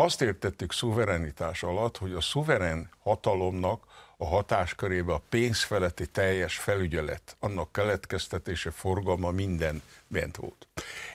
azt 0.00 0.22
értettük 0.22 0.72
szuverenitás 0.72 1.62
alatt, 1.62 1.96
hogy 1.96 2.12
a 2.12 2.20
szuverén 2.20 2.88
hatalomnak 3.02 3.84
a 4.16 4.26
hatáskörébe 4.26 5.12
a 5.12 5.22
pénzfeletti 5.28 6.06
teljes 6.06 6.56
felügyelet, 6.56 7.36
annak 7.40 7.72
keletkeztetése, 7.72 8.70
forgalma 8.70 9.30
minden 9.30 9.82
bent 10.06 10.36
volt. 10.36 10.66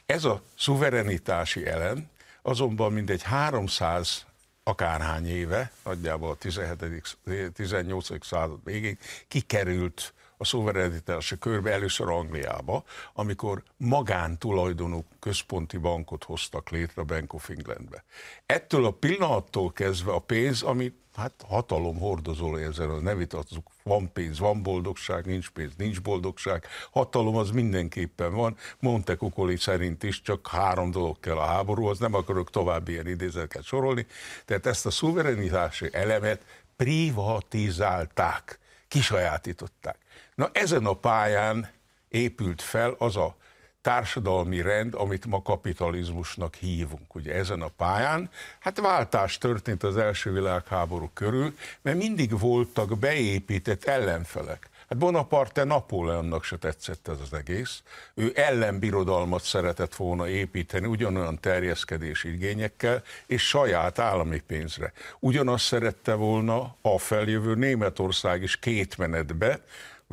Ez 0.06 0.24
a 0.24 0.42
szuverenitási 0.58 1.66
elem 1.66 2.10
azonban 2.42 2.94
mindegy 2.94 3.24
300 3.24 4.26
akárhány 4.64 5.28
éve, 5.28 5.72
nagyjából 5.84 6.30
a 6.30 6.36
17. 6.36 7.18
18. 7.54 8.26
század 8.26 8.60
végig 8.64 8.98
kikerült 9.28 10.14
a 10.44 10.46
szuverenitási 10.46 11.38
körbe 11.38 11.72
először 11.72 12.10
Angliába, 12.10 12.84
amikor 13.14 13.64
magántulajdonú 13.78 15.04
központi 15.20 15.78
bankot 15.78 16.24
hoztak 16.24 16.70
létre 16.70 17.02
a 17.02 17.06
Bank 17.06 17.34
of 17.34 17.50
Englandbe. 17.50 18.04
Ettől 18.46 18.86
a 18.86 18.92
pillanattól 18.92 19.72
kezdve 19.72 20.12
a 20.12 20.20
pénz, 20.20 20.62
ami 20.62 20.94
hát 21.16 21.46
hatalom 21.48 21.98
hordozó 21.98 22.56
ezzel, 22.56 22.88
ne 22.88 23.16
vitazzuk, 23.16 23.68
van 23.84 24.12
pénz, 24.14 24.40
van 24.40 24.64
boldogság, 24.64 25.26
nincs 25.26 25.50
pénz, 25.50 25.72
nincs 25.78 26.02
boldogság, 26.02 26.66
hatalom 26.92 27.36
az 27.36 27.52
mindenképpen 27.52 28.34
van, 28.34 28.58
Monte 28.80 29.16
Cuccoli 29.16 29.58
szerint 29.58 30.04
is 30.04 30.22
csak 30.22 30.48
három 30.48 30.92
dolog 30.92 31.20
kell 31.20 31.38
a 31.38 31.46
háborúhoz, 31.46 32.00
nem 32.00 32.14
akarok 32.14 32.50
további 32.50 32.92
ilyen 32.92 33.08
idézeteket 33.08 33.64
sorolni, 33.64 34.06
tehát 34.46 34.66
ezt 34.66 34.86
a 34.86 34.92
szuverenitási 34.92 35.90
elemet 35.92 36.46
privatizálták, 36.76 38.60
kisajátították. 38.88 39.98
Na 40.36 40.50
ezen 40.54 40.86
a 40.86 40.94
pályán 40.94 41.70
épült 42.10 42.62
fel 42.62 42.96
az 42.98 43.16
a 43.16 43.36
társadalmi 43.82 44.62
rend, 44.62 44.94
amit 44.96 45.26
ma 45.26 45.42
kapitalizmusnak 45.42 46.56
hívunk. 46.56 47.16
Ugye 47.16 47.34
ezen 47.34 47.62
a 47.62 47.68
pályán, 47.68 48.30
hát 48.60 48.80
váltás 48.80 49.38
történt 49.38 49.84
az 49.84 49.98
első 49.98 50.32
világháború 50.32 51.10
körül, 51.14 51.58
mert 51.82 51.98
mindig 51.98 52.40
voltak 52.40 52.98
beépített 53.00 53.84
ellenfelek. 53.84 54.70
Hát 54.90 54.98
Bonaparte 54.98 55.64
Napóleonnak 55.64 56.44
se 56.44 56.58
tetszett 56.58 57.08
ez 57.08 57.18
az 57.22 57.34
egész. 57.34 57.84
Ő 58.14 58.32
ellenbirodalmat 58.36 59.44
szeretett 59.44 59.96
volna 59.96 60.28
építeni 60.28 60.88
ugyanolyan 60.88 61.40
terjeszkedési 61.40 62.34
igényekkel, 62.34 63.04
és 63.26 63.48
saját 63.48 64.00
állami 64.00 64.40
pénzre. 64.40 64.94
Ugyanazt 65.20 65.66
szerette 65.66 66.14
volna 66.14 66.76
a 66.82 66.98
feljövő 66.98 67.56
Németország 67.56 68.42
is 68.42 68.60
két 68.60 68.98
menetbe, 68.98 69.60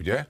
ugye? 0.01 0.27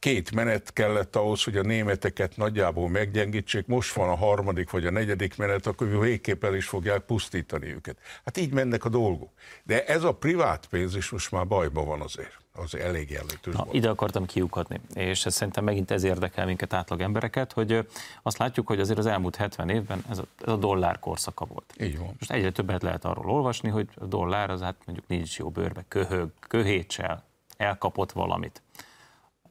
Két 0.00 0.32
menet 0.32 0.72
kellett 0.72 1.16
ahhoz, 1.16 1.44
hogy 1.44 1.56
a 1.56 1.62
németeket 1.62 2.36
nagyjából 2.36 2.88
meggyengítsék, 2.88 3.66
most 3.66 3.94
van 3.94 4.08
a 4.08 4.14
harmadik 4.14 4.70
vagy 4.70 4.86
a 4.86 4.90
negyedik 4.90 5.36
menet, 5.36 5.66
akkor 5.66 6.00
végképp 6.00 6.44
el 6.44 6.54
is 6.54 6.66
fogják 6.66 7.00
pusztítani 7.00 7.74
őket. 7.74 7.98
Hát 8.24 8.36
így 8.36 8.52
mennek 8.52 8.84
a 8.84 8.88
dolgok. 8.88 9.30
De 9.62 9.84
ez 9.84 10.02
a 10.02 10.12
privát 10.12 10.66
pénz 10.66 10.96
is 10.96 11.10
most 11.10 11.30
már 11.30 11.46
bajban 11.46 11.86
van 11.86 12.00
azért. 12.00 12.36
Az 12.52 12.74
elég 12.74 13.10
jelentős. 13.10 13.54
Na, 13.54 13.66
ide 13.70 13.88
akartam 13.88 14.26
kiukadni, 14.26 14.80
és 14.94 15.18
szerintem 15.18 15.64
megint 15.64 15.90
ez 15.90 16.02
érdekel 16.02 16.46
minket 16.46 16.72
átlag 16.72 17.00
embereket, 17.00 17.52
hogy 17.52 17.86
azt 18.22 18.38
látjuk, 18.38 18.66
hogy 18.66 18.80
azért 18.80 18.98
az 18.98 19.06
elmúlt 19.06 19.36
70 19.36 19.68
évben 19.68 20.04
ez 20.10 20.18
a, 20.18 20.24
ez 20.42 20.52
a 20.52 20.56
dollár 20.56 20.98
korszaka 20.98 21.44
volt. 21.44 21.74
Így 21.80 21.98
van. 21.98 22.14
Most 22.18 22.30
egyre 22.30 22.50
többet 22.50 22.82
lehet 22.82 23.04
arról 23.04 23.30
olvasni, 23.30 23.68
hogy 23.68 23.88
a 23.94 24.04
dollár 24.04 24.50
az 24.50 24.60
hát 24.60 24.76
mondjuk 24.86 25.08
nincs 25.08 25.38
jó 25.38 25.50
bőrbe, 25.50 25.84
köhög, 25.88 26.30
köhétsel, 26.48 27.24
elkapott 27.56 28.12
valamit. 28.12 28.62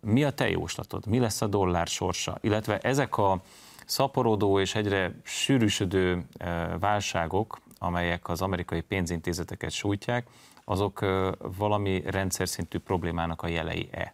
Mi 0.01 0.23
a 0.23 0.31
te 0.31 0.49
jóslatod? 0.49 1.05
Mi 1.05 1.19
lesz 1.19 1.41
a 1.41 1.47
dollár 1.47 1.87
sorsa? 1.87 2.37
Illetve 2.41 2.77
ezek 2.77 3.17
a 3.17 3.41
szaporodó 3.85 4.59
és 4.59 4.75
egyre 4.75 5.15
sűrűsödő 5.23 6.25
eh, 6.37 6.69
válságok, 6.79 7.59
amelyek 7.77 8.29
az 8.29 8.41
amerikai 8.41 8.81
pénzintézeteket 8.81 9.71
sújtják, 9.71 10.27
azok 10.65 11.01
eh, 11.01 11.31
valami 11.57 12.01
rendszer 12.05 12.49
szintű 12.49 12.77
problémának 12.77 13.41
a 13.41 13.47
jelei-e? 13.47 14.13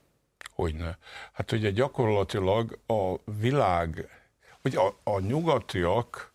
Hogyne. 0.56 0.98
Hát 1.34 1.52
ugye 1.52 1.69
gyakorlatilag 1.69 2.80
a 2.88 3.15
világ, 3.39 4.10
hogy 4.62 4.76
a, 4.76 5.12
a 5.12 5.19
nyugatiak 5.19 6.34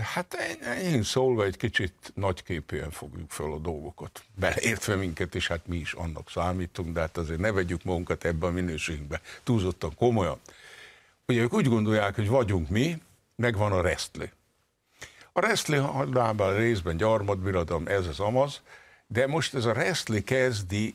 Hát 0.00 0.36
én 0.82 1.02
szólva 1.02 1.44
egy 1.44 1.56
kicsit 1.56 2.12
nagyképűen 2.14 2.90
fogjuk 2.90 3.30
fel 3.30 3.52
a 3.52 3.58
dolgokat. 3.58 4.22
Beleértve 4.34 4.94
minket, 4.94 5.34
és 5.34 5.48
hát 5.48 5.66
mi 5.66 5.76
is 5.76 5.92
annak 5.92 6.30
számítunk, 6.30 6.94
de 6.94 7.00
hát 7.00 7.16
azért 7.16 7.40
ne 7.40 7.52
vegyük 7.52 7.84
magunkat 7.84 8.24
ebbe 8.24 8.46
a 8.46 8.50
minőségbe 8.50 9.20
túlzottan 9.42 9.94
komolyan. 9.94 10.40
Ugye 11.26 11.40
ők 11.40 11.52
úgy 11.52 11.68
gondolják, 11.68 12.14
hogy 12.14 12.28
vagyunk 12.28 12.68
mi, 12.68 13.02
meg 13.36 13.56
van 13.56 13.72
a 13.72 13.80
resztli. 13.80 14.30
A 15.32 15.40
Resztli 15.40 15.76
hadában 15.76 16.56
részben 16.56 16.96
gyarmatbirodalom, 16.96 17.86
ez 17.86 18.06
az 18.06 18.20
amaz, 18.20 18.60
de 19.06 19.26
most 19.26 19.54
ez 19.54 19.64
a 19.64 19.72
Resztli 19.72 20.22
kezdi, 20.22 20.94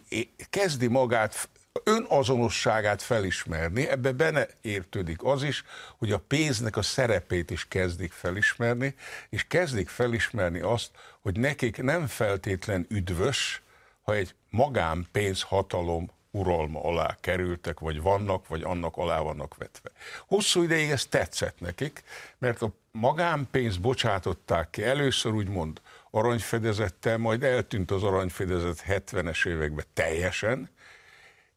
kezdi 0.50 0.88
magát 0.88 1.50
önazonosságát 1.84 3.02
felismerni, 3.02 3.88
ebbe 3.88 4.12
benne 4.12 4.48
értődik 4.62 5.24
az 5.24 5.44
is, 5.44 5.64
hogy 5.98 6.12
a 6.12 6.24
pénznek 6.28 6.78
a 6.78 6.82
szerepét 6.82 7.52
is 7.52 7.68
kezdik 7.68 8.12
felismerni, 8.12 8.96
és 9.30 9.48
kezdik 9.48 9.90
felismerni 9.90 10.60
azt, 10.60 10.92
hogy 11.22 11.40
nekik 11.40 11.82
nem 11.82 12.08
feltétlen 12.08 12.86
üdvös, 12.90 13.62
ha 14.02 14.14
egy 14.14 14.36
magánpénzhatalom 14.50 16.10
uralma 16.32 16.84
alá 16.84 17.18
kerültek, 17.22 17.80
vagy 17.80 18.02
vannak, 18.02 18.48
vagy 18.48 18.64
annak 18.64 18.98
alá 18.98 19.20
vannak 19.20 19.58
vetve. 19.58 19.90
Hosszú 20.28 20.62
ideig 20.62 20.90
ez 20.90 21.06
tetszett 21.06 21.60
nekik, 21.60 22.04
mert 22.38 22.62
a 22.62 22.72
magánpénzt 22.92 23.82
bocsátották 23.82 24.70
ki, 24.70 24.84
először 24.84 25.34
úgymond 25.34 25.82
aranyfedezettel, 26.12 27.18
majd 27.18 27.44
eltűnt 27.44 27.92
az 27.92 28.04
aranyfedezet 28.04 28.84
70-es 28.88 29.48
években 29.48 29.86
teljesen, 29.94 30.70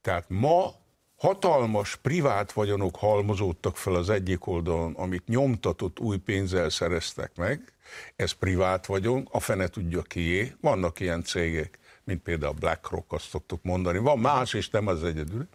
tehát 0.01 0.25
ma 0.29 0.73
hatalmas 1.17 1.97
privát 1.97 2.53
vagyonok 2.53 2.97
halmozódtak 2.97 3.77
fel 3.77 3.95
az 3.95 4.11
egyik 4.11 4.47
oldalon, 4.47 4.95
amit 4.95 5.27
nyomtatott 5.27 6.01
új 6.01 6.17
pénzzel 6.17 6.71
szereztek 6.71 7.37
meg, 7.37 7.73
ez 8.17 8.33
privát 8.33 8.87
vagyon, 8.87 9.29
a 9.31 9.41
fene 9.41 9.67
tudja 9.67 10.03
kié, 10.03 10.53
vannak 10.61 11.01
ilyen 11.01 11.23
cégek, 11.23 11.79
mint 12.05 12.23
például 12.23 12.53
BlackRock, 12.53 13.13
azt 13.13 13.29
szoktuk 13.29 13.63
mondani. 13.63 13.99
Van 13.99 14.19
más, 14.19 14.55
és 14.55 14.71
nem 14.71 14.87
az 14.87 15.05
egyedül. 15.05 15.49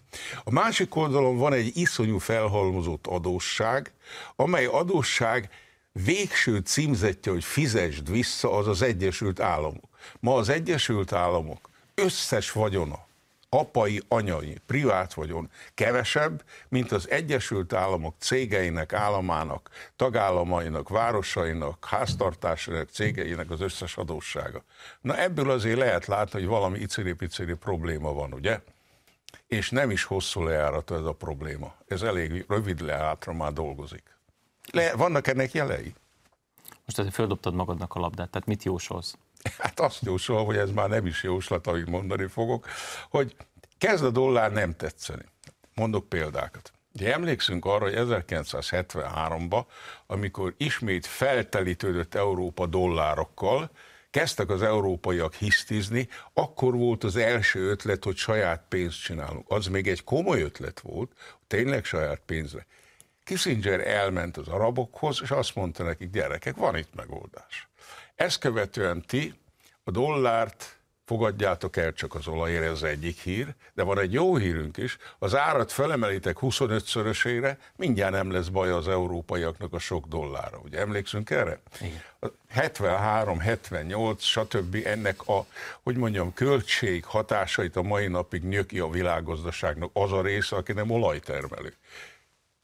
A 0.43 0.51
másik 0.51 0.95
oldalon 0.95 1.37
van 1.37 1.53
egy 1.53 1.77
iszonyú 1.77 2.17
felhalmozott 2.17 3.07
adósság, 3.07 3.93
amely 4.35 4.65
adósság 4.65 5.49
végső 5.91 6.57
címzetje, 6.57 7.31
hogy 7.31 7.43
fizesd 7.43 8.11
vissza, 8.11 8.51
az 8.51 8.67
az 8.67 8.81
Egyesült 8.81 9.39
Államok. 9.39 9.89
Ma 10.19 10.35
az 10.35 10.49
Egyesült 10.49 11.13
Államok 11.13 11.69
összes 11.95 12.51
vagyona, 12.51 13.04
apai, 13.59 14.01
anyai, 14.07 14.57
privát 14.65 15.13
vagyon 15.13 15.49
kevesebb, 15.73 16.43
mint 16.69 16.91
az 16.91 17.09
Egyesült 17.09 17.73
Államok 17.73 18.15
cégeinek, 18.19 18.93
államának, 18.93 19.69
tagállamainak, 19.95 20.89
városainak, 20.89 21.85
háztartásainak, 21.85 22.89
cégeinek 22.89 23.51
az 23.51 23.61
összes 23.61 23.97
adóssága. 23.97 24.63
Na 25.01 25.17
ebből 25.17 25.49
azért 25.49 25.77
lehet 25.77 26.05
látni, 26.05 26.39
hogy 26.39 26.47
valami 26.47 26.79
iciri-piciri 26.79 27.53
probléma 27.53 28.13
van, 28.13 28.33
ugye? 28.33 28.59
És 29.47 29.69
nem 29.69 29.91
is 29.91 30.03
hosszú 30.03 30.43
lejáratú 30.43 30.95
ez 30.95 31.05
a 31.05 31.13
probléma. 31.13 31.75
Ez 31.87 32.01
elég 32.01 32.45
rövid 32.47 32.81
lejátra 32.81 33.33
már 33.33 33.53
dolgozik. 33.53 34.03
Le, 34.71 34.95
vannak 34.95 35.27
ennek 35.27 35.51
jelei? 35.51 35.93
Most 36.85 36.99
azért 36.99 37.13
földobtad 37.13 37.53
magadnak 37.53 37.93
a 37.93 37.99
labdát, 37.99 38.29
tehát 38.29 38.47
mit 38.47 38.63
jósolsz? 38.63 39.17
Hát 39.57 39.79
azt 39.79 40.01
jósol, 40.01 40.45
hogy 40.45 40.57
ez 40.57 40.71
már 40.71 40.89
nem 40.89 41.05
is 41.05 41.23
jóslat, 41.23 41.67
amit 41.67 41.89
mondani 41.89 42.27
fogok, 42.27 42.67
hogy 43.09 43.35
kezd 43.77 44.03
a 44.03 44.09
dollár 44.09 44.51
nem 44.51 44.75
tetszeni. 44.75 45.25
Mondok 45.73 46.09
példákat. 46.09 46.73
Ugye 46.93 47.13
emlékszünk 47.13 47.65
arra, 47.65 47.83
hogy 47.83 47.93
1973-ban, 47.97 49.65
amikor 50.07 50.53
ismét 50.57 51.05
feltelítődött 51.05 52.15
Európa 52.15 52.65
dollárokkal, 52.65 53.71
kezdtek 54.09 54.49
az 54.49 54.61
európaiak 54.61 55.33
hisztizni, 55.33 56.07
akkor 56.33 56.73
volt 56.75 57.03
az 57.03 57.15
első 57.15 57.69
ötlet, 57.69 58.03
hogy 58.03 58.15
saját 58.15 58.65
pénzt 58.69 59.01
csinálunk. 59.01 59.45
Az 59.51 59.67
még 59.67 59.87
egy 59.87 60.03
komoly 60.03 60.41
ötlet 60.41 60.79
volt, 60.79 61.11
tényleg 61.47 61.85
saját 61.85 62.21
pénzre. 62.25 62.65
Kissinger 63.23 63.87
elment 63.87 64.37
az 64.37 64.47
arabokhoz, 64.47 65.19
és 65.23 65.31
azt 65.31 65.55
mondta 65.55 65.83
nekik, 65.83 66.09
gyerekek, 66.09 66.55
van 66.55 66.77
itt 66.77 66.95
megoldás. 66.95 67.69
Ezt 68.15 68.39
követően 68.39 69.01
ti 69.07 69.33
a 69.83 69.91
dollárt 69.91 70.79
fogadjátok 71.05 71.77
el 71.77 71.93
csak 71.93 72.15
az 72.15 72.27
olajért, 72.27 72.63
ez 72.63 72.81
egyik 72.81 73.19
hír, 73.19 73.55
de 73.73 73.83
van 73.83 73.99
egy 73.99 74.13
jó 74.13 74.35
hírünk 74.35 74.77
is, 74.77 74.97
az 75.19 75.35
árat 75.35 75.71
felemelitek 75.71 76.37
25-szörösére, 76.41 77.57
mindjárt 77.75 78.13
nem 78.13 78.31
lesz 78.31 78.47
baj 78.47 78.71
az 78.71 78.87
európaiaknak 78.87 79.73
a 79.73 79.79
sok 79.79 80.05
dollára. 80.05 80.57
Ugye 80.57 80.79
emlékszünk 80.79 81.29
erre? 81.29 81.59
Igen. 81.81 82.01
73, 82.49 83.39
78, 83.39 84.23
stb. 84.23 84.77
ennek 84.85 85.27
a, 85.27 85.45
hogy 85.83 85.97
mondjam, 85.97 86.33
költség 86.33 87.05
hatásait 87.05 87.75
a 87.75 87.81
mai 87.81 88.07
napig 88.07 88.43
nyöki 88.43 88.79
a 88.79 88.89
világgazdaságnak 88.89 89.89
az 89.93 90.11
a 90.11 90.21
része, 90.21 90.55
aki 90.55 90.73
nem 90.73 90.91
olajtermelő. 90.91 91.73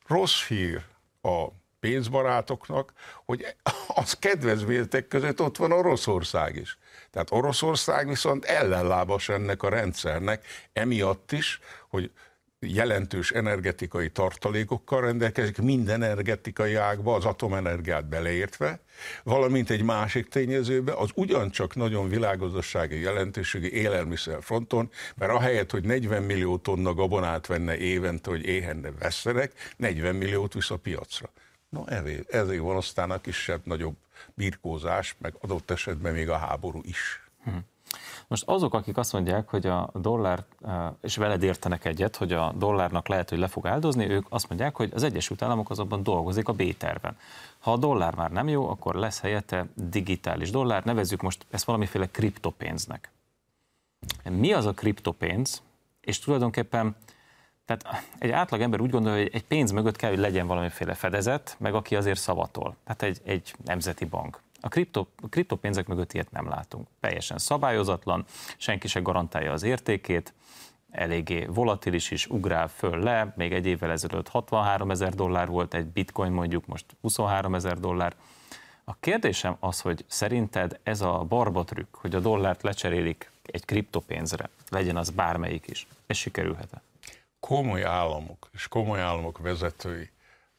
Rossz 0.07 0.43
hír 0.47 0.81
a 1.21 1.47
pénzbarátoknak, 1.81 2.93
hogy 3.25 3.45
az 3.87 4.13
kedvezményetek 4.13 5.07
között 5.07 5.41
ott 5.41 5.57
van 5.57 5.71
Oroszország 5.71 6.55
is. 6.55 6.77
Tehát 7.11 7.31
Oroszország 7.31 8.07
viszont 8.07 8.45
ellenlábas 8.45 9.29
ennek 9.29 9.63
a 9.63 9.69
rendszernek, 9.69 10.45
emiatt 10.73 11.31
is, 11.31 11.59
hogy 11.89 12.11
jelentős 12.67 13.31
energetikai 13.31 14.09
tartalékokkal 14.09 15.01
rendelkezik, 15.01 15.57
minden 15.57 16.03
energetikai 16.03 16.75
ágba, 16.75 17.15
az 17.15 17.25
atomenergiát 17.25 18.09
beleértve, 18.09 18.79
valamint 19.23 19.69
egy 19.69 19.83
másik 19.83 20.27
tényezőbe, 20.27 20.93
az 20.93 21.09
ugyancsak 21.15 21.75
nagyon 21.75 22.09
világgazdasági 22.09 22.99
jelentőségi 22.99 23.73
élelmiszer 23.73 24.37
fronton, 24.41 24.89
mert 25.15 25.31
ahelyett, 25.31 25.71
hogy 25.71 25.83
40 25.83 26.23
millió 26.23 26.57
tonna 26.57 26.93
gabonát 26.93 27.47
venne 27.47 27.77
évente, 27.77 28.29
hogy 28.29 28.45
éhenne 28.45 28.91
vesztenek, 28.99 29.73
40 29.77 30.15
milliót 30.15 30.53
visz 30.53 30.71
a 30.71 30.77
piacra. 30.77 31.29
No, 31.71 31.85
ezért, 31.85 32.29
ezért 32.29 32.61
van 32.61 32.75
aztán 32.75 33.11
a 33.11 33.21
kisebb-nagyobb 33.21 33.95
birkózás, 34.33 35.15
meg 35.17 35.33
adott 35.41 35.71
esetben 35.71 36.13
még 36.13 36.29
a 36.29 36.37
háború 36.37 36.79
is. 36.83 37.29
Hm. 37.43 37.57
Most 38.27 38.43
azok, 38.45 38.73
akik 38.73 38.97
azt 38.97 39.13
mondják, 39.13 39.49
hogy 39.49 39.65
a 39.65 39.89
dollár, 39.93 40.43
eh, 40.61 40.89
és 41.01 41.15
veled 41.15 41.43
értenek 41.43 41.85
egyet, 41.85 42.15
hogy 42.15 42.33
a 42.33 42.53
dollárnak 42.57 43.07
lehet, 43.07 43.29
hogy 43.29 43.37
le 43.37 43.47
fog 43.47 43.67
áldozni, 43.67 44.09
ők 44.09 44.25
azt 44.29 44.49
mondják, 44.49 44.75
hogy 44.75 44.91
az 44.93 45.03
Egyesült 45.03 45.41
Államok 45.41 45.69
azonban 45.69 46.03
dolgozik 46.03 46.47
a 46.47 46.53
B-terven. 46.53 47.17
Ha 47.59 47.71
a 47.71 47.77
dollár 47.77 48.15
már 48.15 48.31
nem 48.31 48.47
jó, 48.47 48.69
akkor 48.69 48.95
lesz 48.95 49.19
helyette 49.19 49.67
digitális 49.75 50.51
dollár, 50.51 50.83
nevezzük 50.83 51.21
most 51.21 51.45
ezt 51.49 51.63
valamiféle 51.65 52.07
kriptopénznek. 52.07 53.11
Mi 54.29 54.53
az 54.53 54.65
a 54.65 54.73
kriptopénz? 54.73 55.61
És 56.01 56.19
tulajdonképpen 56.19 56.95
tehát 57.77 58.05
egy 58.17 58.31
átlag 58.31 58.61
ember 58.61 58.81
úgy 58.81 58.89
gondolja, 58.89 59.21
hogy 59.21 59.31
egy 59.33 59.43
pénz 59.43 59.71
mögött 59.71 59.95
kell, 59.95 60.09
hogy 60.09 60.19
legyen 60.19 60.47
valamiféle 60.47 60.93
fedezet, 60.93 61.55
meg 61.59 61.73
aki 61.73 61.95
azért 61.95 62.19
szavatol. 62.19 62.75
Tehát 62.83 63.03
egy, 63.03 63.21
egy 63.23 63.53
nemzeti 63.65 64.05
bank. 64.05 64.41
A, 64.61 64.67
kripto, 64.67 65.05
a 65.23 65.27
kriptopénzek 65.29 65.87
mögött 65.87 66.13
ilyet 66.13 66.31
nem 66.31 66.47
látunk. 66.47 66.87
Teljesen 66.99 67.37
szabályozatlan, 67.37 68.25
senki 68.57 68.87
se 68.87 68.99
garantálja 68.99 69.51
az 69.51 69.63
értékét, 69.63 70.33
eléggé 70.91 71.45
volatilis 71.45 72.11
is, 72.11 72.27
ugrál 72.27 72.67
föl 72.67 72.99
le, 72.99 73.33
még 73.35 73.53
egy 73.53 73.65
évvel 73.65 73.91
ezelőtt 73.91 74.27
63 74.27 74.91
ezer 74.91 75.13
dollár 75.13 75.47
volt 75.47 75.73
egy 75.73 75.85
bitcoin 75.85 76.31
mondjuk, 76.31 76.65
most 76.65 76.85
23 77.01 77.55
ezer 77.55 77.79
dollár. 77.79 78.15
A 78.83 78.95
kérdésem 78.99 79.55
az, 79.59 79.81
hogy 79.81 80.05
szerinted 80.07 80.79
ez 80.83 81.01
a 81.01 81.25
barbatrükk, 81.27 81.95
hogy 81.95 82.15
a 82.15 82.19
dollárt 82.19 82.63
lecserélik 82.63 83.31
egy 83.45 83.65
kriptopénzre, 83.65 84.49
legyen 84.69 84.97
az 84.97 85.09
bármelyik 85.09 85.67
is, 85.67 85.87
ez 86.07 86.17
sikerülhet-e? 86.17 86.81
Komoly 87.41 87.83
államok 87.83 88.49
és 88.53 88.67
komoly 88.67 88.99
államok 88.99 89.37
vezetői, 89.37 90.09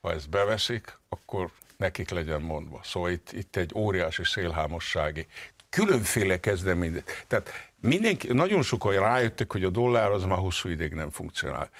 ha 0.01 0.13
ezt 0.13 0.31
beveszik, 0.31 0.99
akkor 1.09 1.51
nekik 1.77 2.11
legyen 2.11 2.41
mondva. 2.41 2.81
Szóval 2.85 3.11
itt, 3.11 3.33
itt 3.33 3.57
egy 3.57 3.71
óriási 3.75 4.25
szélhámossági, 4.25 5.27
különféle 5.69 6.41
kezdeményezés. 6.41 7.03
Tehát 7.27 7.51
mindenki, 7.81 8.33
nagyon 8.33 8.63
sokan 8.63 8.93
rájöttek, 8.93 9.53
hogy 9.53 9.65
a 9.65 9.71
dollár 9.71 10.11
az 10.11 10.25
már 10.25 10.39
hosszú 10.39 10.69
ideig 10.69 10.93
nem 10.93 11.11
funkcionál. 11.11 11.71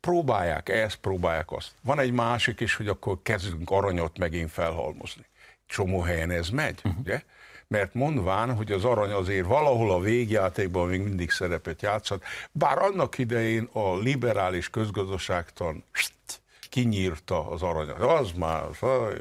Próbálják 0.00 0.68
ezt, 0.68 0.96
próbálják 0.96 1.52
azt. 1.52 1.70
Van 1.80 1.98
egy 1.98 2.12
másik 2.12 2.60
is, 2.60 2.74
hogy 2.74 2.88
akkor 2.88 3.18
kezdünk 3.22 3.70
aranyat 3.70 4.18
megint 4.18 4.50
felhalmozni. 4.50 5.24
Csomó 5.66 6.00
helyen 6.00 6.30
ez 6.30 6.48
megy, 6.48 6.80
uh-huh. 6.84 7.00
ugye? 7.00 7.22
Mert 7.72 7.94
mondván, 7.94 8.54
hogy 8.54 8.72
az 8.72 8.84
arany 8.84 9.10
azért 9.10 9.46
valahol 9.46 9.90
a 9.90 10.00
végjátékban 10.00 10.88
még 10.88 11.00
mindig 11.00 11.30
szerepet 11.30 11.82
játszott, 11.82 12.22
bár 12.52 12.78
annak 12.78 13.18
idején 13.18 13.68
a 13.72 13.96
liberális 13.96 14.70
közgazdaságtan 14.70 15.84
kinyírta 16.68 17.50
az 17.50 17.62
aranyat. 17.62 18.00
Az 18.00 18.32
már 18.32 18.64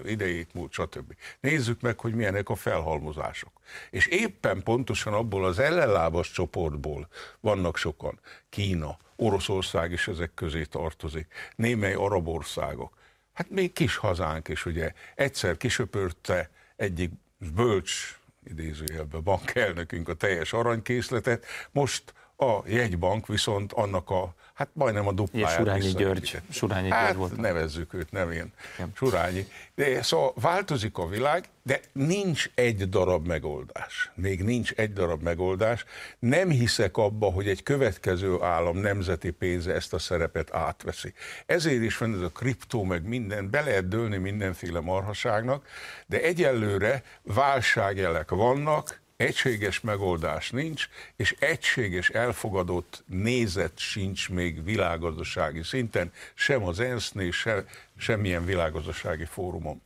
idejét 0.06 0.54
múlt, 0.54 0.72
stb. 0.72 1.14
Nézzük 1.40 1.82
meg, 1.82 2.00
hogy 2.00 2.14
milyenek 2.14 2.50
a 2.50 2.56
felhalmozások. 2.56 3.52
És 3.90 4.08
éppen 4.08 4.64
pontosan 4.64 5.14
abból 5.14 5.46
az 5.46 5.60
ellenlábas 5.60 6.32
csoportból 6.32 7.08
vannak 7.40 7.78
sokan. 7.78 8.20
Kína, 8.50 8.98
Oroszország 9.16 9.92
is 9.92 10.08
ezek 10.08 10.34
közé 10.34 10.64
tartozik, 10.64 11.28
némely 11.56 11.94
arab 11.94 12.28
országok. 12.28 12.98
Hát 13.34 13.50
még 13.50 13.74
kis 13.74 13.96
hazánk 13.96 14.48
is, 14.48 14.66
ugye, 14.66 14.92
egyszer 15.16 15.58
kisöpörte 15.58 16.50
egyik 16.76 17.12
bölcs 17.56 18.20
idézőjelben 18.44 19.24
bankelnökünk 19.24 20.10
a 20.10 20.14
teljes 20.14 20.54
aranykészletet, 20.54 21.46
most 21.72 22.14
A 22.42 22.64
jegybank 22.66 23.28
viszont 23.28 23.74
annak 23.74 24.10
a 24.10 24.34
hát 24.62 24.70
majdnem 24.74 25.08
a 25.08 25.12
dupláját. 25.12 25.58
Surányi 25.58 25.90
György. 25.90 26.42
Surányi 26.50 26.90
hát, 26.90 27.06
György 27.06 27.18
volt. 27.18 27.38
nevezzük 27.38 27.94
őt 27.94 28.12
nevén. 28.12 28.54
Surányi. 28.94 29.48
De, 29.76 30.02
szóval 30.02 30.34
változik 30.36 30.98
a 30.98 31.08
világ, 31.08 31.46
de 31.64 31.80
nincs 31.92 32.50
egy 32.56 32.90
darab 32.90 33.28
megoldás. 33.28 34.12
Még 34.16 34.44
nincs 34.44 34.72
egy 34.72 34.94
darab 34.94 35.22
megoldás. 35.22 35.86
Nem 36.20 36.50
hiszek 36.50 36.98
abba, 36.98 37.32
hogy 37.32 37.48
egy 37.48 37.64
következő 37.64 38.42
állam 38.42 38.78
nemzeti 38.78 39.32
pénze 39.32 39.74
ezt 39.74 39.94
a 39.94 40.00
szerepet 40.00 40.54
átveszi. 40.54 41.14
Ezért 41.46 41.82
is 41.82 41.98
van 41.98 42.14
ez 42.14 42.22
a 42.22 42.30
kriptó, 42.30 42.84
meg 42.84 43.08
minden, 43.08 43.50
be 43.50 43.62
lehet 43.62 43.88
dőlni 43.88 44.18
mindenféle 44.18 44.80
marhaságnak, 44.80 45.66
de 46.08 46.22
egyelőre 46.22 47.04
válságjelek 47.22 48.30
vannak, 48.30 49.01
Egységes 49.22 49.82
megoldás 49.82 50.50
nincs, 50.50 50.90
és 51.16 51.36
egységes 51.40 52.10
elfogadott 52.10 53.04
nézet 53.06 53.80
sincs 53.80 54.30
még 54.30 54.64
világgazdasági 54.64 55.64
szinten, 55.64 56.12
sem 56.34 56.64
az 56.64 56.80
ENSZ-nél, 56.80 57.32
se, 57.32 57.66
semmilyen 57.98 58.46
világgazdasági 58.46 59.26
fórumon. 59.26 59.82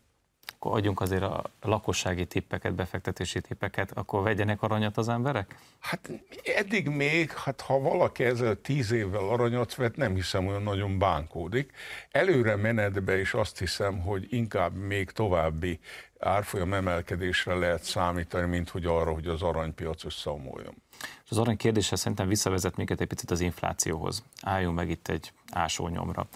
Akkor 0.65 0.77
adjunk 0.77 1.01
azért 1.01 1.21
a 1.21 1.43
lakossági 1.61 2.25
tippeket, 2.25 2.75
befektetési 2.75 3.41
tippeket, 3.41 3.91
akkor 3.91 4.23
vegyenek 4.23 4.61
aranyat 4.61 4.97
az 4.97 5.09
emberek? 5.09 5.55
Hát 5.79 6.09
eddig 6.55 6.87
még, 6.87 7.31
hát 7.31 7.61
ha 7.61 7.79
valaki 7.79 8.23
ezzel 8.23 8.61
tíz 8.61 8.91
évvel 8.91 9.27
aranyat 9.29 9.75
vett, 9.75 9.95
nem 9.95 10.15
hiszem 10.15 10.47
olyan 10.47 10.63
nagyon 10.63 10.99
bánkódik. 10.99 11.71
Előre 12.11 12.55
menetbe 12.55 13.19
is 13.19 13.33
azt 13.33 13.59
hiszem, 13.59 13.99
hogy 13.99 14.27
inkább 14.29 14.75
még 14.75 15.11
további 15.11 15.79
árfolyam 16.19 16.73
emelkedésre 16.73 17.53
lehet 17.53 17.83
számítani, 17.83 18.47
mint 18.47 18.69
hogy 18.69 18.85
arra, 18.85 19.13
hogy 19.13 19.27
az 19.27 19.41
aranypiac 19.41 20.03
összeomoljon. 20.03 20.75
És 21.23 21.29
az 21.29 21.37
arany 21.37 21.57
kérdése 21.57 21.95
szerintem 21.95 22.27
visszavezet 22.27 22.75
minket 22.75 23.01
egy 23.01 23.07
picit 23.07 23.31
az 23.31 23.39
inflációhoz. 23.39 24.23
Álljunk 24.41 24.75
meg 24.75 24.89
itt 24.89 25.07
egy 25.07 25.31
ásónyomra. 25.51 26.27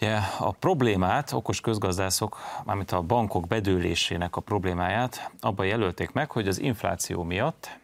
Ugye 0.00 0.16
a 0.38 0.50
problémát 0.50 1.32
okos 1.32 1.60
közgazdászok, 1.60 2.38
mármint 2.64 2.92
a 2.92 3.02
bankok 3.02 3.46
bedőlésének 3.46 4.36
a 4.36 4.40
problémáját 4.40 5.30
abban 5.40 5.66
jelölték 5.66 6.12
meg, 6.12 6.30
hogy 6.30 6.48
az 6.48 6.60
infláció 6.60 7.22
miatt 7.22 7.78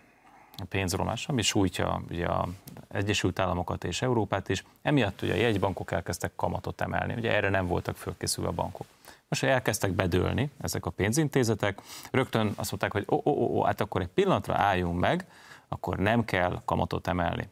a 0.57 0.65
pénzromlás, 0.69 1.29
ami 1.29 1.43
sújtja 1.43 2.03
ugye 2.11 2.27
az 2.27 2.49
Egyesült 2.89 3.39
Államokat 3.39 3.85
és 3.85 4.03
Európát 4.03 4.49
is, 4.49 4.65
emiatt 4.83 5.23
ugye 5.23 5.33
a 5.33 5.37
jegybankok 5.37 5.93
elkezdtek 5.93 6.33
kamatot 6.37 6.81
emelni, 6.81 7.15
ugye 7.15 7.33
erre 7.33 7.49
nem 7.49 7.67
voltak 7.67 7.97
fölkészülve 7.97 8.51
a 8.51 8.53
bankok. 8.53 8.87
Most 9.29 9.43
elkezdtek 9.43 9.93
bedőlni 9.93 10.51
ezek 10.61 10.87
a 10.87 10.91
pénzintézetek, 10.91 11.81
rögtön 12.11 12.53
azt 12.57 12.71
mondták, 12.71 12.93
hogy 12.93 13.05
ó, 13.11 13.23
ó, 13.25 13.31
ó, 13.31 13.63
hát 13.63 13.81
akkor 13.81 14.01
egy 14.01 14.09
pillanatra 14.15 14.55
álljunk 14.55 15.01
meg, 15.01 15.27
akkor 15.69 15.99
nem 15.99 16.25
kell 16.25 16.63
kamatot 16.65 17.07
emelni, 17.07 17.49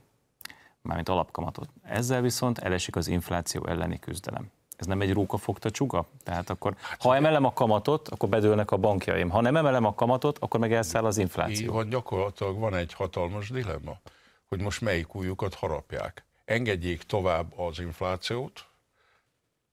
mármint 0.82 1.08
alapkamatot. 1.08 1.68
Ezzel 1.82 2.20
viszont 2.20 2.58
elesik 2.58 2.96
az 2.96 3.08
infláció 3.08 3.66
elleni 3.66 3.98
küzdelem. 3.98 4.50
Ez 4.76 4.86
nem 4.86 5.00
egy 5.00 5.12
róka 5.12 5.36
fogta 5.36 5.70
csuga? 5.70 6.08
Tehát 6.22 6.50
akkor, 6.50 6.74
hát, 6.80 7.02
ha 7.02 7.16
emelem 7.16 7.44
a 7.44 7.52
kamatot, 7.52 8.08
akkor 8.08 8.28
bedőlnek 8.28 8.70
a 8.70 8.76
bankjaim. 8.76 9.30
Ha 9.30 9.40
nem 9.40 9.56
emelem 9.56 9.84
a 9.84 9.94
kamatot, 9.94 10.38
akkor 10.38 10.60
meg 10.60 10.72
elszáll 10.72 11.04
az 11.04 11.18
infláció. 11.18 11.72
Van 11.72 11.88
gyakorlatilag 11.88 12.58
van 12.58 12.74
egy 12.74 12.92
hatalmas 12.92 13.48
dilemma, 13.48 14.00
hogy 14.48 14.60
most 14.60 14.80
melyik 14.80 15.14
újukat 15.14 15.54
harapják. 15.54 16.24
Engedjék 16.44 17.02
tovább 17.02 17.58
az 17.58 17.78
inflációt, 17.78 18.66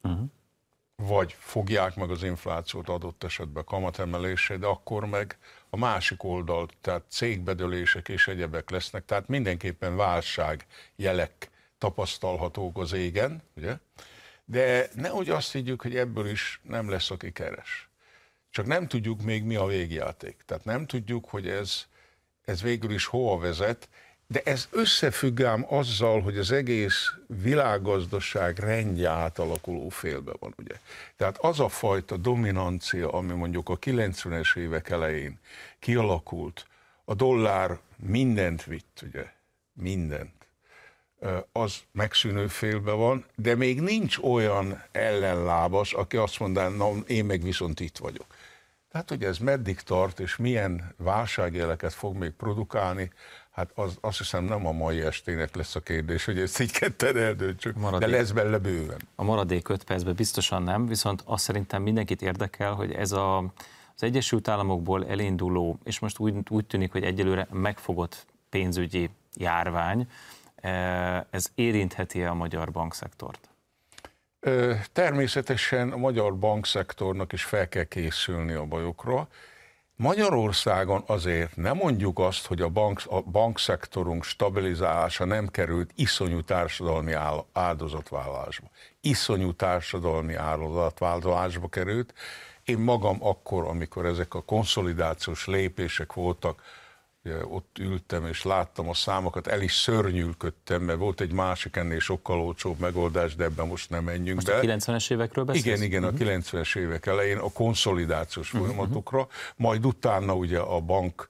uh-huh 0.03 0.25
vagy 1.03 1.35
fogják 1.39 1.95
meg 1.95 2.09
az 2.09 2.23
inflációt 2.23 2.89
adott 2.89 3.23
esetben 3.23 3.63
kamatemelésre, 3.63 4.57
de 4.57 4.65
akkor 4.65 5.05
meg 5.05 5.37
a 5.69 5.77
másik 5.77 6.23
oldal, 6.23 6.67
tehát 6.81 7.03
cégbedölések 7.09 8.09
és 8.09 8.27
egyebek 8.27 8.69
lesznek, 8.69 9.05
tehát 9.05 9.27
mindenképpen 9.27 9.95
válság 9.95 10.65
jelek 10.95 11.49
tapasztalhatók 11.77 12.77
az 12.77 12.93
égen, 12.93 13.41
ugye? 13.55 13.77
De 14.45 14.89
nehogy 14.93 15.29
azt 15.29 15.51
higgyük, 15.51 15.81
hogy 15.81 15.95
ebből 15.95 16.27
is 16.29 16.61
nem 16.63 16.89
lesz, 16.89 17.11
aki 17.11 17.31
keres. 17.31 17.89
Csak 18.49 18.65
nem 18.65 18.87
tudjuk 18.87 19.21
még 19.21 19.43
mi 19.43 19.55
a 19.55 19.65
végjáték. 19.65 20.43
Tehát 20.45 20.65
nem 20.65 20.85
tudjuk, 20.85 21.29
hogy 21.29 21.47
ez, 21.47 21.85
ez 22.45 22.61
végül 22.61 22.91
is 22.91 23.05
hova 23.05 23.37
vezet, 23.37 23.89
de 24.27 24.41
ez 24.43 24.67
összefügg 24.71 25.41
ám 25.41 25.65
azzal, 25.69 26.21
hogy 26.21 26.37
az 26.37 26.51
egész 26.51 27.13
világgazdaság 27.27 28.59
rendje 28.59 29.09
átalakuló 29.09 29.89
félbe 29.89 30.31
van, 30.39 30.53
ugye. 30.57 30.79
Tehát 31.15 31.37
az 31.37 31.59
a 31.59 31.67
fajta 31.67 32.17
dominancia, 32.17 33.11
ami 33.11 33.33
mondjuk 33.33 33.69
a 33.69 33.79
90-es 33.79 34.57
évek 34.57 34.89
elején 34.89 35.39
kialakult, 35.79 36.67
a 37.05 37.13
dollár 37.13 37.79
mindent 37.95 38.63
vitt, 38.63 39.03
ugye, 39.07 39.25
mindent, 39.73 40.47
az 41.51 41.77
megszűnő 41.91 42.47
félbe 42.47 42.91
van, 42.91 43.25
de 43.35 43.55
még 43.55 43.81
nincs 43.81 44.17
olyan 44.17 44.83
ellenlábas, 44.91 45.93
aki 45.93 46.17
azt 46.17 46.39
mondaná, 46.39 46.67
na 46.67 46.91
én 47.07 47.25
meg 47.25 47.41
viszont 47.41 47.79
itt 47.79 47.97
vagyok. 47.97 48.25
Tehát, 48.91 49.09
hogy 49.09 49.23
ez 49.23 49.37
meddig 49.37 49.79
tart, 49.79 50.19
és 50.19 50.35
milyen 50.35 50.93
válságjeleket 50.97 51.93
fog 51.93 52.15
még 52.15 52.31
produkálni, 52.31 53.11
Hát 53.57 53.71
az, 53.75 53.97
azt 54.01 54.17
hiszem 54.17 54.43
nem 54.43 54.65
a 54.65 54.71
mai 54.71 55.01
estének 55.01 55.55
lesz 55.55 55.75
a 55.75 55.79
kérdés, 55.79 56.25
hogy 56.25 56.39
ezt 56.39 56.59
így 56.59 56.71
ketten 56.71 57.17
eldöntsük, 57.17 57.75
maradék, 57.75 58.09
de 58.09 58.17
lesz 58.17 58.31
bele 58.31 58.57
bőven. 58.57 58.97
A 59.15 59.23
maradék 59.23 59.69
öt 59.69 59.83
percben 59.83 60.15
biztosan 60.15 60.63
nem, 60.63 60.85
viszont 60.85 61.21
azt 61.25 61.43
szerintem 61.43 61.81
mindenkit 61.81 62.21
érdekel, 62.21 62.73
hogy 62.73 62.91
ez 62.91 63.11
a, 63.11 63.37
az 63.95 64.03
Egyesült 64.03 64.47
Államokból 64.47 65.07
elinduló, 65.07 65.79
és 65.83 65.99
most 65.99 66.19
úgy, 66.19 66.33
úgy 66.49 66.65
tűnik, 66.65 66.91
hogy 66.91 67.03
egyelőre 67.03 67.47
megfogott 67.51 68.25
pénzügyi 68.49 69.09
járvány, 69.33 70.07
e, 70.55 70.69
ez 71.29 71.51
érintheti 71.55 72.23
a 72.23 72.33
magyar 72.33 72.71
bankszektort? 72.71 73.49
Természetesen 74.91 75.91
a 75.91 75.97
magyar 75.97 76.37
bankszektornak 76.37 77.33
is 77.33 77.43
fel 77.43 77.69
kell 77.69 77.83
készülni 77.83 78.53
a 78.53 78.65
bajokra, 78.65 79.27
Magyarországon 79.99 81.03
azért 81.05 81.55
nem 81.55 81.75
mondjuk 81.75 82.19
azt, 82.19 82.45
hogy 82.45 82.61
a, 82.61 82.69
bank, 82.69 83.01
a 83.09 83.21
bankszektorunk 83.21 84.23
stabilizálása 84.23 85.25
nem 85.25 85.47
került 85.47 85.91
iszonyú 85.95 86.41
társadalmi 86.41 87.13
áldozatvállalásba. 87.53 88.67
Iszonyú 89.01 89.53
társadalmi 89.53 90.33
áldozatvállalásba 90.33 91.67
került. 91.67 92.13
Én 92.63 92.77
magam 92.77 93.17
akkor, 93.23 93.67
amikor 93.67 94.05
ezek 94.05 94.33
a 94.33 94.41
konszolidációs 94.41 95.47
lépések 95.47 96.13
voltak, 96.13 96.61
ott 97.43 97.77
ültem 97.79 98.25
és 98.25 98.43
láttam 98.43 98.89
a 98.89 98.93
számokat, 98.93 99.47
el 99.47 99.61
is 99.61 99.75
szörnyűlködtem, 99.75 100.81
mert 100.81 100.99
volt 100.99 101.21
egy 101.21 101.31
másik 101.31 101.75
ennél 101.75 101.99
sokkal 101.99 102.39
olcsóbb 102.39 102.79
megoldás, 102.79 103.35
de 103.35 103.43
ebben 103.43 103.67
most 103.67 103.89
nem 103.89 104.03
menjünk 104.03 104.35
most 104.35 104.65
be. 104.65 104.73
a 104.73 104.77
90-es 104.77 105.11
évekről 105.11 105.45
beszélsz? 105.45 105.65
Igen, 105.65 105.81
igen, 105.81 106.03
uh-huh. 106.03 106.27
a 106.27 106.31
90-es 106.31 106.75
mhm. 106.75 106.83
évek 106.83 107.05
elején 107.05 107.37
a 107.37 107.51
konszolidációs 107.51 108.53
uh-huh. 108.53 108.67
folyamatokra, 108.67 109.27
majd 109.55 109.85
utána 109.85 110.33
ugye 110.33 110.59
a 110.59 110.79
bank 110.79 111.27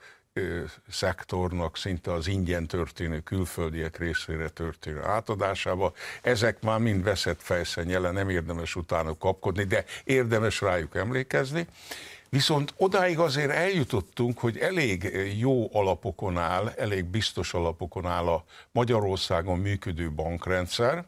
szektornak 0.89 1.77
szinte 1.77 2.13
az 2.13 2.27
ingyen 2.27 2.67
történő 2.67 3.19
külföldiek 3.19 3.97
részére 3.97 4.49
történő 4.49 5.03
átadásába. 5.03 5.93
Ezek 6.21 6.61
már 6.61 6.79
mind 6.79 7.03
veszett 7.03 7.41
fejszen 7.41 7.89
jelen, 7.89 8.13
nem 8.13 8.29
érdemes 8.29 8.75
utána 8.75 9.17
kapkodni, 9.17 9.63
de 9.63 9.85
érdemes 10.03 10.61
rájuk 10.61 10.95
emlékezni. 10.95 11.67
Viszont 12.30 12.73
odáig 12.78 13.19
azért 13.19 13.51
eljutottunk, 13.51 14.39
hogy 14.39 14.57
elég 14.57 15.11
jó 15.39 15.69
alapokon 15.73 16.38
áll, 16.38 16.73
elég 16.78 17.05
biztos 17.05 17.53
alapokon 17.53 18.05
áll 18.05 18.28
a 18.28 18.43
Magyarországon 18.71 19.59
működő 19.59 20.11
bankrendszer, 20.11 21.05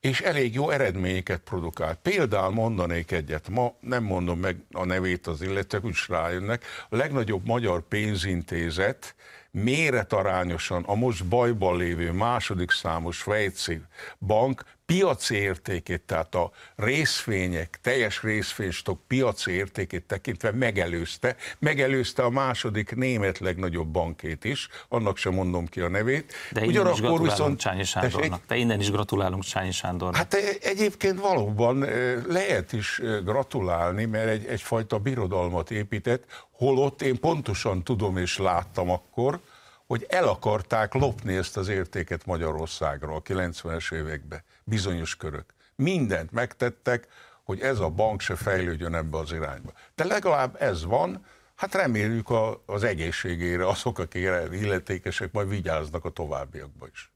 és 0.00 0.20
elég 0.20 0.54
jó 0.54 0.70
eredményeket 0.70 1.40
produkált. 1.40 1.98
Például 2.02 2.52
mondanék 2.52 3.10
egyet, 3.10 3.48
ma 3.48 3.74
nem 3.80 4.02
mondom 4.02 4.38
meg 4.38 4.56
a 4.72 4.84
nevét 4.84 5.26
az 5.26 5.42
illetők, 5.42 5.84
úgy 5.84 5.96
rájönnek, 6.08 6.64
a 6.88 6.96
legnagyobb 6.96 7.46
magyar 7.46 7.88
pénzintézet 7.88 9.14
méretarányosan 9.50 10.82
a 10.82 10.94
most 10.94 11.26
bajban 11.26 11.76
lévő 11.76 12.12
második 12.12 12.70
számos 12.70 13.16
svájci 13.16 13.80
bank 14.18 14.64
piaci 14.86 15.34
értékét, 15.34 16.02
tehát 16.02 16.34
a 16.34 16.50
részvények, 16.76 17.78
teljes 17.82 18.22
részvénystok 18.22 19.00
piaci 19.06 19.50
értékét 19.50 20.04
tekintve 20.04 20.52
megelőzte, 20.52 21.36
megelőzte 21.58 22.22
a 22.22 22.30
második 22.30 22.94
német 22.94 23.38
legnagyobb 23.38 23.88
bankét 23.88 24.44
is, 24.44 24.68
annak 24.88 25.16
sem 25.16 25.32
mondom 25.32 25.66
ki 25.66 25.80
a 25.80 25.88
nevét. 25.88 26.32
De 26.52 26.60
innen 26.60 26.68
Ugyanakkor 26.68 26.94
is 26.94 27.00
gratulálunk 27.00 27.30
viszont, 27.30 27.60
Csányi 27.60 27.84
Sándornak. 27.84 28.42
De 28.46 28.56
innen 28.56 28.80
is 28.80 28.90
gratulálunk 28.90 29.42
Csányi 29.42 29.72
Sándornak. 29.72 30.16
Hát 30.16 30.34
egyébként 30.62 31.20
valóban 31.20 31.78
lehet 32.28 32.72
is 32.72 33.00
gratulálni, 33.24 34.04
mert 34.04 34.28
egy, 34.28 34.46
egyfajta 34.46 34.98
birodalmat 34.98 35.70
épített, 35.70 36.24
holott 36.50 37.02
én 37.02 37.20
pontosan 37.20 37.82
tudom 37.82 38.16
és 38.16 38.38
láttam 38.38 38.90
akkor, 38.90 39.40
hogy 39.86 40.06
el 40.08 40.28
akarták 40.28 40.94
lopni 40.94 41.36
ezt 41.36 41.56
az 41.56 41.68
értéket 41.68 42.26
Magyarországról 42.26 43.16
a 43.16 43.22
90-es 43.22 43.94
években, 43.94 44.42
bizonyos 44.64 45.16
körök. 45.16 45.54
Mindent 45.76 46.32
megtettek, 46.32 47.08
hogy 47.42 47.60
ez 47.60 47.78
a 47.78 47.88
bank 47.88 48.20
se 48.20 48.36
fejlődjön 48.36 48.94
ebbe 48.94 49.18
az 49.18 49.32
irányba. 49.32 49.72
De 49.94 50.04
legalább 50.04 50.56
ez 50.62 50.84
van, 50.84 51.24
Hát 51.54 51.74
reméljük 51.74 52.30
a, 52.30 52.62
az 52.66 52.82
egészségére 52.82 53.68
azok, 53.68 53.98
akik 53.98 54.22
illetékesek, 54.52 55.32
majd 55.32 55.48
vigyáznak 55.48 56.04
a 56.04 56.10
továbbiakban 56.10 56.88
is. 56.92 57.13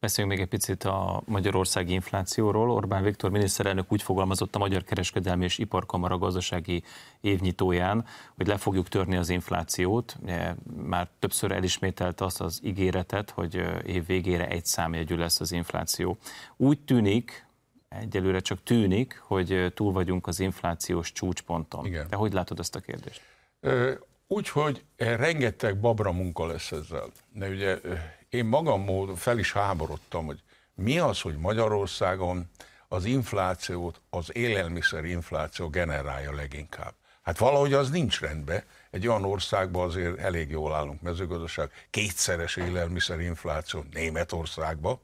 Beszéljünk 0.00 0.36
még 0.36 0.44
egy 0.46 0.50
picit 0.50 0.84
a 0.84 1.22
magyarországi 1.26 1.92
inflációról. 1.92 2.70
Orbán 2.70 3.02
Viktor 3.02 3.30
miniszterelnök 3.30 3.92
úgy 3.92 4.02
fogalmazott 4.02 4.54
a 4.54 4.58
Magyar 4.58 4.82
Kereskedelmi 4.82 5.44
és 5.44 5.58
Iparkamara 5.58 6.18
gazdasági 6.18 6.82
évnyitóján, 7.20 8.04
hogy 8.36 8.46
le 8.46 8.56
fogjuk 8.56 8.88
törni 8.88 9.16
az 9.16 9.28
inflációt. 9.28 10.16
Már 10.76 11.08
többször 11.18 11.52
elismételt 11.52 12.20
azt 12.20 12.40
az 12.40 12.60
ígéretet, 12.64 13.30
hogy 13.30 13.54
év 13.86 14.06
végére 14.06 14.48
egy 14.48 14.64
számjegyű 14.64 15.16
lesz 15.16 15.40
az 15.40 15.52
infláció. 15.52 16.18
Úgy 16.56 16.80
tűnik, 16.80 17.46
egyelőre 17.88 18.40
csak 18.40 18.62
tűnik, 18.62 19.22
hogy 19.24 19.72
túl 19.74 19.92
vagyunk 19.92 20.26
az 20.26 20.40
inflációs 20.40 21.12
csúcsponton. 21.12 21.86
Igen. 21.86 22.06
De 22.10 22.16
hogy 22.16 22.32
látod 22.32 22.58
ezt 22.58 22.76
a 22.76 22.80
kérdést? 22.80 23.22
Úgyhogy 24.26 24.84
rengeteg 24.96 25.80
babra 25.80 26.12
munka 26.12 26.46
lesz 26.46 26.72
ezzel. 26.72 27.10
De 27.32 27.48
ugye 27.48 27.80
én 28.28 28.44
magam 28.44 29.14
fel 29.16 29.38
is 29.38 29.52
háborodtam, 29.52 30.26
hogy 30.26 30.42
mi 30.74 30.98
az, 30.98 31.20
hogy 31.20 31.36
Magyarországon 31.36 32.50
az 32.88 33.04
inflációt, 33.04 34.00
az 34.10 34.36
élelmiszer 34.36 35.04
infláció 35.04 35.68
generálja 35.68 36.34
leginkább. 36.34 36.94
Hát 37.22 37.38
valahogy 37.38 37.72
az 37.72 37.90
nincs 37.90 38.20
rendben. 38.20 38.62
Egy 38.90 39.06
olyan 39.06 39.24
országban 39.24 39.86
azért 39.86 40.18
elég 40.18 40.50
jól 40.50 40.74
állunk 40.74 41.02
mezőgazdaság, 41.02 41.70
kétszeres 41.90 42.56
élelmiszer 42.56 43.20
infláció 43.20 43.84
Németországban. 43.92 45.00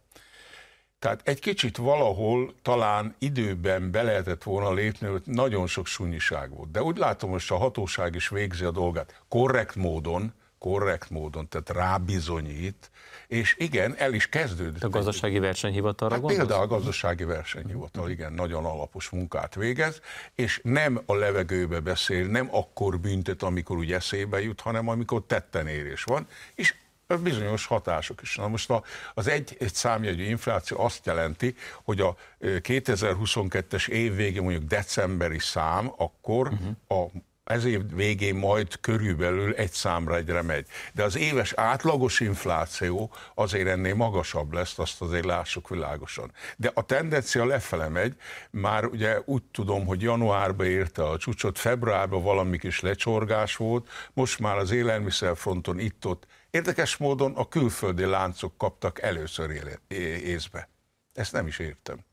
Tehát 0.98 1.20
egy 1.24 1.40
kicsit 1.40 1.76
valahol 1.76 2.54
talán 2.62 3.14
időben 3.18 3.90
be 3.90 4.02
lehetett 4.02 4.42
volna 4.42 4.72
lépni, 4.72 5.06
hogy 5.06 5.22
nagyon 5.24 5.66
sok 5.66 5.86
sunyiság 5.86 6.50
volt. 6.50 6.70
De 6.70 6.82
úgy 6.82 6.96
látom, 6.96 7.30
hogy 7.30 7.44
a 7.48 7.56
hatóság 7.56 8.14
is 8.14 8.28
végzi 8.28 8.64
a 8.64 8.70
dolgát 8.70 9.22
korrekt 9.28 9.74
módon, 9.74 10.32
korrekt 10.58 11.10
módon, 11.10 11.48
tehát 11.48 11.70
rábizonyít, 11.70 12.90
és 13.34 13.54
igen, 13.58 13.94
el 13.96 14.12
is 14.12 14.28
kezdődött. 14.28 14.82
A 14.84 14.88
gazdasági 14.88 15.38
versenyhivatalra 15.38 16.14
hát 16.14 16.24
Például 16.24 16.62
a 16.62 16.66
gazdasági 16.66 17.24
versenyhivatal, 17.24 18.10
igen, 18.10 18.32
nagyon 18.32 18.64
alapos 18.64 19.08
munkát 19.08 19.54
végez, 19.54 20.00
és 20.34 20.60
nem 20.62 21.02
a 21.06 21.14
levegőbe 21.14 21.80
beszél, 21.80 22.26
nem 22.26 22.48
akkor 22.50 23.00
büntet, 23.00 23.42
amikor 23.42 23.76
úgy 23.76 23.92
eszébe 23.92 24.42
jut, 24.42 24.60
hanem 24.60 24.88
amikor 24.88 25.22
tetten 25.26 25.66
érés 25.66 26.02
van, 26.02 26.26
és 26.54 26.74
bizonyos 27.22 27.66
hatások 27.66 28.22
is. 28.22 28.36
Na 28.36 28.48
most 28.48 28.72
az 29.14 29.26
egy, 29.26 29.56
egy 29.60 29.74
számjegyű 29.74 30.24
infláció 30.24 30.80
azt 30.80 31.06
jelenti, 31.06 31.54
hogy 31.82 32.00
a 32.00 32.16
2022-es 32.40 33.88
év 33.88 34.14
végén 34.14 34.42
mondjuk 34.42 34.64
decemberi 34.64 35.38
szám, 35.38 35.92
akkor 35.96 36.48
uh-huh. 36.48 37.02
a 37.02 37.10
ez 37.44 37.64
év 37.64 37.94
végén 37.94 38.34
majd 38.34 38.80
körülbelül 38.80 39.54
egy 39.54 39.72
számra 39.72 40.16
egyre 40.16 40.42
megy. 40.42 40.66
De 40.92 41.02
az 41.02 41.16
éves 41.16 41.52
átlagos 41.52 42.20
infláció 42.20 43.12
azért 43.34 43.68
ennél 43.68 43.94
magasabb 43.94 44.52
lesz, 44.52 44.78
azt 44.78 45.00
azért 45.00 45.24
lássuk 45.24 45.68
világosan. 45.68 46.32
De 46.56 46.70
a 46.74 46.82
tendencia 46.82 47.44
lefele 47.44 47.88
megy, 47.88 48.16
már 48.50 48.84
ugye 48.84 49.20
úgy 49.24 49.42
tudom, 49.42 49.86
hogy 49.86 50.02
januárban 50.02 50.66
érte 50.66 51.02
a 51.02 51.18
csúcsot, 51.18 51.58
februárban 51.58 52.22
valami 52.22 52.58
kis 52.58 52.80
lecsorgás 52.80 53.56
volt, 53.56 53.88
most 54.12 54.38
már 54.38 54.56
az 54.56 54.70
élelmiszerfronton 54.70 55.78
itt-ott 55.78 56.26
Érdekes 56.54 56.96
módon 56.96 57.34
a 57.36 57.48
külföldi 57.48 58.04
láncok 58.04 58.56
kaptak 58.56 59.02
először 59.02 59.78
észbe. 60.24 60.68
Ezt 61.12 61.32
nem 61.32 61.46
is 61.46 61.58
értem 61.58 62.04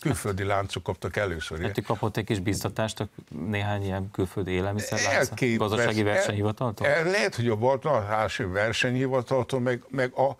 külföldi 0.00 0.44
láncok 0.44 0.82
kaptak 0.82 1.16
először. 1.16 1.60
Hát 1.60 1.82
kapott 1.82 2.16
egy 2.16 2.24
kis 2.24 2.38
biztatást 2.38 3.08
néhány 3.28 3.82
ilyen 3.82 4.10
külföldi 4.10 4.50
élelmiszerlánc 4.50 5.56
gazdasági 5.56 6.02
versenyhivataltól? 6.02 6.86
Lehet, 6.86 7.34
hogy 7.34 7.48
a 7.48 7.56
Baltnalhási 7.56 8.44
versenyhivataltól, 8.44 9.60
meg, 9.60 9.84
meg 9.90 10.12
a 10.14 10.36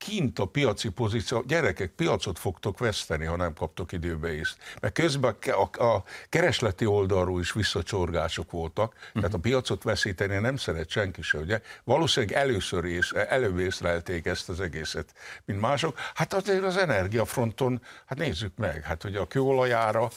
kint 0.00 0.38
a 0.38 0.44
piaci 0.44 0.88
pozíció, 0.88 1.42
gyerekek, 1.46 1.90
piacot 1.90 2.38
fogtok 2.38 2.78
veszteni, 2.78 3.24
ha 3.24 3.36
nem 3.36 3.54
kaptok 3.54 3.92
időbe 3.92 4.32
is. 4.34 4.54
Mert 4.80 4.94
közben 4.94 5.36
a, 5.46 5.84
a 5.84 6.04
keresleti 6.28 6.86
oldalról 6.86 7.40
is 7.40 7.52
visszacsorgások 7.52 8.50
voltak, 8.50 8.92
uh-huh. 8.94 9.12
tehát 9.12 9.34
a 9.34 9.38
piacot 9.38 9.82
veszíteni 9.82 10.36
nem 10.36 10.56
szeret 10.56 10.88
senki 10.88 11.22
se, 11.22 11.38
ugye? 11.38 11.60
Valószínűleg 11.84 12.36
először 12.36 12.84
ész, 12.84 13.12
előbb 13.28 13.58
észrelték 13.58 14.26
ezt 14.26 14.48
az 14.48 14.60
egészet, 14.60 15.14
mint 15.44 15.60
mások. 15.60 15.98
Hát 16.14 16.34
azért 16.34 16.64
az 16.64 16.76
energiafronton, 16.76 17.82
hát 18.06 18.18
nézzük 18.18 18.56
meg, 18.56 18.82
hát 18.82 19.02
hogy 19.02 19.16
a 19.16 19.26
kőolajára 19.26 20.10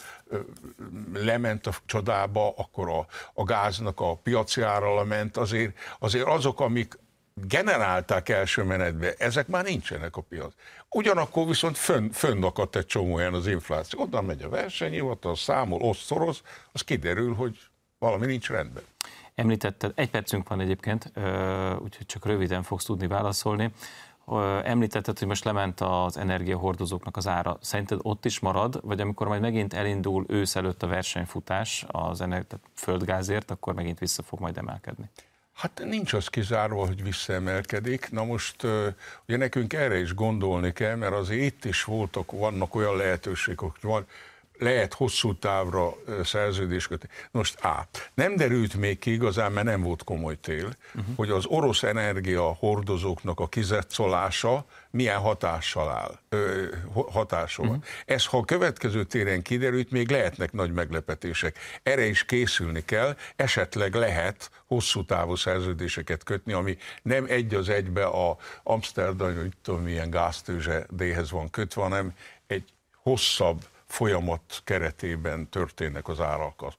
lement 1.14 1.68
a 1.68 1.74
csodába, 1.86 2.54
akkor 2.58 2.90
a, 2.90 3.06
a 3.34 3.44
gáznak 3.44 4.00
a 4.00 4.16
piaci 4.16 4.62
ára 4.62 4.96
lement, 4.96 5.38
azért, 5.38 5.78
azért 6.00 6.28
azok, 6.28 6.60
amik 6.60 7.02
generálták 7.36 8.30
első 8.30 8.64
menetbe, 8.64 9.14
ezek 9.18 9.48
már 9.48 9.64
nincsenek 9.64 10.16
a 10.16 10.22
piac. 10.22 10.54
Ugyanakkor 10.90 11.48
viszont 11.48 11.78
fönn, 11.78 12.10
fönn 12.10 12.44
akadt 12.44 12.76
egy 12.76 12.86
csomó 12.86 13.14
olyan 13.14 13.34
az 13.34 13.48
infláció. 13.48 14.02
Oda 14.02 14.22
megy 14.22 14.42
a 14.42 14.50
versenyhivatal, 14.50 15.36
számol, 15.36 15.82
osztoroz, 15.82 16.42
az 16.72 16.82
kiderül, 16.82 17.34
hogy 17.34 17.60
valami 17.98 18.26
nincs 18.26 18.50
rendben. 18.50 18.84
Említetted, 19.36 19.92
egy 19.96 20.10
percünk 20.10 20.50
van 20.50 20.60
egyébként, 20.60 21.12
úgyhogy 21.84 22.06
csak 22.06 22.26
röviden 22.26 22.64
fogsz 22.64 22.86
tudni 22.86 23.08
válaszolni. 23.08 23.72
Említetted, 24.64 25.20
hogy 25.20 25.28
most 25.28 25.44
lement 25.44 25.82
az 25.82 26.18
energiahordozóknak 26.18 27.18
az 27.18 27.28
ára. 27.28 27.58
Szerinted 27.62 28.00
ott 28.02 28.26
is 28.26 28.40
marad, 28.40 28.80
vagy 28.84 29.02
amikor 29.02 29.28
majd 29.28 29.42
megint 29.42 29.74
elindul 29.74 30.26
ősz 30.28 30.56
előtt 30.56 30.84
a 30.84 30.88
versenyfutás 30.88 31.86
az 31.88 32.22
energi- 32.22 32.56
földgázért, 32.76 33.52
akkor 33.52 33.74
megint 33.74 34.00
vissza 34.00 34.24
fog 34.24 34.40
majd 34.40 34.58
emelkedni? 34.58 35.10
Hát 35.54 35.82
nincs 35.86 36.14
az 36.14 36.28
kizárva, 36.28 36.86
hogy 36.86 37.04
visszaemelkedik. 37.04 38.12
Na 38.12 38.24
most 38.24 38.64
ugye 39.28 39.38
nekünk 39.38 39.74
erre 39.74 39.99
is 39.99 40.14
gondolni 40.14 40.74
kell, 40.74 40.95
mert 40.95 41.14
azért 41.14 41.41
itt 41.41 41.66
is 41.66 41.84
voltak, 41.84 42.32
vannak 42.32 42.76
olyan 42.76 42.95
lehetőségek, 42.95 43.60
hogy 43.60 43.72
van, 43.82 44.06
lehet 44.64 44.93
hosszú 44.93 45.36
távra 45.36 45.95
szerződés 46.24 46.88
kötni. 46.88 47.09
Most 47.32 47.59
A. 47.64 47.88
Nem 48.14 48.36
derült 48.36 48.76
még 48.76 48.99
ki 48.99 49.11
igazán, 49.11 49.51
mert 49.51 49.66
nem 49.66 49.82
volt 49.82 50.03
komoly 50.03 50.39
tél, 50.39 50.76
uh-huh. 50.95 51.16
hogy 51.16 51.30
az 51.30 51.45
orosz 51.45 51.84
energia 51.84 52.43
hordozóknak 52.43 53.39
a 53.39 53.47
kizetszolása 53.47 54.66
milyen 54.91 55.20
hatással 55.20 55.89
áll, 55.89 56.20
ö, 56.30 56.66
hatásol. 57.11 57.66
Uh-huh. 57.66 57.84
Ez, 58.05 58.26
ha 58.26 58.38
a 58.38 58.45
következő 58.45 59.03
téren 59.03 59.41
kiderült, 59.41 59.91
még 59.91 60.09
lehetnek 60.09 60.51
nagy 60.51 60.72
meglepetések. 60.72 61.57
Erre 61.84 62.05
is 62.05 62.26
készülni 62.26 62.86
kell, 62.86 63.16
esetleg 63.36 63.93
lehet 63.93 64.51
hosszú 64.68 65.05
távú 65.05 65.36
szerződéseket 65.36 66.24
kötni, 66.24 66.53
ami 66.53 66.78
nem 67.01 67.26
egy 67.28 67.53
az 67.53 67.70
egybe 67.70 68.05
a 68.05 68.38
Amsterdam, 68.64 69.36
hogy 69.36 69.53
tudom, 69.61 69.82
milyen 69.82 70.09
gáztőzse 70.09 70.86
D-hez 70.89 71.32
van 71.32 71.49
kötve, 71.49 71.82
hanem 71.82 72.14
egy 72.47 72.74
hosszabb 73.01 73.61
folyamat 73.94 74.62
keretében 74.64 75.50
történnek 75.50 76.08
az 76.08 76.20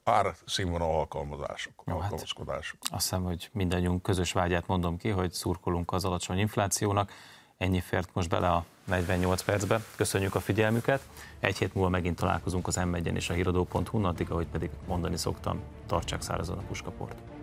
árszínvonal 0.03 0.95
alkalmazások, 0.95 1.73
Jó, 1.85 1.93
hát 1.93 2.01
alkalmazkodások. 2.01 2.77
Hát 2.81 2.93
azt 2.93 3.09
hiszem, 3.09 3.23
hogy 3.23 3.49
mindannyiunk 3.53 4.01
közös 4.01 4.31
vágyát 4.31 4.67
mondom 4.67 4.97
ki, 4.97 5.09
hogy 5.09 5.31
szurkolunk 5.31 5.91
az 5.91 6.05
alacsony 6.05 6.37
inflációnak. 6.37 7.11
Ennyi 7.57 7.79
fért 7.79 8.09
most 8.13 8.29
bele 8.29 8.49
a 8.49 8.65
48 8.83 9.43
percbe. 9.43 9.81
Köszönjük 9.95 10.35
a 10.35 10.39
figyelmüket. 10.39 11.01
Egy 11.39 11.57
hét 11.57 11.73
múlva 11.73 11.89
megint 11.89 12.15
találkozunk 12.15 12.67
az 12.67 12.75
m 12.75 12.95
és 12.95 13.29
a 13.29 13.33
híradó.hu, 13.33 14.03
addig, 14.03 14.31
ahogy 14.31 14.47
pedig 14.47 14.69
mondani 14.87 15.17
szoktam, 15.17 15.61
tartsák 15.85 16.21
szárazon 16.21 16.57
a 16.57 16.61
puskaport. 16.61 17.34